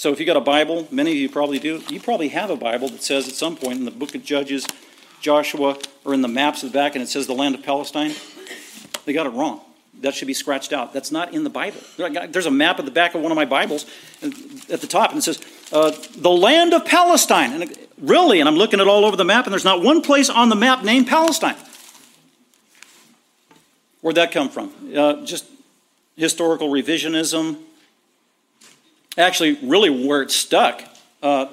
So 0.00 0.10
if 0.10 0.18
you 0.18 0.24
got 0.24 0.38
a 0.38 0.40
Bible, 0.40 0.88
many 0.90 1.10
of 1.10 1.18
you 1.18 1.28
probably 1.28 1.58
do, 1.58 1.82
you 1.90 2.00
probably 2.00 2.28
have 2.28 2.48
a 2.48 2.56
Bible 2.56 2.88
that 2.88 3.02
says 3.02 3.28
at 3.28 3.34
some 3.34 3.54
point 3.54 3.80
in 3.80 3.84
the 3.84 3.90
book 3.90 4.14
of 4.14 4.24
Judges, 4.24 4.66
Joshua, 5.20 5.76
or 6.06 6.14
in 6.14 6.22
the 6.22 6.26
maps 6.26 6.64
at 6.64 6.72
the 6.72 6.72
back, 6.72 6.94
and 6.94 7.02
it 7.02 7.08
says 7.08 7.26
the 7.26 7.34
land 7.34 7.54
of 7.54 7.62
Palestine. 7.62 8.12
They 9.04 9.12
got 9.12 9.26
it 9.26 9.34
wrong. 9.34 9.60
That 10.00 10.14
should 10.14 10.26
be 10.26 10.32
scratched 10.32 10.72
out. 10.72 10.94
That's 10.94 11.12
not 11.12 11.34
in 11.34 11.44
the 11.44 11.50
Bible. 11.50 11.82
There's 11.98 12.46
a 12.46 12.50
map 12.50 12.78
at 12.78 12.86
the 12.86 12.90
back 12.90 13.14
of 13.14 13.20
one 13.20 13.30
of 13.30 13.36
my 13.36 13.44
Bibles 13.44 13.84
at 14.22 14.80
the 14.80 14.86
top, 14.86 15.10
and 15.10 15.18
it 15.18 15.22
says, 15.22 15.38
uh, 15.70 15.94
the 16.16 16.30
land 16.30 16.72
of 16.72 16.86
Palestine. 16.86 17.60
And 17.60 17.78
really, 17.98 18.40
and 18.40 18.48
I'm 18.48 18.56
looking 18.56 18.80
at 18.80 18.88
all 18.88 19.04
over 19.04 19.18
the 19.18 19.24
map, 19.26 19.44
and 19.44 19.52
there's 19.52 19.66
not 19.66 19.82
one 19.82 20.00
place 20.00 20.30
on 20.30 20.48
the 20.48 20.56
map 20.56 20.82
named 20.82 21.08
Palestine. 21.08 21.56
Where'd 24.00 24.16
that 24.16 24.32
come 24.32 24.48
from? 24.48 24.72
Uh, 24.96 25.26
just 25.26 25.44
historical 26.16 26.70
revisionism, 26.70 27.58
actually 29.18 29.58
really 29.62 29.90
where 29.90 30.22
it 30.22 30.30
stuck. 30.30 30.82
Uh, 31.22 31.46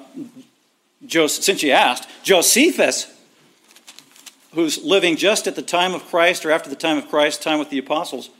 since 1.08 1.62
you 1.62 1.70
asked, 1.70 2.08
Josephus, 2.22 3.12
who's 4.54 4.82
living 4.82 5.16
just 5.16 5.46
at 5.46 5.54
the 5.54 5.62
time 5.62 5.94
of 5.94 6.06
Christ 6.06 6.44
or 6.44 6.50
after 6.50 6.70
the 6.70 6.76
time 6.76 6.96
of 6.96 7.08
Christ, 7.08 7.42
time 7.42 7.58
with 7.58 7.70
the 7.70 7.78
apostles, 7.78 8.30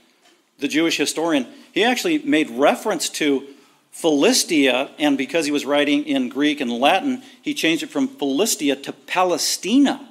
the 0.59 0.69
Jewish 0.69 0.97
historian, 0.97 1.47
he 1.73 1.85
actually 1.85 2.19
made 2.19 2.51
reference 2.51 3.09
to 3.11 3.47
Philistia, 3.91 4.91
and 4.99 5.19
because 5.19 5.45
he 5.45 5.53
was 5.53 5.67
writing 5.67 6.05
in 6.05 6.29
Greek 6.29 6.61
and 6.61 6.71
Latin, 6.71 7.23
he 7.43 7.55
changed 7.55 7.83
it 7.83 7.91
from 7.91 8.07
Philistia 8.07 8.77
to 8.77 8.93
Palestina, 8.93 10.09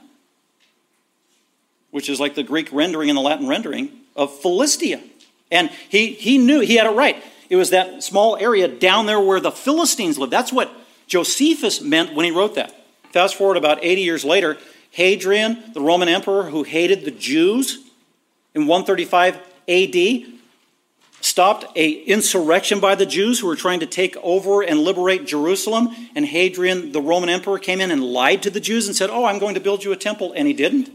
which 1.91 2.09
is 2.09 2.19
like 2.19 2.35
the 2.35 2.43
Greek 2.43 2.69
rendering 2.71 3.09
and 3.09 3.17
the 3.17 3.21
Latin 3.21 3.47
rendering 3.47 3.91
of 4.15 4.37
Philistia. 4.39 5.01
And 5.51 5.69
he, 5.87 6.07
he 6.13 6.37
knew, 6.37 6.59
he 6.59 6.75
had 6.75 6.85
it 6.85 6.95
right. 6.95 7.23
It 7.49 7.55
was 7.55 7.69
that 7.69 8.03
small 8.03 8.35
area 8.37 8.67
down 8.67 9.05
there 9.05 9.19
where 9.19 9.39
the 9.39 9.51
Philistines 9.51 10.17
lived. 10.17 10.33
That's 10.33 10.51
what 10.51 10.71
Josephus 11.07 11.81
meant 11.81 12.13
when 12.13 12.25
he 12.25 12.31
wrote 12.31 12.55
that. 12.55 12.73
Fast 13.11 13.35
forward 13.35 13.57
about 13.57 13.79
80 13.81 14.01
years 14.01 14.25
later, 14.25 14.57
Hadrian, 14.91 15.71
the 15.73 15.81
Roman 15.81 16.09
emperor 16.09 16.43
who 16.43 16.63
hated 16.63 17.05
the 17.05 17.11
Jews 17.11 17.79
in 18.53 18.67
135 18.67 19.39
AD, 19.67 20.33
stopped 21.21 21.65
a 21.75 21.89
insurrection 21.89 22.79
by 22.79 22.95
the 22.95 23.05
Jews 23.05 23.39
who 23.39 23.47
were 23.47 23.55
trying 23.55 23.79
to 23.79 23.85
take 23.85 24.15
over 24.17 24.61
and 24.61 24.79
liberate 24.79 25.25
Jerusalem. 25.25 25.95
And 26.15 26.25
Hadrian, 26.25 26.91
the 26.91 27.01
Roman 27.01 27.29
emperor, 27.29 27.59
came 27.59 27.81
in 27.81 27.91
and 27.91 28.03
lied 28.03 28.43
to 28.43 28.49
the 28.49 28.59
Jews 28.59 28.87
and 28.87 28.95
said, 28.95 29.09
"Oh, 29.09 29.25
I'm 29.25 29.39
going 29.39 29.55
to 29.55 29.59
build 29.59 29.83
you 29.83 29.91
a 29.91 29.97
temple," 29.97 30.33
and 30.33 30.47
he 30.47 30.53
didn't. 30.53 30.89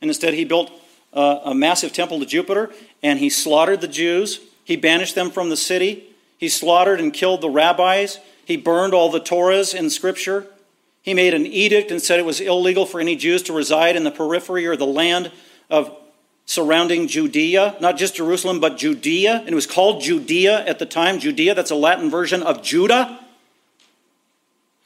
And 0.00 0.10
instead, 0.10 0.34
he 0.34 0.44
built 0.44 0.70
uh, 1.12 1.40
a 1.44 1.54
massive 1.54 1.92
temple 1.92 2.20
to 2.20 2.26
Jupiter, 2.26 2.70
and 3.02 3.18
he 3.18 3.30
slaughtered 3.30 3.80
the 3.80 3.88
Jews 3.88 4.40
he 4.70 4.76
banished 4.76 5.16
them 5.16 5.32
from 5.32 5.48
the 5.48 5.56
city. 5.56 6.04
He 6.38 6.48
slaughtered 6.48 7.00
and 7.00 7.12
killed 7.12 7.40
the 7.40 7.50
rabbis. 7.50 8.20
He 8.44 8.56
burned 8.56 8.94
all 8.94 9.10
the 9.10 9.20
Torahs 9.20 9.74
in 9.74 9.90
Scripture. 9.90 10.46
He 11.02 11.12
made 11.12 11.34
an 11.34 11.44
edict 11.44 11.90
and 11.90 12.00
said 12.00 12.20
it 12.20 12.24
was 12.24 12.40
illegal 12.40 12.86
for 12.86 13.00
any 13.00 13.16
Jews 13.16 13.42
to 13.42 13.52
reside 13.52 13.96
in 13.96 14.04
the 14.04 14.12
periphery 14.12 14.68
or 14.68 14.76
the 14.76 14.86
land 14.86 15.32
of 15.68 15.92
surrounding 16.46 17.08
Judea, 17.08 17.78
not 17.80 17.96
just 17.96 18.14
Jerusalem, 18.14 18.60
but 18.60 18.78
Judea. 18.78 19.40
And 19.40 19.48
it 19.48 19.54
was 19.56 19.66
called 19.66 20.02
Judea 20.02 20.64
at 20.64 20.78
the 20.78 20.86
time. 20.86 21.18
Judea, 21.18 21.56
that's 21.56 21.72
a 21.72 21.74
Latin 21.74 22.08
version 22.08 22.40
of 22.40 22.62
Judah. 22.62 23.18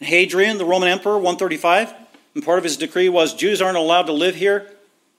Hadrian, 0.01 0.57
the 0.57 0.64
Roman 0.64 0.89
emperor, 0.89 1.18
135, 1.18 1.93
and 2.35 2.43
part 2.43 2.57
of 2.57 2.64
his 2.64 2.78
decree 2.78 3.11
was 3.11 3.35
Jews 3.35 3.61
aren't 3.61 3.76
allowed 3.76 4.05
to 4.05 4.12
live 4.12 4.37
here. 4.37 4.66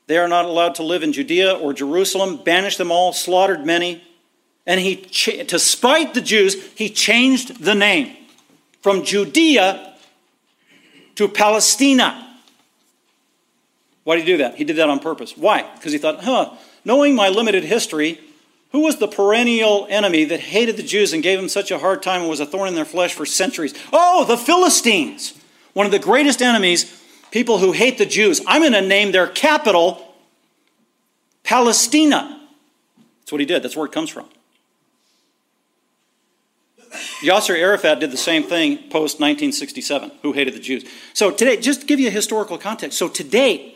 They 0.07 0.17
are 0.17 0.27
not 0.27 0.45
allowed 0.45 0.73
to 0.75 0.83
live 0.83 1.03
in 1.03 1.13
Judea 1.13 1.53
or 1.53 1.71
Jerusalem. 1.71 2.37
Banished 2.43 2.79
them 2.79 2.91
all, 2.91 3.13
slaughtered 3.13 3.63
many. 3.63 4.01
And 4.67 4.79
he, 4.79 4.95
to 4.95 5.59
spite 5.59 6.13
the 6.13 6.21
Jews, 6.21 6.55
he 6.75 6.89
changed 6.89 7.63
the 7.63 7.75
name 7.75 8.15
from 8.81 9.03
Judea 9.03 9.93
to 11.15 11.27
Palestina. 11.27 12.21
Why 14.03 14.15
did 14.15 14.25
he 14.25 14.33
do 14.33 14.37
that? 14.37 14.55
He 14.55 14.63
did 14.63 14.77
that 14.77 14.89
on 14.89 14.99
purpose. 14.99 15.35
Why? 15.35 15.69
Because 15.75 15.91
he 15.91 15.97
thought, 15.97 16.23
huh, 16.23 16.51
knowing 16.83 17.15
my 17.15 17.29
limited 17.29 17.63
history, 17.63 18.19
who 18.71 18.81
was 18.81 18.97
the 18.97 19.07
perennial 19.07 19.87
enemy 19.89 20.25
that 20.25 20.39
hated 20.39 20.77
the 20.77 20.83
Jews 20.83 21.13
and 21.13 21.23
gave 21.23 21.39
them 21.39 21.49
such 21.49 21.71
a 21.71 21.79
hard 21.79 22.03
time 22.03 22.21
and 22.21 22.29
was 22.29 22.39
a 22.39 22.45
thorn 22.45 22.67
in 22.67 22.75
their 22.75 22.85
flesh 22.85 23.13
for 23.13 23.25
centuries? 23.25 23.73
Oh, 23.93 24.25
the 24.25 24.37
Philistines. 24.37 25.33
One 25.73 25.85
of 25.85 25.91
the 25.91 25.99
greatest 25.99 26.41
enemies, 26.41 27.01
people 27.31 27.57
who 27.57 27.71
hate 27.71 27.97
the 27.97 28.05
Jews. 28.05 28.41
I'm 28.45 28.61
going 28.61 28.73
to 28.73 28.81
name 28.81 29.11
their 29.11 29.27
capital 29.27 30.13
Palestina. 31.43 32.47
That's 33.21 33.31
what 33.31 33.41
he 33.41 33.45
did. 33.45 33.63
That's 33.63 33.75
where 33.75 33.85
it 33.85 33.91
comes 33.91 34.09
from. 34.09 34.27
Yasser 37.21 37.57
Arafat 37.57 37.99
did 37.99 38.11
the 38.11 38.17
same 38.17 38.43
thing 38.43 38.77
post 38.77 39.19
1967, 39.19 40.11
who 40.21 40.33
hated 40.33 40.53
the 40.53 40.59
Jews. 40.59 40.85
So 41.13 41.31
today, 41.31 41.57
just 41.57 41.81
to 41.81 41.87
give 41.87 41.99
you 41.99 42.07
a 42.07 42.11
historical 42.11 42.57
context. 42.57 42.97
So 42.97 43.07
today, 43.07 43.75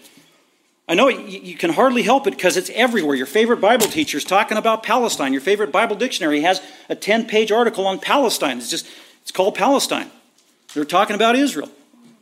I 0.88 0.96
know 0.96 1.08
you 1.08 1.56
can 1.56 1.72
hardly 1.72 2.02
help 2.02 2.26
it 2.26 2.32
because 2.32 2.58
it's 2.58 2.72
everywhere. 2.72 3.16
Your 3.16 3.28
favorite 3.28 3.62
Bible 3.62 3.86
teacher 3.86 4.18
is 4.18 4.24
talking 4.24 4.58
about 4.58 4.82
Palestine. 4.82 5.34
Your 5.34 5.42
favorite 5.42 5.72
Bible 5.72 5.96
dictionary 5.96 6.42
has 6.42 6.62
a 6.90 6.96
10 6.96 7.28
page 7.28 7.52
article 7.52 7.86
on 7.86 8.00
Palestine. 8.00 8.58
It's 8.58 8.72
just, 8.72 8.88
it's 9.22 9.32
called 9.32 9.54
Palestine. 9.54 10.10
They're 10.74 10.86
talking 10.86 11.16
about 11.16 11.36
Israel. 11.36 11.70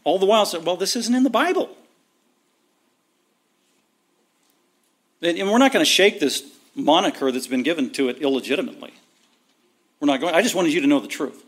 All 0.04 0.20
the 0.20 0.26
while, 0.26 0.46
said, 0.46 0.66
well, 0.66 0.76
this 0.76 0.96
isn't 0.96 1.16
in 1.16 1.24
the 1.24 1.30
Bible. 1.30 1.70
And 5.22 5.50
we're 5.50 5.58
not 5.58 5.72
going 5.72 5.84
to 5.84 5.90
shake 5.90 6.20
this 6.20 6.44
moniker 6.76 7.32
that's 7.32 7.48
been 7.48 7.64
given 7.64 7.90
to 7.92 8.10
it 8.10 8.22
illegitimately. 8.22 8.94
We're 10.00 10.08
not 10.08 10.22
going. 10.22 10.36
I 10.36 10.42
just 10.42 10.56
wanted 10.56 10.74
you 10.74 10.82
to 10.82 10.88
know 10.88 11.00
the 11.00 11.08
truth. 11.08 11.44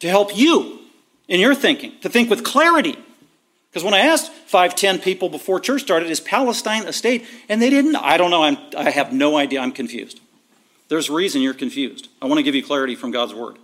To 0.00 0.08
help 0.08 0.36
you 0.36 0.80
in 1.28 1.40
your 1.40 1.54
thinking, 1.54 1.92
to 2.00 2.08
think 2.08 2.28
with 2.28 2.44
clarity 2.44 2.96
because 3.72 3.84
when 3.84 3.94
I 3.94 4.00
asked 4.00 4.30
five, 4.30 4.74
ten 4.74 4.98
people 4.98 5.30
before 5.30 5.58
church 5.58 5.80
started, 5.80 6.10
is 6.10 6.20
Palestine 6.20 6.86
a 6.86 6.92
state? 6.92 7.24
And 7.48 7.60
they 7.60 7.70
didn't. 7.70 7.96
I 7.96 8.18
don't 8.18 8.30
know. 8.30 8.42
I'm, 8.42 8.58
I 8.76 8.90
have 8.90 9.14
no 9.14 9.38
idea. 9.38 9.60
I'm 9.60 9.72
confused. 9.72 10.20
There's 10.88 11.08
a 11.08 11.14
reason 11.14 11.40
you're 11.40 11.54
confused. 11.54 12.08
I 12.20 12.26
want 12.26 12.38
to 12.38 12.42
give 12.42 12.54
you 12.54 12.62
clarity 12.62 12.94
from 12.94 13.12
God's 13.12 13.32
word. 13.32 13.56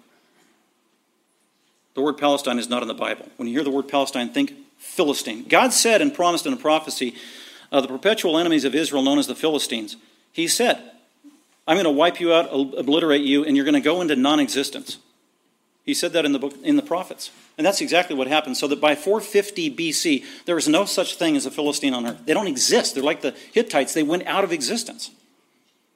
The 1.93 2.01
word 2.01 2.16
Palestine 2.16 2.59
is 2.59 2.70
not 2.70 2.80
in 2.80 2.89
the 2.89 2.95
Bible. 2.95 3.28
When 3.36 3.49
you 3.49 3.55
hear 3.55 3.64
the 3.64 3.70
word 3.70 3.86
Palestine, 3.86 4.30
think 4.30 4.55
Philistine. 4.78 5.47
God 5.47 5.74
said 5.74 6.01
and 6.01 6.14
promised 6.14 6.47
in 6.47 6.55
a 6.55 6.57
prophecy, 6.57 7.14
uh, 7.70 7.82
the 7.82 7.89
perpetual 7.89 8.39
enemies 8.39 8.64
of 8.64 8.74
Israel, 8.74 9.03
known 9.03 9.18
as 9.18 9.26
the 9.26 9.34
Philistines, 9.34 9.97
He 10.32 10.49
said, 10.49 10.80
I'm 11.68 11.76
going 11.76 11.84
to 11.84 11.90
wipe 11.90 12.18
you 12.18 12.32
out, 12.32 12.48
obliterate 12.50 13.20
you, 13.20 13.44
and 13.44 13.54
you're 13.54 13.66
going 13.66 13.74
to 13.74 13.80
go 13.80 14.00
into 14.00 14.16
non 14.16 14.40
existence. 14.40 14.96
He 15.84 15.92
said 15.92 16.14
that 16.14 16.24
in 16.24 16.32
the 16.32 16.38
book 16.38 16.54
in 16.62 16.76
the 16.76 16.82
prophets. 16.82 17.30
And 17.58 17.66
that's 17.66 17.82
exactly 17.82 18.16
what 18.16 18.26
happened. 18.26 18.56
So 18.56 18.68
that 18.68 18.80
by 18.80 18.94
450 18.94 19.76
BC, 19.76 20.24
there 20.46 20.56
is 20.56 20.66
no 20.66 20.86
such 20.86 21.16
thing 21.16 21.36
as 21.36 21.44
a 21.44 21.50
Philistine 21.50 21.92
on 21.92 22.06
earth. 22.06 22.22
They 22.24 22.32
don't 22.32 22.46
exist. 22.46 22.94
They're 22.94 23.04
like 23.04 23.20
the 23.20 23.34
Hittites, 23.52 23.92
they 23.92 24.02
went 24.02 24.26
out 24.26 24.44
of 24.44 24.52
existence. 24.52 25.10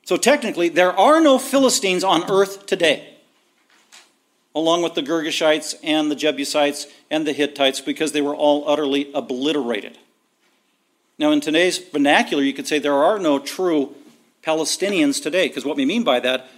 So 0.04 0.16
technically, 0.16 0.68
there 0.68 0.92
are 0.92 1.20
no 1.20 1.38
Philistines 1.38 2.04
on 2.04 2.30
earth 2.30 2.66
today, 2.66 3.14
along 4.54 4.82
with 4.82 4.94
the 4.94 5.02
Girgashites 5.02 5.74
and 5.82 6.10
the 6.10 6.16
Jebusites 6.16 6.86
and 7.10 7.26
the 7.26 7.32
Hittites, 7.32 7.80
because 7.80 8.12
they 8.12 8.20
were 8.20 8.34
all 8.34 8.68
utterly 8.68 9.10
obliterated. 9.14 9.96
Now, 11.18 11.30
in 11.30 11.40
today's 11.40 11.78
vernacular, 11.78 12.42
you 12.42 12.52
could 12.52 12.66
say 12.66 12.78
there 12.78 12.92
are 13.04 13.18
no 13.18 13.38
true 13.38 13.94
Palestinians 14.42 15.22
today, 15.22 15.48
because 15.48 15.64
what 15.64 15.76
we 15.76 15.84
mean 15.84 16.04
by 16.04 16.20
that 16.20 16.48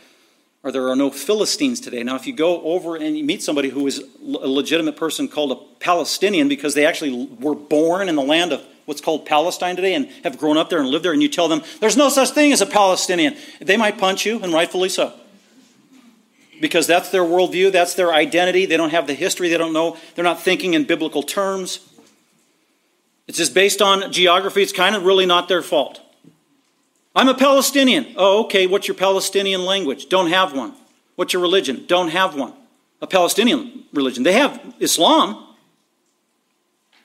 are 0.65 0.73
there 0.73 0.89
are 0.89 0.97
no 0.97 1.11
Philistines 1.11 1.79
today. 1.79 2.03
Now, 2.03 2.17
if 2.17 2.27
you 2.27 2.33
go 2.33 2.63
over 2.63 2.97
and 2.97 3.19
you 3.19 3.23
meet 3.23 3.43
somebody 3.43 3.69
who 3.69 3.87
is 3.87 3.99
a 3.99 4.49
legitimate 4.49 4.97
person 4.97 5.29
called 5.29 5.53
a 5.53 5.57
Palestinian 5.79 6.49
because 6.49 6.75
they 6.75 6.87
actually 6.87 7.27
were 7.39 7.55
born 7.55 8.09
in 8.09 8.17
the 8.17 8.23
land 8.23 8.53
of 8.53 8.65
what's 8.87 9.03
called 9.03 9.27
Palestine 9.27 9.77
today 9.77 9.95
and 9.95 10.09
have 10.25 10.39
grown 10.39 10.57
up 10.57 10.71
there 10.71 10.81
and 10.81 10.89
lived 10.89 11.05
there, 11.05 11.13
and 11.13 11.23
you 11.23 11.29
tell 11.29 11.49
them 11.49 11.63
there's 11.81 11.97
no 11.97 12.09
such 12.09 12.31
thing 12.31 12.53
as 12.53 12.63
a 12.63 12.67
Palestinian, 12.67 13.37
they 13.61 13.77
might 13.77 13.99
punch 13.99 14.25
you, 14.25 14.43
and 14.43 14.53
rightfully 14.53 14.89
so. 14.89 15.13
Because 16.61 16.87
that's 16.87 17.11
their 17.11 17.23
worldview, 17.23 17.73
that's 17.73 17.95
their 17.95 18.15
identity. 18.15 18.65
They 18.65 18.77
don't 18.77 18.91
have 18.91 19.07
the 19.07 19.15
history, 19.15 19.49
they 19.49 19.59
don't 19.59 19.73
know, 19.73 19.99
they're 20.15 20.25
not 20.25 20.41
thinking 20.41 20.73
in 20.73 20.85
biblical 20.85 21.23
terms. 21.23 21.81
It's 23.27 23.39
just 23.39 23.55
based 23.55 23.83
on 23.83 24.13
geography, 24.13 24.63
it's 24.63 24.73
kind 24.73 24.97
of 24.97 25.05
really 25.05 25.27
not 25.27 25.49
their 25.49 25.63
fault. 25.63 26.01
I'm 27.15 27.29
a 27.29 27.35
Palestinian. 27.35 28.15
Oh, 28.17 28.45
okay. 28.45 28.67
What's 28.67 28.89
your 28.89 28.97
Palestinian 28.97 29.65
language? 29.65 30.09
Don't 30.09 30.31
have 30.31 30.55
one. 30.55 30.75
What's 31.17 31.33
your 31.33 31.43
religion? 31.43 31.85
Don't 31.87 32.09
have 32.09 32.35
one. 32.35 32.53
A 33.01 33.07
Palestinian 33.07 33.85
religion. 33.93 34.25
They 34.25 34.33
have 34.33 34.75
Islam. 34.81 35.45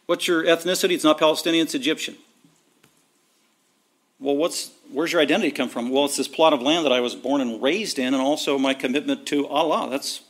What's 0.05 0.27
your 0.27 0.43
ethnicity? 0.43 0.93
It's 0.93 1.03
not 1.03 1.19
Palestinian, 1.19 1.65
it's 1.65 1.75
Egyptian. 1.75 2.15
Well, 4.19 4.35
what's 4.35 4.71
where's 4.91 5.13
your 5.13 5.21
identity 5.21 5.51
come 5.51 5.69
from? 5.69 5.91
Well, 5.91 6.05
it's 6.05 6.17
this 6.17 6.27
plot 6.27 6.51
of 6.51 6.61
land 6.61 6.85
that 6.85 6.91
I 6.91 6.99
was 6.99 7.15
born 7.15 7.41
and 7.41 7.61
raised 7.61 7.99
in, 7.99 8.13
and 8.13 8.21
also 8.21 8.57
my 8.57 8.73
commitment 8.73 9.27
to 9.27 9.47
Allah. 9.47 9.87
That's 9.89 10.21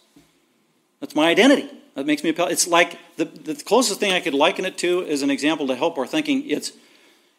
that's 1.00 1.16
my 1.16 1.30
identity. 1.30 1.70
That 1.96 2.06
makes 2.06 2.24
me 2.24 2.30
a 2.38 2.46
It's 2.48 2.68
like 2.68 3.00
the, 3.16 3.26
the 3.26 3.56
closest 3.56 4.00
thing 4.00 4.12
I 4.12 4.20
could 4.20 4.34
liken 4.34 4.66
it 4.66 4.78
to 4.80 5.02
is 5.02 5.22
an 5.22 5.30
example 5.30 5.68
to 5.68 5.76
help 5.76 5.98
our 5.98 6.06
thinking. 6.06 6.50
It's 6.50 6.74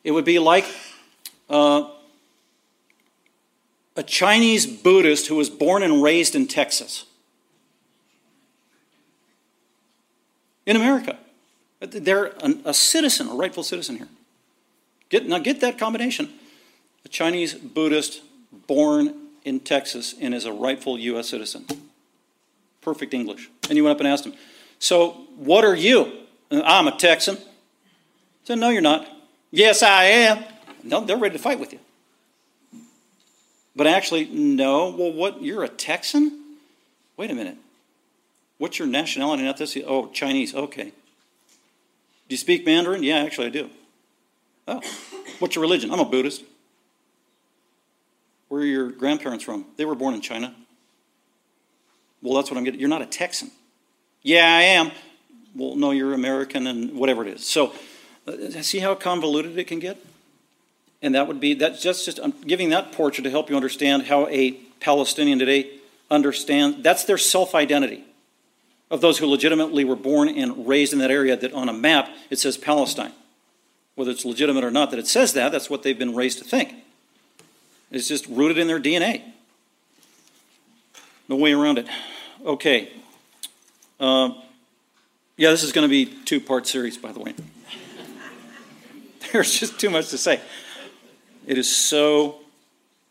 it 0.02 0.12
would 0.12 0.24
be 0.24 0.38
like 0.38 0.64
uh, 1.50 1.90
a 4.00 4.02
Chinese 4.02 4.64
Buddhist 4.64 5.26
who 5.26 5.36
was 5.36 5.50
born 5.50 5.82
and 5.82 6.02
raised 6.02 6.34
in 6.34 6.46
Texas. 6.46 7.04
In 10.64 10.74
America. 10.74 11.18
They're 11.80 12.32
a 12.64 12.72
citizen, 12.72 13.28
a 13.28 13.34
rightful 13.34 13.62
citizen 13.62 13.98
here. 13.98 14.08
Get, 15.10 15.28
now 15.28 15.38
get 15.38 15.60
that 15.60 15.76
combination. 15.76 16.30
A 17.04 17.08
Chinese 17.08 17.52
Buddhist 17.52 18.22
born 18.66 19.12
in 19.44 19.60
Texas 19.60 20.14
and 20.18 20.34
is 20.34 20.46
a 20.46 20.52
rightful 20.52 20.98
U.S. 20.98 21.28
citizen. 21.28 21.66
Perfect 22.80 23.12
English. 23.12 23.50
And 23.68 23.76
you 23.76 23.84
went 23.84 23.96
up 23.96 24.00
and 24.00 24.08
asked 24.08 24.24
him, 24.24 24.32
So, 24.78 25.10
what 25.36 25.62
are 25.62 25.76
you? 25.76 26.10
Uh, 26.50 26.62
I'm 26.64 26.88
a 26.88 26.96
Texan. 26.96 27.36
I 27.36 27.40
said, 28.44 28.58
No, 28.60 28.70
you're 28.70 28.80
not. 28.80 29.06
Yes, 29.50 29.82
I 29.82 30.04
am. 30.04 30.42
No, 30.82 31.04
they're 31.04 31.18
ready 31.18 31.36
to 31.36 31.42
fight 31.42 31.60
with 31.60 31.74
you. 31.74 31.80
But 33.80 33.86
actually, 33.86 34.26
no. 34.26 34.90
Well, 34.90 35.10
what? 35.10 35.42
You're 35.42 35.64
a 35.64 35.68
Texan? 35.68 36.58
Wait 37.16 37.30
a 37.30 37.34
minute. 37.34 37.56
What's 38.58 38.78
your 38.78 38.86
nationality? 38.86 39.42
Not 39.42 39.56
this. 39.56 39.74
Oh, 39.86 40.08
Chinese. 40.08 40.54
Okay. 40.54 40.84
Do 40.84 40.92
you 42.28 42.36
speak 42.36 42.66
Mandarin? 42.66 43.02
Yeah, 43.02 43.20
actually, 43.20 43.46
I 43.46 43.50
do. 43.50 43.70
Oh, 44.68 44.82
what's 45.38 45.54
your 45.54 45.62
religion? 45.62 45.90
I'm 45.90 45.98
a 45.98 46.04
Buddhist. 46.04 46.42
Where 48.48 48.60
are 48.60 48.66
your 48.66 48.90
grandparents 48.90 49.44
from? 49.44 49.64
They 49.78 49.86
were 49.86 49.94
born 49.94 50.12
in 50.12 50.20
China. 50.20 50.54
Well, 52.20 52.34
that's 52.34 52.50
what 52.50 52.58
I'm 52.58 52.64
getting. 52.64 52.80
You're 52.80 52.90
not 52.90 53.00
a 53.00 53.06
Texan. 53.06 53.50
Yeah, 54.22 54.44
I 54.44 54.60
am. 54.60 54.90
Well, 55.54 55.74
no, 55.74 55.92
you're 55.92 56.12
American 56.12 56.66
and 56.66 56.98
whatever 56.98 57.26
it 57.26 57.32
is. 57.32 57.46
So, 57.46 57.72
uh, 58.26 58.60
see 58.60 58.80
how 58.80 58.94
convoluted 58.94 59.56
it 59.56 59.64
can 59.68 59.78
get? 59.78 59.96
And 61.02 61.14
that 61.14 61.26
would 61.26 61.40
be, 61.40 61.54
that's 61.54 61.82
just, 61.82 62.04
just 62.04 62.20
I'm 62.22 62.32
giving 62.32 62.70
that 62.70 62.92
portrait 62.92 63.24
to 63.24 63.30
help 63.30 63.48
you 63.48 63.56
understand 63.56 64.04
how 64.04 64.26
a 64.28 64.52
Palestinian 64.80 65.38
today 65.38 65.70
understands, 66.10 66.82
that's 66.82 67.04
their 67.04 67.18
self 67.18 67.54
identity 67.54 68.04
of 68.90 69.00
those 69.00 69.18
who 69.18 69.26
legitimately 69.26 69.84
were 69.84 69.96
born 69.96 70.28
and 70.28 70.66
raised 70.66 70.92
in 70.92 70.98
that 70.98 71.10
area, 71.10 71.36
that 71.36 71.52
on 71.52 71.68
a 71.68 71.72
map 71.72 72.10
it 72.28 72.38
says 72.38 72.56
Palestine. 72.56 73.12
Whether 73.94 74.10
it's 74.10 74.24
legitimate 74.24 74.64
or 74.64 74.70
not 74.70 74.90
that 74.90 74.98
it 74.98 75.06
says 75.06 75.32
that, 75.34 75.52
that's 75.52 75.70
what 75.70 75.82
they've 75.82 75.98
been 75.98 76.14
raised 76.14 76.38
to 76.38 76.44
think. 76.44 76.74
It's 77.90 78.08
just 78.08 78.26
rooted 78.26 78.58
in 78.58 78.66
their 78.66 78.80
DNA. 78.80 79.22
No 81.28 81.36
way 81.36 81.52
around 81.52 81.78
it. 81.78 81.86
Okay. 82.44 82.90
Uh, 83.98 84.30
yeah, 85.36 85.50
this 85.50 85.62
is 85.62 85.72
going 85.72 85.88
to 85.88 85.88
be 85.88 86.06
two 86.24 86.40
part 86.40 86.66
series, 86.66 86.98
by 86.98 87.12
the 87.12 87.20
way. 87.20 87.34
There's 89.32 89.58
just 89.58 89.78
too 89.78 89.90
much 89.90 90.08
to 90.10 90.18
say. 90.18 90.40
It 91.50 91.58
is 91.58 91.68
so 91.68 92.36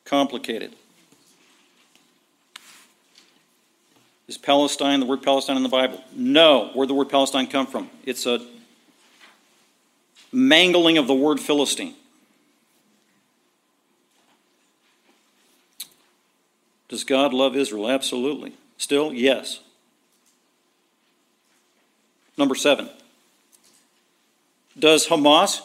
complicated. 0.06 0.74
Is 4.30 4.38
Palestine 4.38 5.02
the 5.02 5.06
word 5.06 5.22
Palestine 5.22 5.58
in 5.58 5.64
the 5.64 5.68
Bible? 5.68 6.02
No. 6.16 6.72
Where'd 6.74 6.90
the 6.90 6.94
word 6.94 7.10
Palestine 7.10 7.48
come 7.48 7.68
from? 7.68 7.90
It's 8.06 8.26
a 8.26 8.40
mangling 10.32 10.98
of 10.98 11.06
the 11.06 11.14
word 11.14 11.42
Philistine. 11.42 11.96
Does 16.88 17.04
God 17.04 17.34
love 17.34 17.58
Israel? 17.58 17.90
Absolutely. 17.92 18.54
Still, 18.78 19.12
yes. 19.12 19.60
Number 22.38 22.56
seven. 22.56 22.90
Does 24.80 25.08
Hamas 25.08 25.60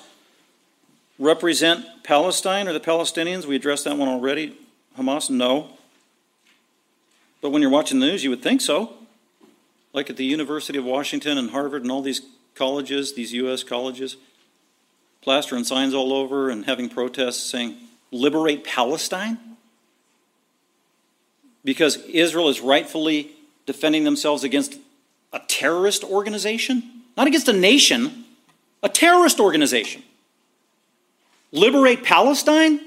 represent 1.19 1.87
Palestine 2.03 2.69
or 2.69 2.73
the 2.73 2.81
Palestinians? 2.81 3.47
We 3.47 3.57
addressed 3.57 3.85
that 3.85 3.97
one 3.97 4.09
already. 4.09 4.57
Hamas? 4.99 5.31
No. 5.31 5.71
But 7.41 7.51
when 7.51 7.63
you're 7.63 7.71
watching 7.71 8.01
the 8.01 8.07
news, 8.07 8.25
you 8.25 8.31
would 8.31 8.43
think 8.43 8.61
so. 8.61 8.95
Like 9.93 10.11
at 10.11 10.17
the 10.17 10.25
University 10.25 10.79
of 10.79 10.85
Washington 10.85 11.39
and 11.39 11.51
Harvard 11.51 11.83
and 11.83 11.93
all 11.93 12.03
these 12.03 12.23
colleges, 12.55 13.15
these 13.15 13.33
U.S. 13.33 13.63
colleges, 13.63 14.17
plastering 15.21 15.65
signs 15.65 15.95
all 15.95 16.13
over 16.13 16.51
and 16.51 16.65
having 16.65 16.89
protests 16.89 17.51
saying, 17.51 17.77
liberate 18.11 18.65
Palestine? 18.65 19.39
Because 21.65 21.97
Israel 22.07 22.49
is 22.49 22.61
rightfully 22.61 23.33
defending 23.67 24.05
themselves 24.05 24.45
against 24.45 24.79
a 25.33 25.41
terrorist 25.49 26.05
organization? 26.05 27.03
Not 27.17 27.27
against 27.27 27.49
a 27.49 27.53
nation, 27.53 28.25
a 28.83 28.89
terrorist 28.89 29.41
organization. 29.41 30.03
Liberate 31.55 32.03
Palestine? 32.03 32.81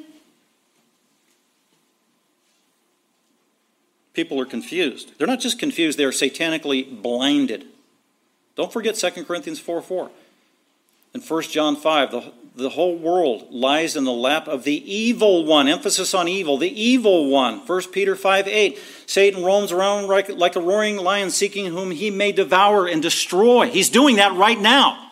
People 4.14 4.42
are 4.42 4.46
confused. 4.46 5.14
They're 5.18 5.28
not 5.28 5.40
just 5.40 5.58
confused, 5.58 5.98
they 5.98 6.04
are 6.04 6.12
satanically 6.12 7.02
blinded. 7.02 7.66
Don't 8.56 8.74
forget 8.74 8.96
2 8.96 9.24
Corinthians 9.24 9.60
4 9.60 9.82
4. 9.82 10.12
In 11.14 11.22
1 11.22 11.42
John 11.44 11.78
5, 11.78 12.12
the, 12.12 12.34
the 12.56 12.70
whole 12.70 12.98
world 12.98 13.48
lies 13.52 13.96
in 13.96 14.04
the 14.04 14.12
lap 14.12 14.50
of 14.50 14.66
the 14.66 14.94
evil 14.94 15.46
one. 15.46 15.70
Emphasis 15.70 16.14
on 16.14 16.28
evil, 16.28 16.58
the 16.58 16.70
evil 16.70 17.30
one. 17.30 17.60
1 17.66 17.92
Peter 17.94 18.18
5 18.18 18.50
8. 18.50 18.80
Satan 19.06 19.46
roams 19.46 19.72
around 19.72 20.08
like, 20.08 20.28
like 20.28 20.58
a 20.58 20.60
roaring 20.60 20.98
lion 20.98 21.30
seeking 21.30 21.68
whom 21.68 21.92
he 21.92 22.12
may 22.12 22.34
devour 22.34 22.86
and 22.86 23.02
destroy. 23.02 23.70
He's 23.70 23.90
doing 23.90 24.18
that 24.18 24.34
right 24.34 24.60
now 24.60 25.07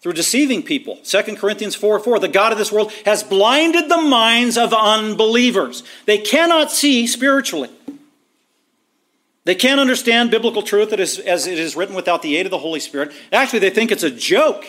through 0.00 0.14
deceiving 0.14 0.62
people. 0.62 0.96
2 1.04 1.36
Corinthians 1.36 1.74
4 1.74 2.00
4. 2.00 2.18
The 2.18 2.28
God 2.28 2.52
of 2.52 2.58
this 2.58 2.72
world 2.72 2.92
has 3.04 3.22
blinded 3.22 3.88
the 3.88 4.00
minds 4.00 4.56
of 4.56 4.72
unbelievers. 4.72 5.82
They 6.06 6.18
cannot 6.18 6.70
see 6.70 7.06
spiritually. 7.06 7.70
They 9.44 9.54
can't 9.54 9.80
understand 9.80 10.30
biblical 10.30 10.62
truth 10.62 10.92
as 10.92 11.46
it 11.46 11.58
is 11.58 11.74
written 11.74 11.94
without 11.94 12.22
the 12.22 12.36
aid 12.36 12.46
of 12.46 12.50
the 12.50 12.58
Holy 12.58 12.80
Spirit. 12.80 13.12
Actually, 13.32 13.60
they 13.60 13.70
think 13.70 13.90
it's 13.90 14.02
a 14.02 14.10
joke. 14.10 14.66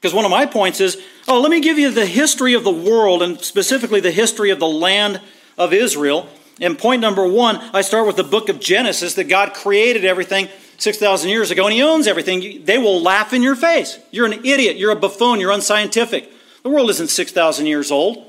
Because 0.00 0.14
one 0.14 0.24
of 0.24 0.30
my 0.30 0.46
points 0.46 0.80
is 0.80 1.00
oh, 1.28 1.40
let 1.40 1.50
me 1.50 1.60
give 1.60 1.78
you 1.78 1.90
the 1.90 2.06
history 2.06 2.54
of 2.54 2.64
the 2.64 2.70
world 2.70 3.22
and 3.22 3.40
specifically 3.40 4.00
the 4.00 4.10
history 4.10 4.50
of 4.50 4.58
the 4.58 4.68
land 4.68 5.20
of 5.56 5.72
Israel. 5.72 6.28
And 6.60 6.78
point 6.78 7.00
number 7.00 7.26
one, 7.26 7.56
I 7.72 7.80
start 7.80 8.06
with 8.06 8.16
the 8.16 8.24
book 8.24 8.48
of 8.48 8.60
Genesis 8.60 9.14
that 9.14 9.24
God 9.24 9.54
created 9.54 10.04
everything 10.04 10.48
6,000 10.80 11.28
years 11.28 11.50
ago 11.50 11.66
and 11.66 11.74
He 11.74 11.82
owns 11.82 12.06
everything. 12.06 12.64
They 12.64 12.78
will 12.78 13.00
laugh 13.00 13.32
in 13.32 13.42
your 13.42 13.54
face. 13.54 13.98
You're 14.10 14.26
an 14.26 14.44
idiot. 14.44 14.76
You're 14.76 14.92
a 14.92 14.96
buffoon. 14.96 15.38
You're 15.38 15.52
unscientific. 15.52 16.30
The 16.62 16.70
world 16.70 16.90
isn't 16.90 17.08
6,000 17.08 17.66
years 17.66 17.90
old. 17.90 18.26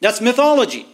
That's 0.00 0.20
mythology. 0.20 0.86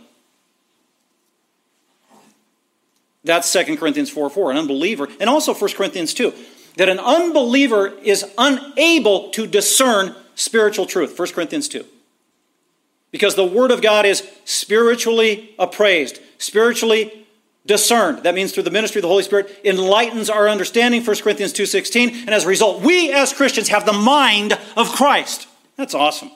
That's 3.25 3.51
2 3.53 3.77
Corinthians 3.77 4.11
4 4.11 4.31
4, 4.31 4.51
an 4.51 4.57
unbeliever. 4.57 5.09
And 5.21 5.31
also 5.31 5.55
1 5.55 5.73
Corinthians 5.73 6.15
2, 6.15 6.33
that 6.77 6.89
an 6.89 6.99
unbeliever 6.99 7.89
is 8.03 8.25
unable 8.37 9.31
to 9.31 9.47
discern 9.47 10.15
spiritual 10.35 10.87
truth. 10.87 11.19
1 11.19 11.29
Corinthians 11.29 11.69
2. 11.69 11.85
Because 13.11 13.35
the 13.35 13.47
Word 13.47 13.71
of 13.71 13.81
God 13.81 14.07
is 14.07 14.29
spiritually 14.45 15.55
appraised, 15.59 16.21
spiritually 16.39 17.24
discerned. 17.67 18.25
That 18.25 18.35
means 18.35 18.53
through 18.53 18.65
the 18.65 18.71
ministry 18.71 18.99
of 18.99 19.03
the 19.03 19.09
Holy 19.09 19.23
Spirit 19.23 19.61
enlightens 19.65 20.29
our 20.29 20.49
understanding, 20.49 21.05
1 21.05 21.17
Corinthians 21.19 21.53
2.16. 21.53 22.23
And 22.23 22.31
as 22.31 22.45
a 22.45 22.49
result, 22.49 22.83
we 22.83 23.13
as 23.13 23.33
Christians 23.33 23.69
have 23.69 23.87
the 23.87 23.93
mind 23.93 24.59
of 24.77 24.91
Christ. 24.93 25.49
That's 25.77 25.95
awesome. 25.95 26.31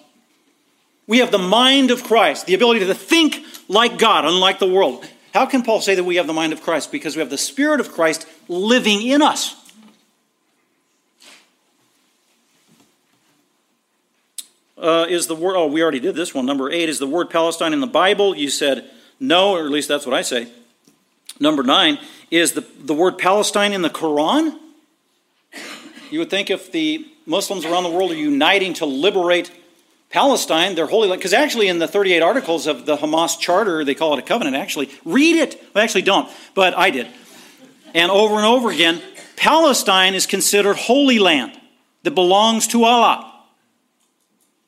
We 1.06 1.18
have 1.18 1.30
the 1.30 1.38
mind 1.38 1.90
of 1.90 2.04
Christ, 2.04 2.46
the 2.46 2.54
ability 2.54 2.80
to 2.86 2.94
think 2.94 3.44
like 3.68 3.98
God, 3.98 4.24
unlike 4.24 4.58
the 4.58 4.68
world. 4.68 5.08
How 5.34 5.46
can 5.46 5.62
Paul 5.62 5.80
say 5.80 5.94
that 5.94 6.04
we 6.04 6.16
have 6.16 6.26
the 6.26 6.32
mind 6.32 6.52
of 6.52 6.62
Christ? 6.62 6.90
Because 6.90 7.16
we 7.16 7.20
have 7.20 7.30
the 7.30 7.38
Spirit 7.38 7.80
of 7.80 7.92
Christ 7.92 8.26
living 8.48 9.02
in 9.02 9.22
us. 9.22 9.54
Uh, 14.76 15.06
is 15.08 15.26
the 15.26 15.34
word, 15.34 15.56
oh, 15.56 15.66
we 15.66 15.82
already 15.82 15.98
did 15.98 16.14
this 16.14 16.32
one. 16.32 16.46
Number 16.46 16.70
eight, 16.70 16.88
is 16.88 16.98
the 16.98 17.06
word 17.06 17.30
Palestine 17.30 17.72
in 17.72 17.80
the 17.80 17.86
Bible? 17.86 18.36
You 18.36 18.48
said 18.48 18.88
no, 19.18 19.52
or 19.52 19.64
at 19.64 19.70
least 19.70 19.88
that's 19.88 20.06
what 20.06 20.14
I 20.14 20.22
say. 20.22 20.48
Number 21.40 21.62
nine, 21.62 21.98
is 22.30 22.52
the, 22.52 22.64
the 22.78 22.94
word 22.94 23.18
Palestine 23.18 23.72
in 23.72 23.82
the 23.82 23.90
Quran? 23.90 24.58
You 26.10 26.18
would 26.20 26.30
think 26.30 26.50
if 26.50 26.72
the 26.72 27.06
Muslims 27.26 27.64
around 27.64 27.84
the 27.84 27.90
world 27.90 28.10
are 28.10 28.16
uniting 28.16 28.74
to 28.74 28.86
liberate 28.86 29.50
Palestine, 30.10 30.74
their 30.74 30.86
holy 30.86 31.08
land, 31.08 31.20
because 31.20 31.34
actually 31.34 31.68
in 31.68 31.78
the 31.78 31.88
38 31.88 32.22
articles 32.22 32.66
of 32.66 32.86
the 32.86 32.96
Hamas 32.96 33.38
charter, 33.38 33.84
they 33.84 33.94
call 33.94 34.14
it 34.14 34.18
a 34.18 34.22
covenant, 34.22 34.56
actually. 34.56 34.90
Read 35.04 35.36
it. 35.36 35.62
Well, 35.74 35.84
actually, 35.84 36.02
don't, 36.02 36.30
but 36.54 36.76
I 36.76 36.90
did. 36.90 37.08
And 37.94 38.10
over 38.10 38.36
and 38.36 38.46
over 38.46 38.70
again, 38.70 39.02
Palestine 39.36 40.14
is 40.14 40.26
considered 40.26 40.76
holy 40.76 41.18
land 41.18 41.52
that 42.04 42.12
belongs 42.12 42.66
to 42.68 42.84
Allah. 42.84 43.24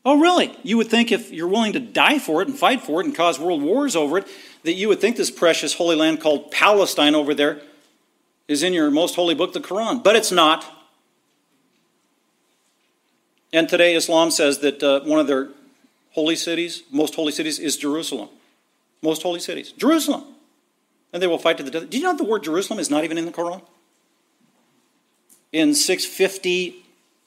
Oh, 0.05 0.19
really? 0.19 0.57
You 0.63 0.77
would 0.79 0.89
think 0.89 1.13
if 1.13 1.31
you're 1.31 1.49
willing 1.49 1.75
to 1.75 1.81
die 1.81 2.19
for 2.19 2.41
it 2.41 2.49
and 2.49 2.59
fight 2.59 2.83
for 2.83 3.01
it 3.01 3.07
and 3.07 3.15
cause 3.15 3.39
world 3.39 3.63
wars 3.63 3.97
over 3.97 4.19
it, 4.19 4.29
that 4.63 4.75
you 4.75 4.89
would 4.89 5.01
think 5.01 5.17
this 5.17 5.31
precious 5.31 5.75
holy 5.75 5.97
land 5.97 6.21
called 6.21 6.51
Palestine 6.51 7.15
over 7.15 7.35
there 7.35 7.61
is 8.49 8.63
in 8.63 8.73
your 8.73 8.91
most 8.91 9.15
holy 9.15 9.35
book, 9.35 9.53
the 9.53 9.61
Quran. 9.61 10.03
But 10.03 10.17
it's 10.17 10.33
not. 10.33 10.67
And 13.53 13.69
today, 13.69 13.95
Islam 13.95 14.31
says 14.31 14.59
that 14.59 14.83
uh, 14.83 15.01
one 15.01 15.19
of 15.19 15.27
their 15.27 15.49
holy 16.13 16.37
cities, 16.37 16.83
most 16.91 17.15
holy 17.15 17.33
cities, 17.33 17.59
is 17.59 17.77
Jerusalem. 17.77 18.29
Most 19.03 19.23
holy 19.23 19.41
cities. 19.41 19.73
Jerusalem. 19.73 20.25
And 21.13 21.23
they 21.23 21.27
will 21.27 21.39
fight 21.39 21.57
to 21.59 21.63
the 21.63 21.71
death. 21.71 21.91
Do 21.91 21.97
you 21.97 22.05
know 22.05 22.17
the 22.17 22.25
word 22.25 22.45
Jerusalem 22.45 22.79
is 22.79 22.91
not 22.91 23.05
even 23.05 23.19
in 23.19 23.27
the 23.27 23.33
Quran? 23.33 23.63
In 25.53 25.75
650 25.75 26.85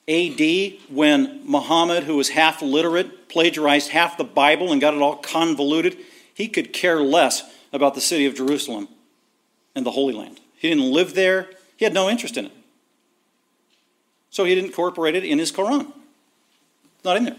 AD, 0.07 0.93
when 0.93 1.41
Muhammad, 1.45 2.03
who 2.03 2.15
was 2.15 2.29
half 2.29 2.61
literate, 2.61 3.27
plagiarized 3.29 3.89
half 3.89 4.17
the 4.17 4.23
Bible 4.23 4.71
and 4.71 4.79
got 4.79 4.93
it 4.93 5.01
all 5.01 5.17
convoluted, 5.17 5.97
he 6.33 6.47
could 6.47 6.73
care 6.73 7.01
less 7.01 7.43
about 7.71 7.95
the 7.95 8.01
city 8.01 8.25
of 8.25 8.35
Jerusalem 8.35 8.87
and 9.75 9.85
the 9.85 9.91
Holy 9.91 10.13
Land. 10.13 10.39
He 10.55 10.69
didn't 10.69 10.91
live 10.91 11.13
there, 11.13 11.49
he 11.77 11.85
had 11.85 11.93
no 11.93 12.09
interest 12.09 12.37
in 12.37 12.45
it. 12.45 12.51
So 14.29 14.45
he 14.45 14.55
didn't 14.55 14.69
incorporate 14.69 15.15
it 15.15 15.23
in 15.23 15.39
his 15.39 15.51
Quran 15.51 15.91
not 17.03 17.17
in 17.17 17.25
there. 17.25 17.37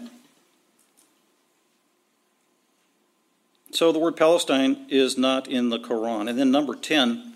So 3.71 3.91
the 3.91 3.99
word 3.99 4.15
Palestine 4.15 4.85
is 4.89 5.17
not 5.17 5.47
in 5.47 5.69
the 5.69 5.79
Quran. 5.79 6.29
And 6.29 6.39
then 6.39 6.49
number 6.49 6.75
10, 6.75 7.33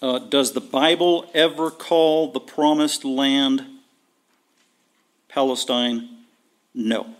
uh, 0.00 0.18
does 0.20 0.52
the 0.52 0.60
Bible 0.60 1.28
ever 1.34 1.70
call 1.70 2.30
the 2.30 2.40
promised 2.40 3.04
land 3.04 3.64
Palestine? 5.28 6.08
No. 6.74 7.16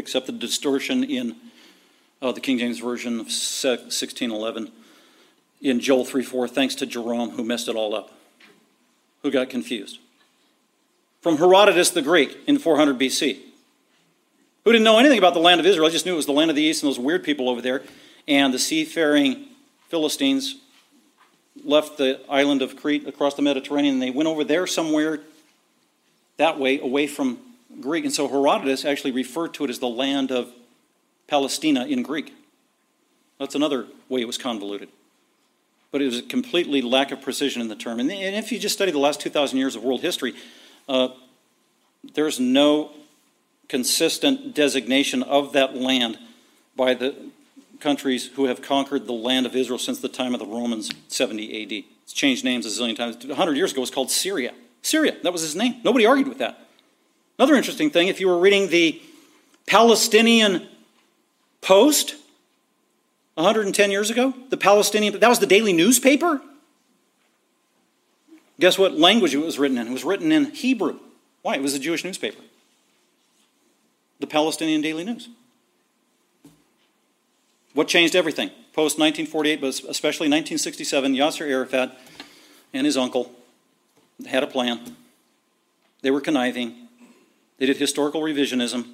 Except 0.00 0.24
the 0.24 0.32
distortion 0.32 1.04
in 1.04 1.36
uh, 2.22 2.32
the 2.32 2.40
King 2.40 2.56
James 2.56 2.78
Version 2.78 3.20
of 3.20 3.26
1611 3.26 4.72
in 5.60 5.78
Joel 5.78 6.06
3 6.06 6.22
4, 6.22 6.48
thanks 6.48 6.74
to 6.76 6.86
Jerome, 6.86 7.32
who 7.32 7.44
messed 7.44 7.68
it 7.68 7.76
all 7.76 7.94
up, 7.94 8.10
who 9.22 9.30
got 9.30 9.50
confused. 9.50 9.98
From 11.20 11.36
Herodotus 11.36 11.90
the 11.90 12.00
Greek 12.00 12.38
in 12.46 12.58
400 12.58 12.98
BC, 12.98 13.40
who 14.64 14.72
didn't 14.72 14.84
know 14.84 14.98
anything 14.98 15.18
about 15.18 15.34
the 15.34 15.40
land 15.40 15.60
of 15.60 15.66
Israel, 15.66 15.90
just 15.90 16.06
knew 16.06 16.14
it 16.14 16.16
was 16.16 16.24
the 16.24 16.32
land 16.32 16.48
of 16.48 16.56
the 16.56 16.62
east 16.62 16.82
and 16.82 16.88
those 16.88 16.98
weird 16.98 17.22
people 17.22 17.50
over 17.50 17.60
there. 17.60 17.82
And 18.26 18.54
the 18.54 18.58
seafaring 18.58 19.48
Philistines 19.88 20.56
left 21.62 21.98
the 21.98 22.20
island 22.26 22.62
of 22.62 22.74
Crete 22.74 23.06
across 23.06 23.34
the 23.34 23.42
Mediterranean 23.42 23.94
and 23.94 24.02
they 24.02 24.10
went 24.10 24.30
over 24.30 24.44
there 24.44 24.66
somewhere 24.66 25.20
that 26.38 26.58
way, 26.58 26.80
away 26.80 27.06
from 27.06 27.38
Greek. 27.80 28.04
And 28.04 28.12
so 28.12 28.28
Herodotus 28.28 28.84
actually 28.84 29.12
referred 29.12 29.54
to 29.54 29.64
it 29.64 29.70
as 29.70 29.78
the 29.78 29.88
land 29.88 30.30
of 30.32 30.52
Palestina 31.26 31.86
in 31.86 32.02
Greek. 32.02 32.34
That's 33.38 33.54
another 33.54 33.86
way 34.08 34.20
it 34.20 34.26
was 34.26 34.38
convoluted. 34.38 34.88
But 35.92 36.02
it 36.02 36.06
was 36.06 36.18
a 36.18 36.22
completely 36.22 36.82
lack 36.82 37.10
of 37.10 37.22
precision 37.22 37.62
in 37.62 37.68
the 37.68 37.76
term. 37.76 38.00
And 38.00 38.10
if 38.10 38.52
you 38.52 38.58
just 38.58 38.74
study 38.74 38.92
the 38.92 38.98
last 38.98 39.20
2,000 39.20 39.58
years 39.58 39.74
of 39.74 39.82
world 39.82 40.02
history, 40.02 40.34
uh, 40.88 41.08
there's 42.14 42.38
no 42.38 42.92
consistent 43.68 44.54
designation 44.54 45.22
of 45.22 45.52
that 45.52 45.76
land 45.76 46.18
by 46.76 46.94
the 46.94 47.14
countries 47.80 48.26
who 48.34 48.44
have 48.44 48.60
conquered 48.60 49.06
the 49.06 49.12
land 49.12 49.46
of 49.46 49.56
Israel 49.56 49.78
since 49.78 50.00
the 50.00 50.08
time 50.08 50.34
of 50.34 50.40
the 50.40 50.46
Romans, 50.46 50.90
70 51.08 51.62
AD. 51.62 51.84
It's 52.02 52.12
changed 52.12 52.44
names 52.44 52.66
a 52.66 52.68
zillion 52.68 52.96
times. 52.96 53.24
100 53.24 53.56
years 53.56 53.72
ago, 53.72 53.80
it 53.80 53.82
was 53.82 53.90
called 53.90 54.10
Syria. 54.10 54.52
Syria, 54.82 55.16
that 55.22 55.32
was 55.32 55.42
his 55.42 55.56
name. 55.56 55.80
Nobody 55.84 56.06
argued 56.06 56.28
with 56.28 56.38
that. 56.38 56.68
Another 57.40 57.54
interesting 57.54 57.88
thing, 57.88 58.08
if 58.08 58.20
you 58.20 58.28
were 58.28 58.38
reading 58.38 58.68
the 58.68 59.00
Palestinian 59.66 60.68
Post 61.62 62.16
110 63.32 63.90
years 63.90 64.10
ago, 64.10 64.34
the 64.50 64.58
Palestinian, 64.58 65.18
that 65.18 65.26
was 65.26 65.38
the 65.38 65.46
daily 65.46 65.72
newspaper. 65.72 66.42
Guess 68.60 68.78
what 68.78 68.98
language 68.98 69.32
it 69.34 69.38
was 69.38 69.58
written 69.58 69.78
in? 69.78 69.86
It 69.86 69.90
was 69.90 70.04
written 70.04 70.30
in 70.32 70.50
Hebrew. 70.50 71.00
Why? 71.40 71.54
It 71.54 71.62
was 71.62 71.72
a 71.72 71.78
Jewish 71.78 72.04
newspaper. 72.04 72.42
The 74.18 74.26
Palestinian 74.26 74.82
Daily 74.82 75.04
News. 75.04 75.30
What 77.72 77.88
changed 77.88 78.14
everything? 78.14 78.48
Post 78.74 78.98
1948, 78.98 79.62
but 79.62 79.68
especially 79.88 80.28
1967, 80.28 81.14
Yasser 81.14 81.48
Arafat 81.48 81.98
and 82.74 82.84
his 82.84 82.98
uncle 82.98 83.32
had 84.26 84.42
a 84.42 84.46
plan. 84.46 84.94
They 86.02 86.10
were 86.10 86.20
conniving. 86.20 86.88
They 87.60 87.66
did 87.66 87.76
historical 87.76 88.22
revisionism. 88.22 88.86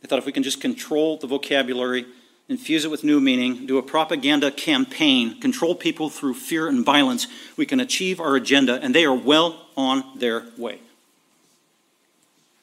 They 0.00 0.08
thought 0.08 0.18
if 0.18 0.26
we 0.26 0.32
can 0.32 0.42
just 0.42 0.60
control 0.60 1.16
the 1.16 1.28
vocabulary, 1.28 2.06
infuse 2.48 2.84
it 2.84 2.90
with 2.90 3.04
new 3.04 3.20
meaning, 3.20 3.66
do 3.66 3.78
a 3.78 3.82
propaganda 3.82 4.50
campaign, 4.50 5.40
control 5.40 5.76
people 5.76 6.10
through 6.10 6.34
fear 6.34 6.66
and 6.66 6.84
violence, 6.84 7.28
we 7.56 7.64
can 7.64 7.78
achieve 7.78 8.20
our 8.20 8.34
agenda, 8.34 8.80
and 8.82 8.94
they 8.94 9.04
are 9.04 9.14
well 9.14 9.68
on 9.76 10.18
their 10.18 10.46
way. 10.58 10.80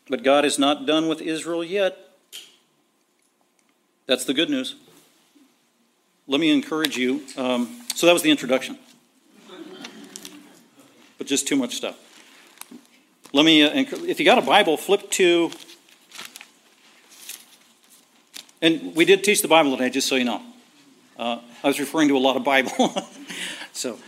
But 0.09 0.21
God 0.21 0.43
is 0.43 0.59
not 0.59 0.85
done 0.85 1.07
with 1.07 1.21
Israel 1.21 1.63
yet. 1.63 1.97
That's 4.07 4.25
the 4.25 4.33
good 4.33 4.49
news. 4.49 4.75
Let 6.27 6.41
me 6.41 6.51
encourage 6.51 6.97
you. 6.97 7.23
Um, 7.37 7.83
so 7.95 8.05
that 8.05 8.13
was 8.13 8.21
the 8.21 8.31
introduction, 8.31 8.77
but 11.17 11.25
just 11.25 11.47
too 11.47 11.55
much 11.55 11.75
stuff. 11.75 12.04
Let 13.35 13.43
me, 13.43 13.63
uh, 13.63 13.69
if 14.07 14.17
you 14.17 14.25
got 14.25 14.37
a 14.37 14.41
Bible, 14.41 14.77
flip 14.77 15.11
to, 15.11 15.51
and 18.61 18.95
we 18.95 19.03
did 19.03 19.25
teach 19.25 19.41
the 19.41 19.49
Bible 19.49 19.75
today, 19.75 19.89
just 19.89 20.07
so 20.07 20.15
you 20.15 20.23
know. 20.23 20.41
Uh, 21.19 21.41
I 21.61 21.67
was 21.67 21.77
referring 21.77 22.07
to 22.07 22.15
a 22.15 22.17
lot 22.17 22.37
of 22.37 22.45
Bible. 22.45 22.95
so, 23.73 23.99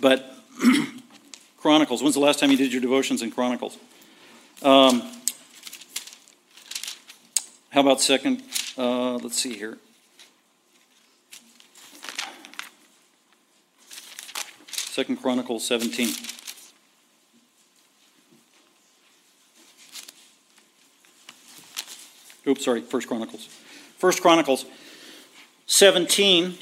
but 0.00 0.28
Chronicles. 1.56 2.02
When's 2.02 2.16
the 2.16 2.20
last 2.20 2.40
time 2.40 2.50
you 2.50 2.56
did 2.56 2.72
your 2.72 2.80
devotions 2.80 3.22
in 3.22 3.30
Chronicles? 3.30 3.78
Um, 4.60 5.08
how 7.70 7.80
about 7.80 8.00
second? 8.00 8.42
Uh, 8.76 9.18
let's 9.18 9.40
see 9.40 9.54
here. 9.56 9.78
Second 14.66 15.22
Chronicles 15.22 15.64
17. 15.64 16.33
Oops, 22.46 22.64
sorry, 22.64 22.82
First 22.82 23.08
Chronicles. 23.08 23.46
First 23.98 24.20
Chronicles 24.20 24.66
17. 25.66 26.54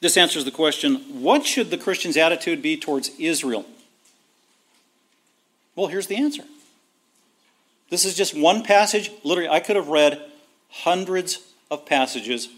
This 0.00 0.16
answers 0.16 0.44
the 0.44 0.50
question 0.50 0.96
what 1.22 1.46
should 1.46 1.70
the 1.70 1.76
Christian's 1.76 2.16
attitude 2.16 2.62
be 2.62 2.76
towards 2.76 3.10
Israel? 3.18 3.66
Well, 5.76 5.88
here's 5.88 6.08
the 6.08 6.16
answer. 6.16 6.44
This 7.90 8.04
is 8.04 8.14
just 8.14 8.36
one 8.36 8.62
passage. 8.62 9.10
Literally, 9.24 9.48
I 9.48 9.60
could 9.60 9.76
have 9.76 9.88
read 9.88 10.20
hundreds 10.70 11.40
of 11.70 11.86
passages 11.86 12.48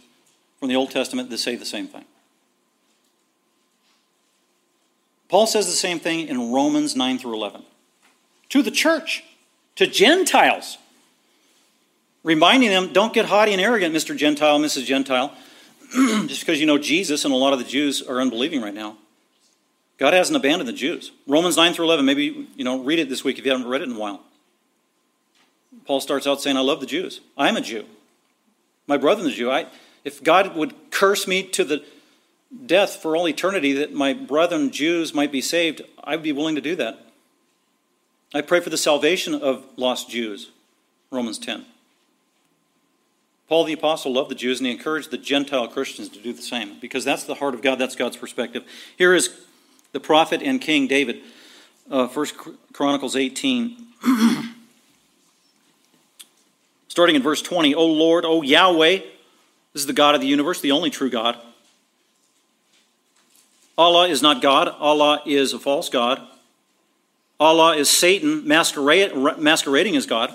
from 0.59 0.69
the 0.69 0.77
Old 0.77 0.91
Testament 0.91 1.31
that 1.31 1.39
say 1.39 1.57
the 1.57 1.65
same 1.65 1.89
thing. 1.89 2.05
Paul 5.33 5.47
says 5.47 5.65
the 5.65 5.73
same 5.73 5.99
thing 5.99 6.29
in 6.29 6.53
Romans 6.53 6.95
9 6.95 7.19
through 7.19 7.33
11 7.33 7.63
to 8.51 8.63
the 8.63 8.71
church, 8.71 9.25
to 9.77 9.87
Gentiles, 9.87 10.77
reminding 12.23 12.69
them 12.69 12.93
don't 12.93 13.15
get 13.15 13.25
haughty 13.25 13.53
and 13.53 13.61
arrogant, 13.61 13.95
Mr. 13.95 14.15
Gentile, 14.15 14.59
Mrs. 14.61 14.85
Gentile, 14.85 15.35
just 16.27 16.41
because 16.41 16.61
you 16.61 16.67
know 16.67 16.77
Jesus 16.77 17.25
and 17.25 17.33
a 17.33 17.37
lot 17.39 17.55
of 17.55 17.59
the 17.59 17.65
Jews 17.65 18.03
are 18.03 18.21
unbelieving 18.21 18.61
right 18.61 18.75
now. 18.75 18.99
God 19.97 20.13
hasn't 20.13 20.37
abandoned 20.37 20.69
the 20.69 20.75
Jews. 20.75 21.13
Romans 21.27 21.57
9 21.57 21.73
through 21.73 21.87
11, 21.87 22.05
maybe 22.05 22.47
you 22.55 22.65
know, 22.65 22.83
read 22.83 22.99
it 22.99 23.09
this 23.09 23.25
week 23.25 23.39
if 23.39 23.47
you 23.47 23.53
haven't 23.53 23.69
read 23.69 23.81
it 23.81 23.89
in 23.89 23.97
a 23.97 23.99
while. 23.99 24.21
Paul 25.87 26.03
starts 26.03 26.27
out 26.27 26.43
saying, 26.43 26.59
I 26.59 26.61
love 26.61 26.81
the 26.81 26.87
Jews. 26.87 27.23
I'm 27.39 27.57
a 27.57 27.63
Jew. 27.63 27.87
My 28.87 28.99
brother 28.99 29.27
a 29.27 29.31
Jew. 29.31 29.51
I, 29.51 29.65
if 30.05 30.23
God 30.23 30.55
would 30.57 30.75
curse 30.91 31.27
me 31.27 31.43
to 31.43 31.65
the 31.65 31.83
death 32.67 32.97
for 32.97 33.17
all 33.17 33.29
eternity 33.29 33.73
that 33.73 33.93
my 33.93 34.13
brethren 34.13 34.71
Jews 34.71 35.15
might 35.15 35.33
be 35.33 35.41
saved, 35.41 35.83
I'd 36.05 36.23
be 36.23 36.33
willing 36.33 36.55
to 36.55 36.61
do 36.61 36.77
that. 36.77 37.07
I 38.35 38.41
pray 38.41 38.61
for 38.61 38.71
the 38.71 38.79
salvation 38.79 39.35
of 39.35 39.65
lost 39.77 40.09
Jews. 40.11 40.51
Romans 41.11 41.39
10. 41.39 41.67
Paul 43.49 43.65
the 43.65 43.75
Apostle 43.75 44.15
loved 44.15 44.31
the 44.31 44.35
Jews 44.35 44.61
and 44.61 44.67
he 44.67 44.73
encouraged 44.73 45.11
the 45.11 45.19
Gentile 45.19 45.69
Christians 45.69 46.09
to 46.11 46.19
do 46.19 46.33
the 46.33 46.41
same 46.41 46.79
because 46.81 47.05
that's 47.05 47.25
the 47.25 47.35
heart 47.35 47.53
of 47.53 47.61
God, 47.61 47.79
that's 47.79 47.97
God's 47.97 48.17
perspective. 48.17 48.65
Here 48.97 49.15
is 49.15 49.29
the 49.93 50.01
prophet 50.01 50.41
and 50.43 50.59
king 50.59 50.87
David, 50.87 51.21
uh, 51.91 52.07
1 52.07 52.27
Chronicles 52.73 53.15
18. 53.15 53.77
Starting 56.89 57.17
in 57.17 57.23
verse 57.23 57.43
20, 57.43 57.75
O 57.75 57.87
Lord, 57.87 58.25
O 58.25 58.41
Yahweh, 58.41 58.97
this 59.73 59.83
is 59.83 59.87
the 59.87 59.93
God 59.93 60.15
of 60.15 60.23
the 60.23 60.27
universe, 60.27 60.63
the 60.63 60.73
only 60.73 60.89
true 60.89 61.11
God. 61.11 61.39
Allah 63.77 64.09
is 64.09 64.23
not 64.23 64.43
God, 64.43 64.69
Allah 64.69 65.23
is 65.27 65.53
a 65.53 65.59
false 65.59 65.89
God. 65.89 66.21
Allah 67.41 67.77
is 67.77 67.91
Satan 67.91 68.47
masquerading 68.47 69.97
as 69.97 70.07
God. 70.07 70.33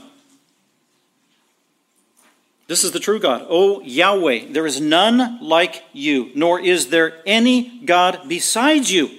This 2.68 2.84
is 2.84 2.92
the 2.92 3.00
true 3.00 3.20
God. 3.20 3.46
O 3.48 3.80
Yahweh, 3.82 4.48
there 4.50 4.68
is 4.68 4.82
none 4.82 5.40
like 5.42 5.84
you, 5.94 6.32
nor 6.36 6.60
is 6.60 6.90
there 6.90 7.22
any 7.26 7.80
God 7.86 8.24
besides 8.28 8.92
you. 8.92 9.10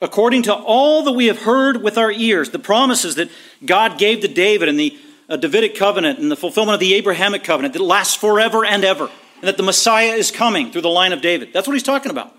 According 0.00 0.44
to 0.44 0.54
all 0.54 1.02
that 1.04 1.12
we 1.12 1.26
have 1.26 1.42
heard 1.42 1.82
with 1.82 1.98
our 1.98 2.12
ears, 2.12 2.50
the 2.50 2.58
promises 2.60 3.16
that 3.16 3.30
God 3.64 3.98
gave 3.98 4.20
to 4.20 4.28
David 4.28 4.68
and 4.68 4.78
the 4.78 4.96
uh, 5.28 5.36
Davidic 5.36 5.74
covenant 5.74 6.20
and 6.20 6.30
the 6.30 6.36
fulfillment 6.36 6.74
of 6.74 6.80
the 6.80 6.94
Abrahamic 6.94 7.42
covenant 7.42 7.74
that 7.74 7.82
lasts 7.82 8.14
forever 8.14 8.64
and 8.64 8.84
ever, 8.84 9.10
and 9.36 9.48
that 9.48 9.56
the 9.56 9.62
Messiah 9.64 10.12
is 10.12 10.30
coming 10.30 10.70
through 10.70 10.82
the 10.82 10.88
line 10.88 11.12
of 11.12 11.20
David. 11.20 11.52
That's 11.52 11.66
what 11.66 11.74
he's 11.74 11.82
talking 11.82 12.12
about. 12.12 12.32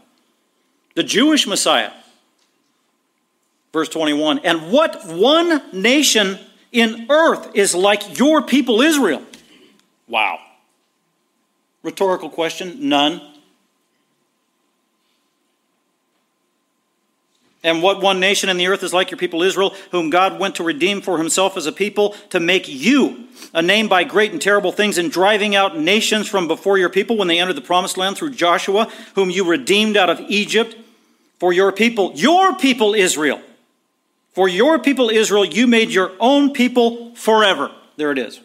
The 0.98 1.04
Jewish 1.04 1.46
Messiah. 1.46 1.92
Verse 3.72 3.88
21 3.88 4.40
And 4.40 4.72
what 4.72 5.06
one 5.06 5.62
nation 5.72 6.40
in 6.72 7.06
earth 7.12 7.52
is 7.54 7.76
like 7.76 8.18
your 8.18 8.42
people 8.42 8.82
Israel? 8.82 9.22
Wow. 10.08 10.40
Rhetorical 11.84 12.32
question? 12.32 12.90
None. 12.90 13.22
And 17.64 17.84
what 17.84 18.02
one 18.02 18.20
nation 18.20 18.50
in 18.50 18.58
the 18.58 18.66
earth 18.66 18.82
is 18.82 18.92
like 18.92 19.12
your 19.12 19.20
people 19.20 19.44
Israel, 19.44 19.76
whom 19.92 20.10
God 20.10 20.40
went 20.40 20.56
to 20.56 20.64
redeem 20.64 21.02
for 21.02 21.20
himself 21.20 21.58
as 21.58 21.68
a 21.68 21.72
people, 21.72 22.16
to 22.32 22.40
make 22.40 22.68
you 22.68 23.28
a 23.54 23.62
name 23.62 23.88
by 23.88 24.04
great 24.04 24.32
and 24.32 24.42
terrible 24.42 24.72
things, 24.72 24.98
and 24.98 25.12
driving 25.12 25.56
out 25.56 25.78
nations 25.78 26.28
from 26.28 26.48
before 26.48 26.80
your 26.80 26.90
people 26.90 27.18
when 27.18 27.28
they 27.28 27.38
entered 27.38 27.54
the 27.54 27.62
promised 27.62 27.98
land 27.98 28.18
through 28.18 28.32
Joshua, 28.32 28.92
whom 29.14 29.30
you 29.30 29.48
redeemed 29.48 29.96
out 29.96 30.10
of 30.10 30.20
Egypt 30.22 30.76
for 31.40 31.54
your 31.54 31.72
people, 31.72 32.12
your 32.16 32.56
people 32.56 32.94
Israel. 32.94 33.42
For 34.34 34.48
your 34.48 34.78
people 34.78 35.10
Israel, 35.10 35.46
you 35.46 35.66
made 35.66 35.90
your 35.90 36.12
own 36.20 36.54
people 36.54 37.16
forever. 37.16 37.72
There 37.96 38.12
it 38.12 38.20
is. 38.20 38.40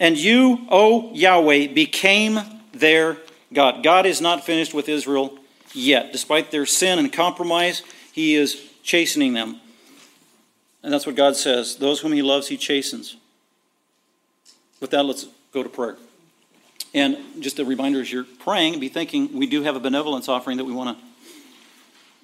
And 0.00 0.16
you, 0.16 0.66
O 0.68 1.12
Yahweh, 1.12 1.68
became 1.68 2.40
their 2.72 3.18
God. 3.52 3.82
God 3.84 4.06
is 4.06 4.20
not 4.20 4.44
finished 4.44 4.74
with 4.74 4.88
Israel 4.88 5.38
yet. 5.72 6.10
Despite 6.10 6.50
their 6.50 6.66
sin 6.66 6.98
and 6.98 7.12
compromise, 7.12 7.82
He 8.12 8.34
is 8.34 8.60
chastening 8.82 9.34
them. 9.34 9.60
And 10.82 10.92
that's 10.92 11.06
what 11.06 11.16
God 11.16 11.36
says. 11.36 11.76
Those 11.76 12.00
whom 12.00 12.12
He 12.12 12.22
loves, 12.22 12.48
He 12.48 12.56
chastens. 12.56 13.16
With 14.80 14.90
that, 14.90 15.04
let's 15.04 15.26
go 15.52 15.62
to 15.62 15.68
prayer. 15.68 15.96
And 16.92 17.18
just 17.40 17.58
a 17.58 17.64
reminder 17.64 18.00
as 18.00 18.12
you're 18.12 18.24
praying, 18.24 18.80
be 18.80 18.88
thinking 18.88 19.32
we 19.36 19.46
do 19.46 19.62
have 19.62 19.76
a 19.76 19.80
benevolence 19.80 20.28
offering 20.28 20.56
that 20.56 20.64
we 20.64 20.72
want 20.72 20.98
to 20.98 21.04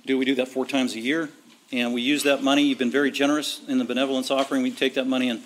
do. 0.07 0.19
We 0.19 0.25
do 0.25 0.35
that 0.37 0.49
four 0.49 0.67
times 0.67 0.95
a 0.95 1.01
year. 1.01 1.31
And 1.73 1.93
we 1.93 2.01
use 2.01 2.23
that 2.23 2.43
money. 2.43 2.63
You've 2.63 2.79
been 2.79 2.91
very 2.91 3.11
generous 3.11 3.61
in 3.67 3.79
the 3.79 3.85
benevolence 3.85 4.31
offering. 4.31 4.63
We 4.63 4.71
take 4.71 4.95
that 4.95 5.07
money 5.07 5.29
and 5.29 5.43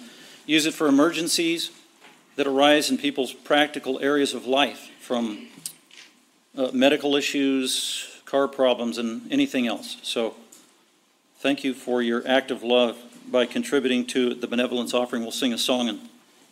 use 0.46 0.66
it 0.66 0.74
for 0.74 0.86
emergencies 0.86 1.70
that 2.36 2.46
arise 2.46 2.90
in 2.90 2.98
people's 2.98 3.32
practical 3.32 3.98
areas 4.00 4.34
of 4.34 4.46
life, 4.46 4.90
from 5.00 5.48
uh, 6.56 6.70
medical 6.72 7.16
issues, 7.16 8.20
car 8.26 8.48
problems, 8.48 8.98
and 8.98 9.30
anything 9.32 9.66
else. 9.66 9.96
So 10.02 10.34
thank 11.38 11.64
you 11.64 11.74
for 11.74 12.02
your 12.02 12.22
act 12.26 12.50
of 12.50 12.62
love 12.62 12.98
by 13.30 13.46
contributing 13.46 14.06
to 14.08 14.34
the 14.34 14.46
benevolence 14.46 14.92
offering. 14.92 15.22
We'll 15.22 15.32
sing 15.32 15.52
a 15.52 15.58
song 15.58 15.88
and 15.88 16.00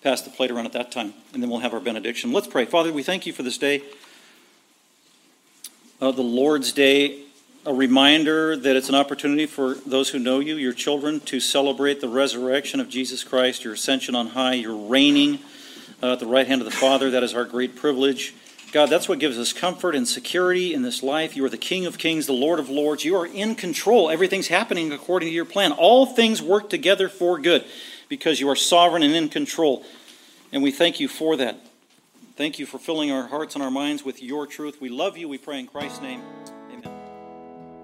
pass 0.03 0.22
the 0.22 0.30
plate 0.30 0.51
around 0.51 0.66
at 0.66 0.72
that 0.72 0.92
time, 0.92 1.14
and 1.32 1.42
then 1.42 1.51
we'll 1.51 1.61
have 1.61 1.74
our 1.74 1.80
benediction. 1.80 2.32
Let's 2.32 2.46
pray. 2.46 2.64
Father, 2.64 2.92
we 2.92 3.03
thank 3.03 3.26
you 3.26 3.32
for 3.32 3.42
this 3.42 3.59
day, 3.59 3.82
uh, 6.01 6.12
the 6.12 6.22
Lord's 6.22 6.70
Day, 6.72 7.22
a 7.66 7.74
reminder 7.74 8.57
that 8.57 8.76
it's 8.76 8.88
an 8.88 8.94
opportunity 8.94 9.44
for 9.44 9.74
those 9.74 10.11
who 10.11 10.18
know 10.18 10.38
you, 10.38 10.55
your 10.55 10.72
children, 10.72 11.20
to 11.20 11.40
celebrate 11.40 12.01
the 12.01 12.09
resurrection 12.09 12.78
of 12.78 12.88
Jesus 12.88 13.24
Christ, 13.24 13.64
your 13.64 13.74
ascension 13.74 14.14
on 14.14 14.28
high, 14.28 14.55
your 14.55 14.76
reigning 14.76 15.40
uh, 16.03 16.12
at 16.12 16.20
the 16.20 16.26
right 16.26 16.46
hand 16.46 16.61
of 16.61 16.64
the 16.64 16.70
Father. 16.70 17.11
That 17.11 17.24
is 17.24 17.34
our 17.34 17.44
great 17.44 17.74
privilege. 17.74 18.34
God, 18.70 18.90
that's 18.90 19.09
what 19.09 19.18
gives 19.18 19.38
us 19.38 19.53
comfort 19.53 19.94
and 19.94 20.07
security 20.07 20.72
in 20.72 20.82
this 20.82 21.03
life. 21.03 21.36
You 21.36 21.44
are 21.44 21.49
the 21.51 21.57
King 21.59 21.86
of 21.86 21.99
Kings, 21.99 22.26
the 22.26 22.32
Lord 22.34 22.61
of 22.61 22.68
Lords. 22.68 23.05
You 23.05 23.16
are 23.16 23.26
in 23.26 23.55
control. 23.55 24.11
Everything's 24.11 24.49
happening 24.49 24.92
according 24.92 25.28
to 25.28 25.34
your 25.34 25.46
plan. 25.46 25.72
All 25.72 26.07
things 26.07 26.40
work 26.40 26.70
together 26.70 27.09
for 27.09 27.38
good 27.38 27.64
because 28.09 28.40
you 28.40 28.48
are 28.48 28.56
sovereign 28.56 29.02
and 29.02 29.14
in 29.14 29.28
control. 29.28 29.84
And 30.52 30.62
we 30.62 30.70
thank 30.70 30.98
you 31.00 31.09
for 31.09 31.36
that. 31.36 31.59
Thank 32.36 32.59
you 32.59 32.64
for 32.66 32.78
filling 32.78 33.11
our 33.11 33.28
hearts 33.28 33.54
and 33.54 33.64
our 33.64 33.70
minds 33.70 34.04
with 34.04 34.22
your 34.22 34.46
truth. 34.46 34.80
We 34.80 34.88
love 34.88 35.18
you. 35.18 35.28
We 35.28 35.36
pray 35.38 35.59
in 35.59 35.66
Christ's 35.66 36.00
name. 36.00 36.22
Amen. 36.70 36.88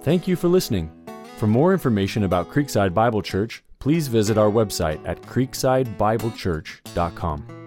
Thank 0.02 0.28
you 0.28 0.36
for 0.36 0.46
listening. 0.48 0.92
For 1.38 1.48
more 1.48 1.72
information 1.72 2.22
about 2.22 2.48
Creekside 2.48 2.94
Bible 2.94 3.22
Church, 3.22 3.64
please 3.80 4.06
visit 4.08 4.38
our 4.38 4.50
website 4.50 5.00
at 5.06 5.20
creeksidebiblechurch.com. 5.22 7.63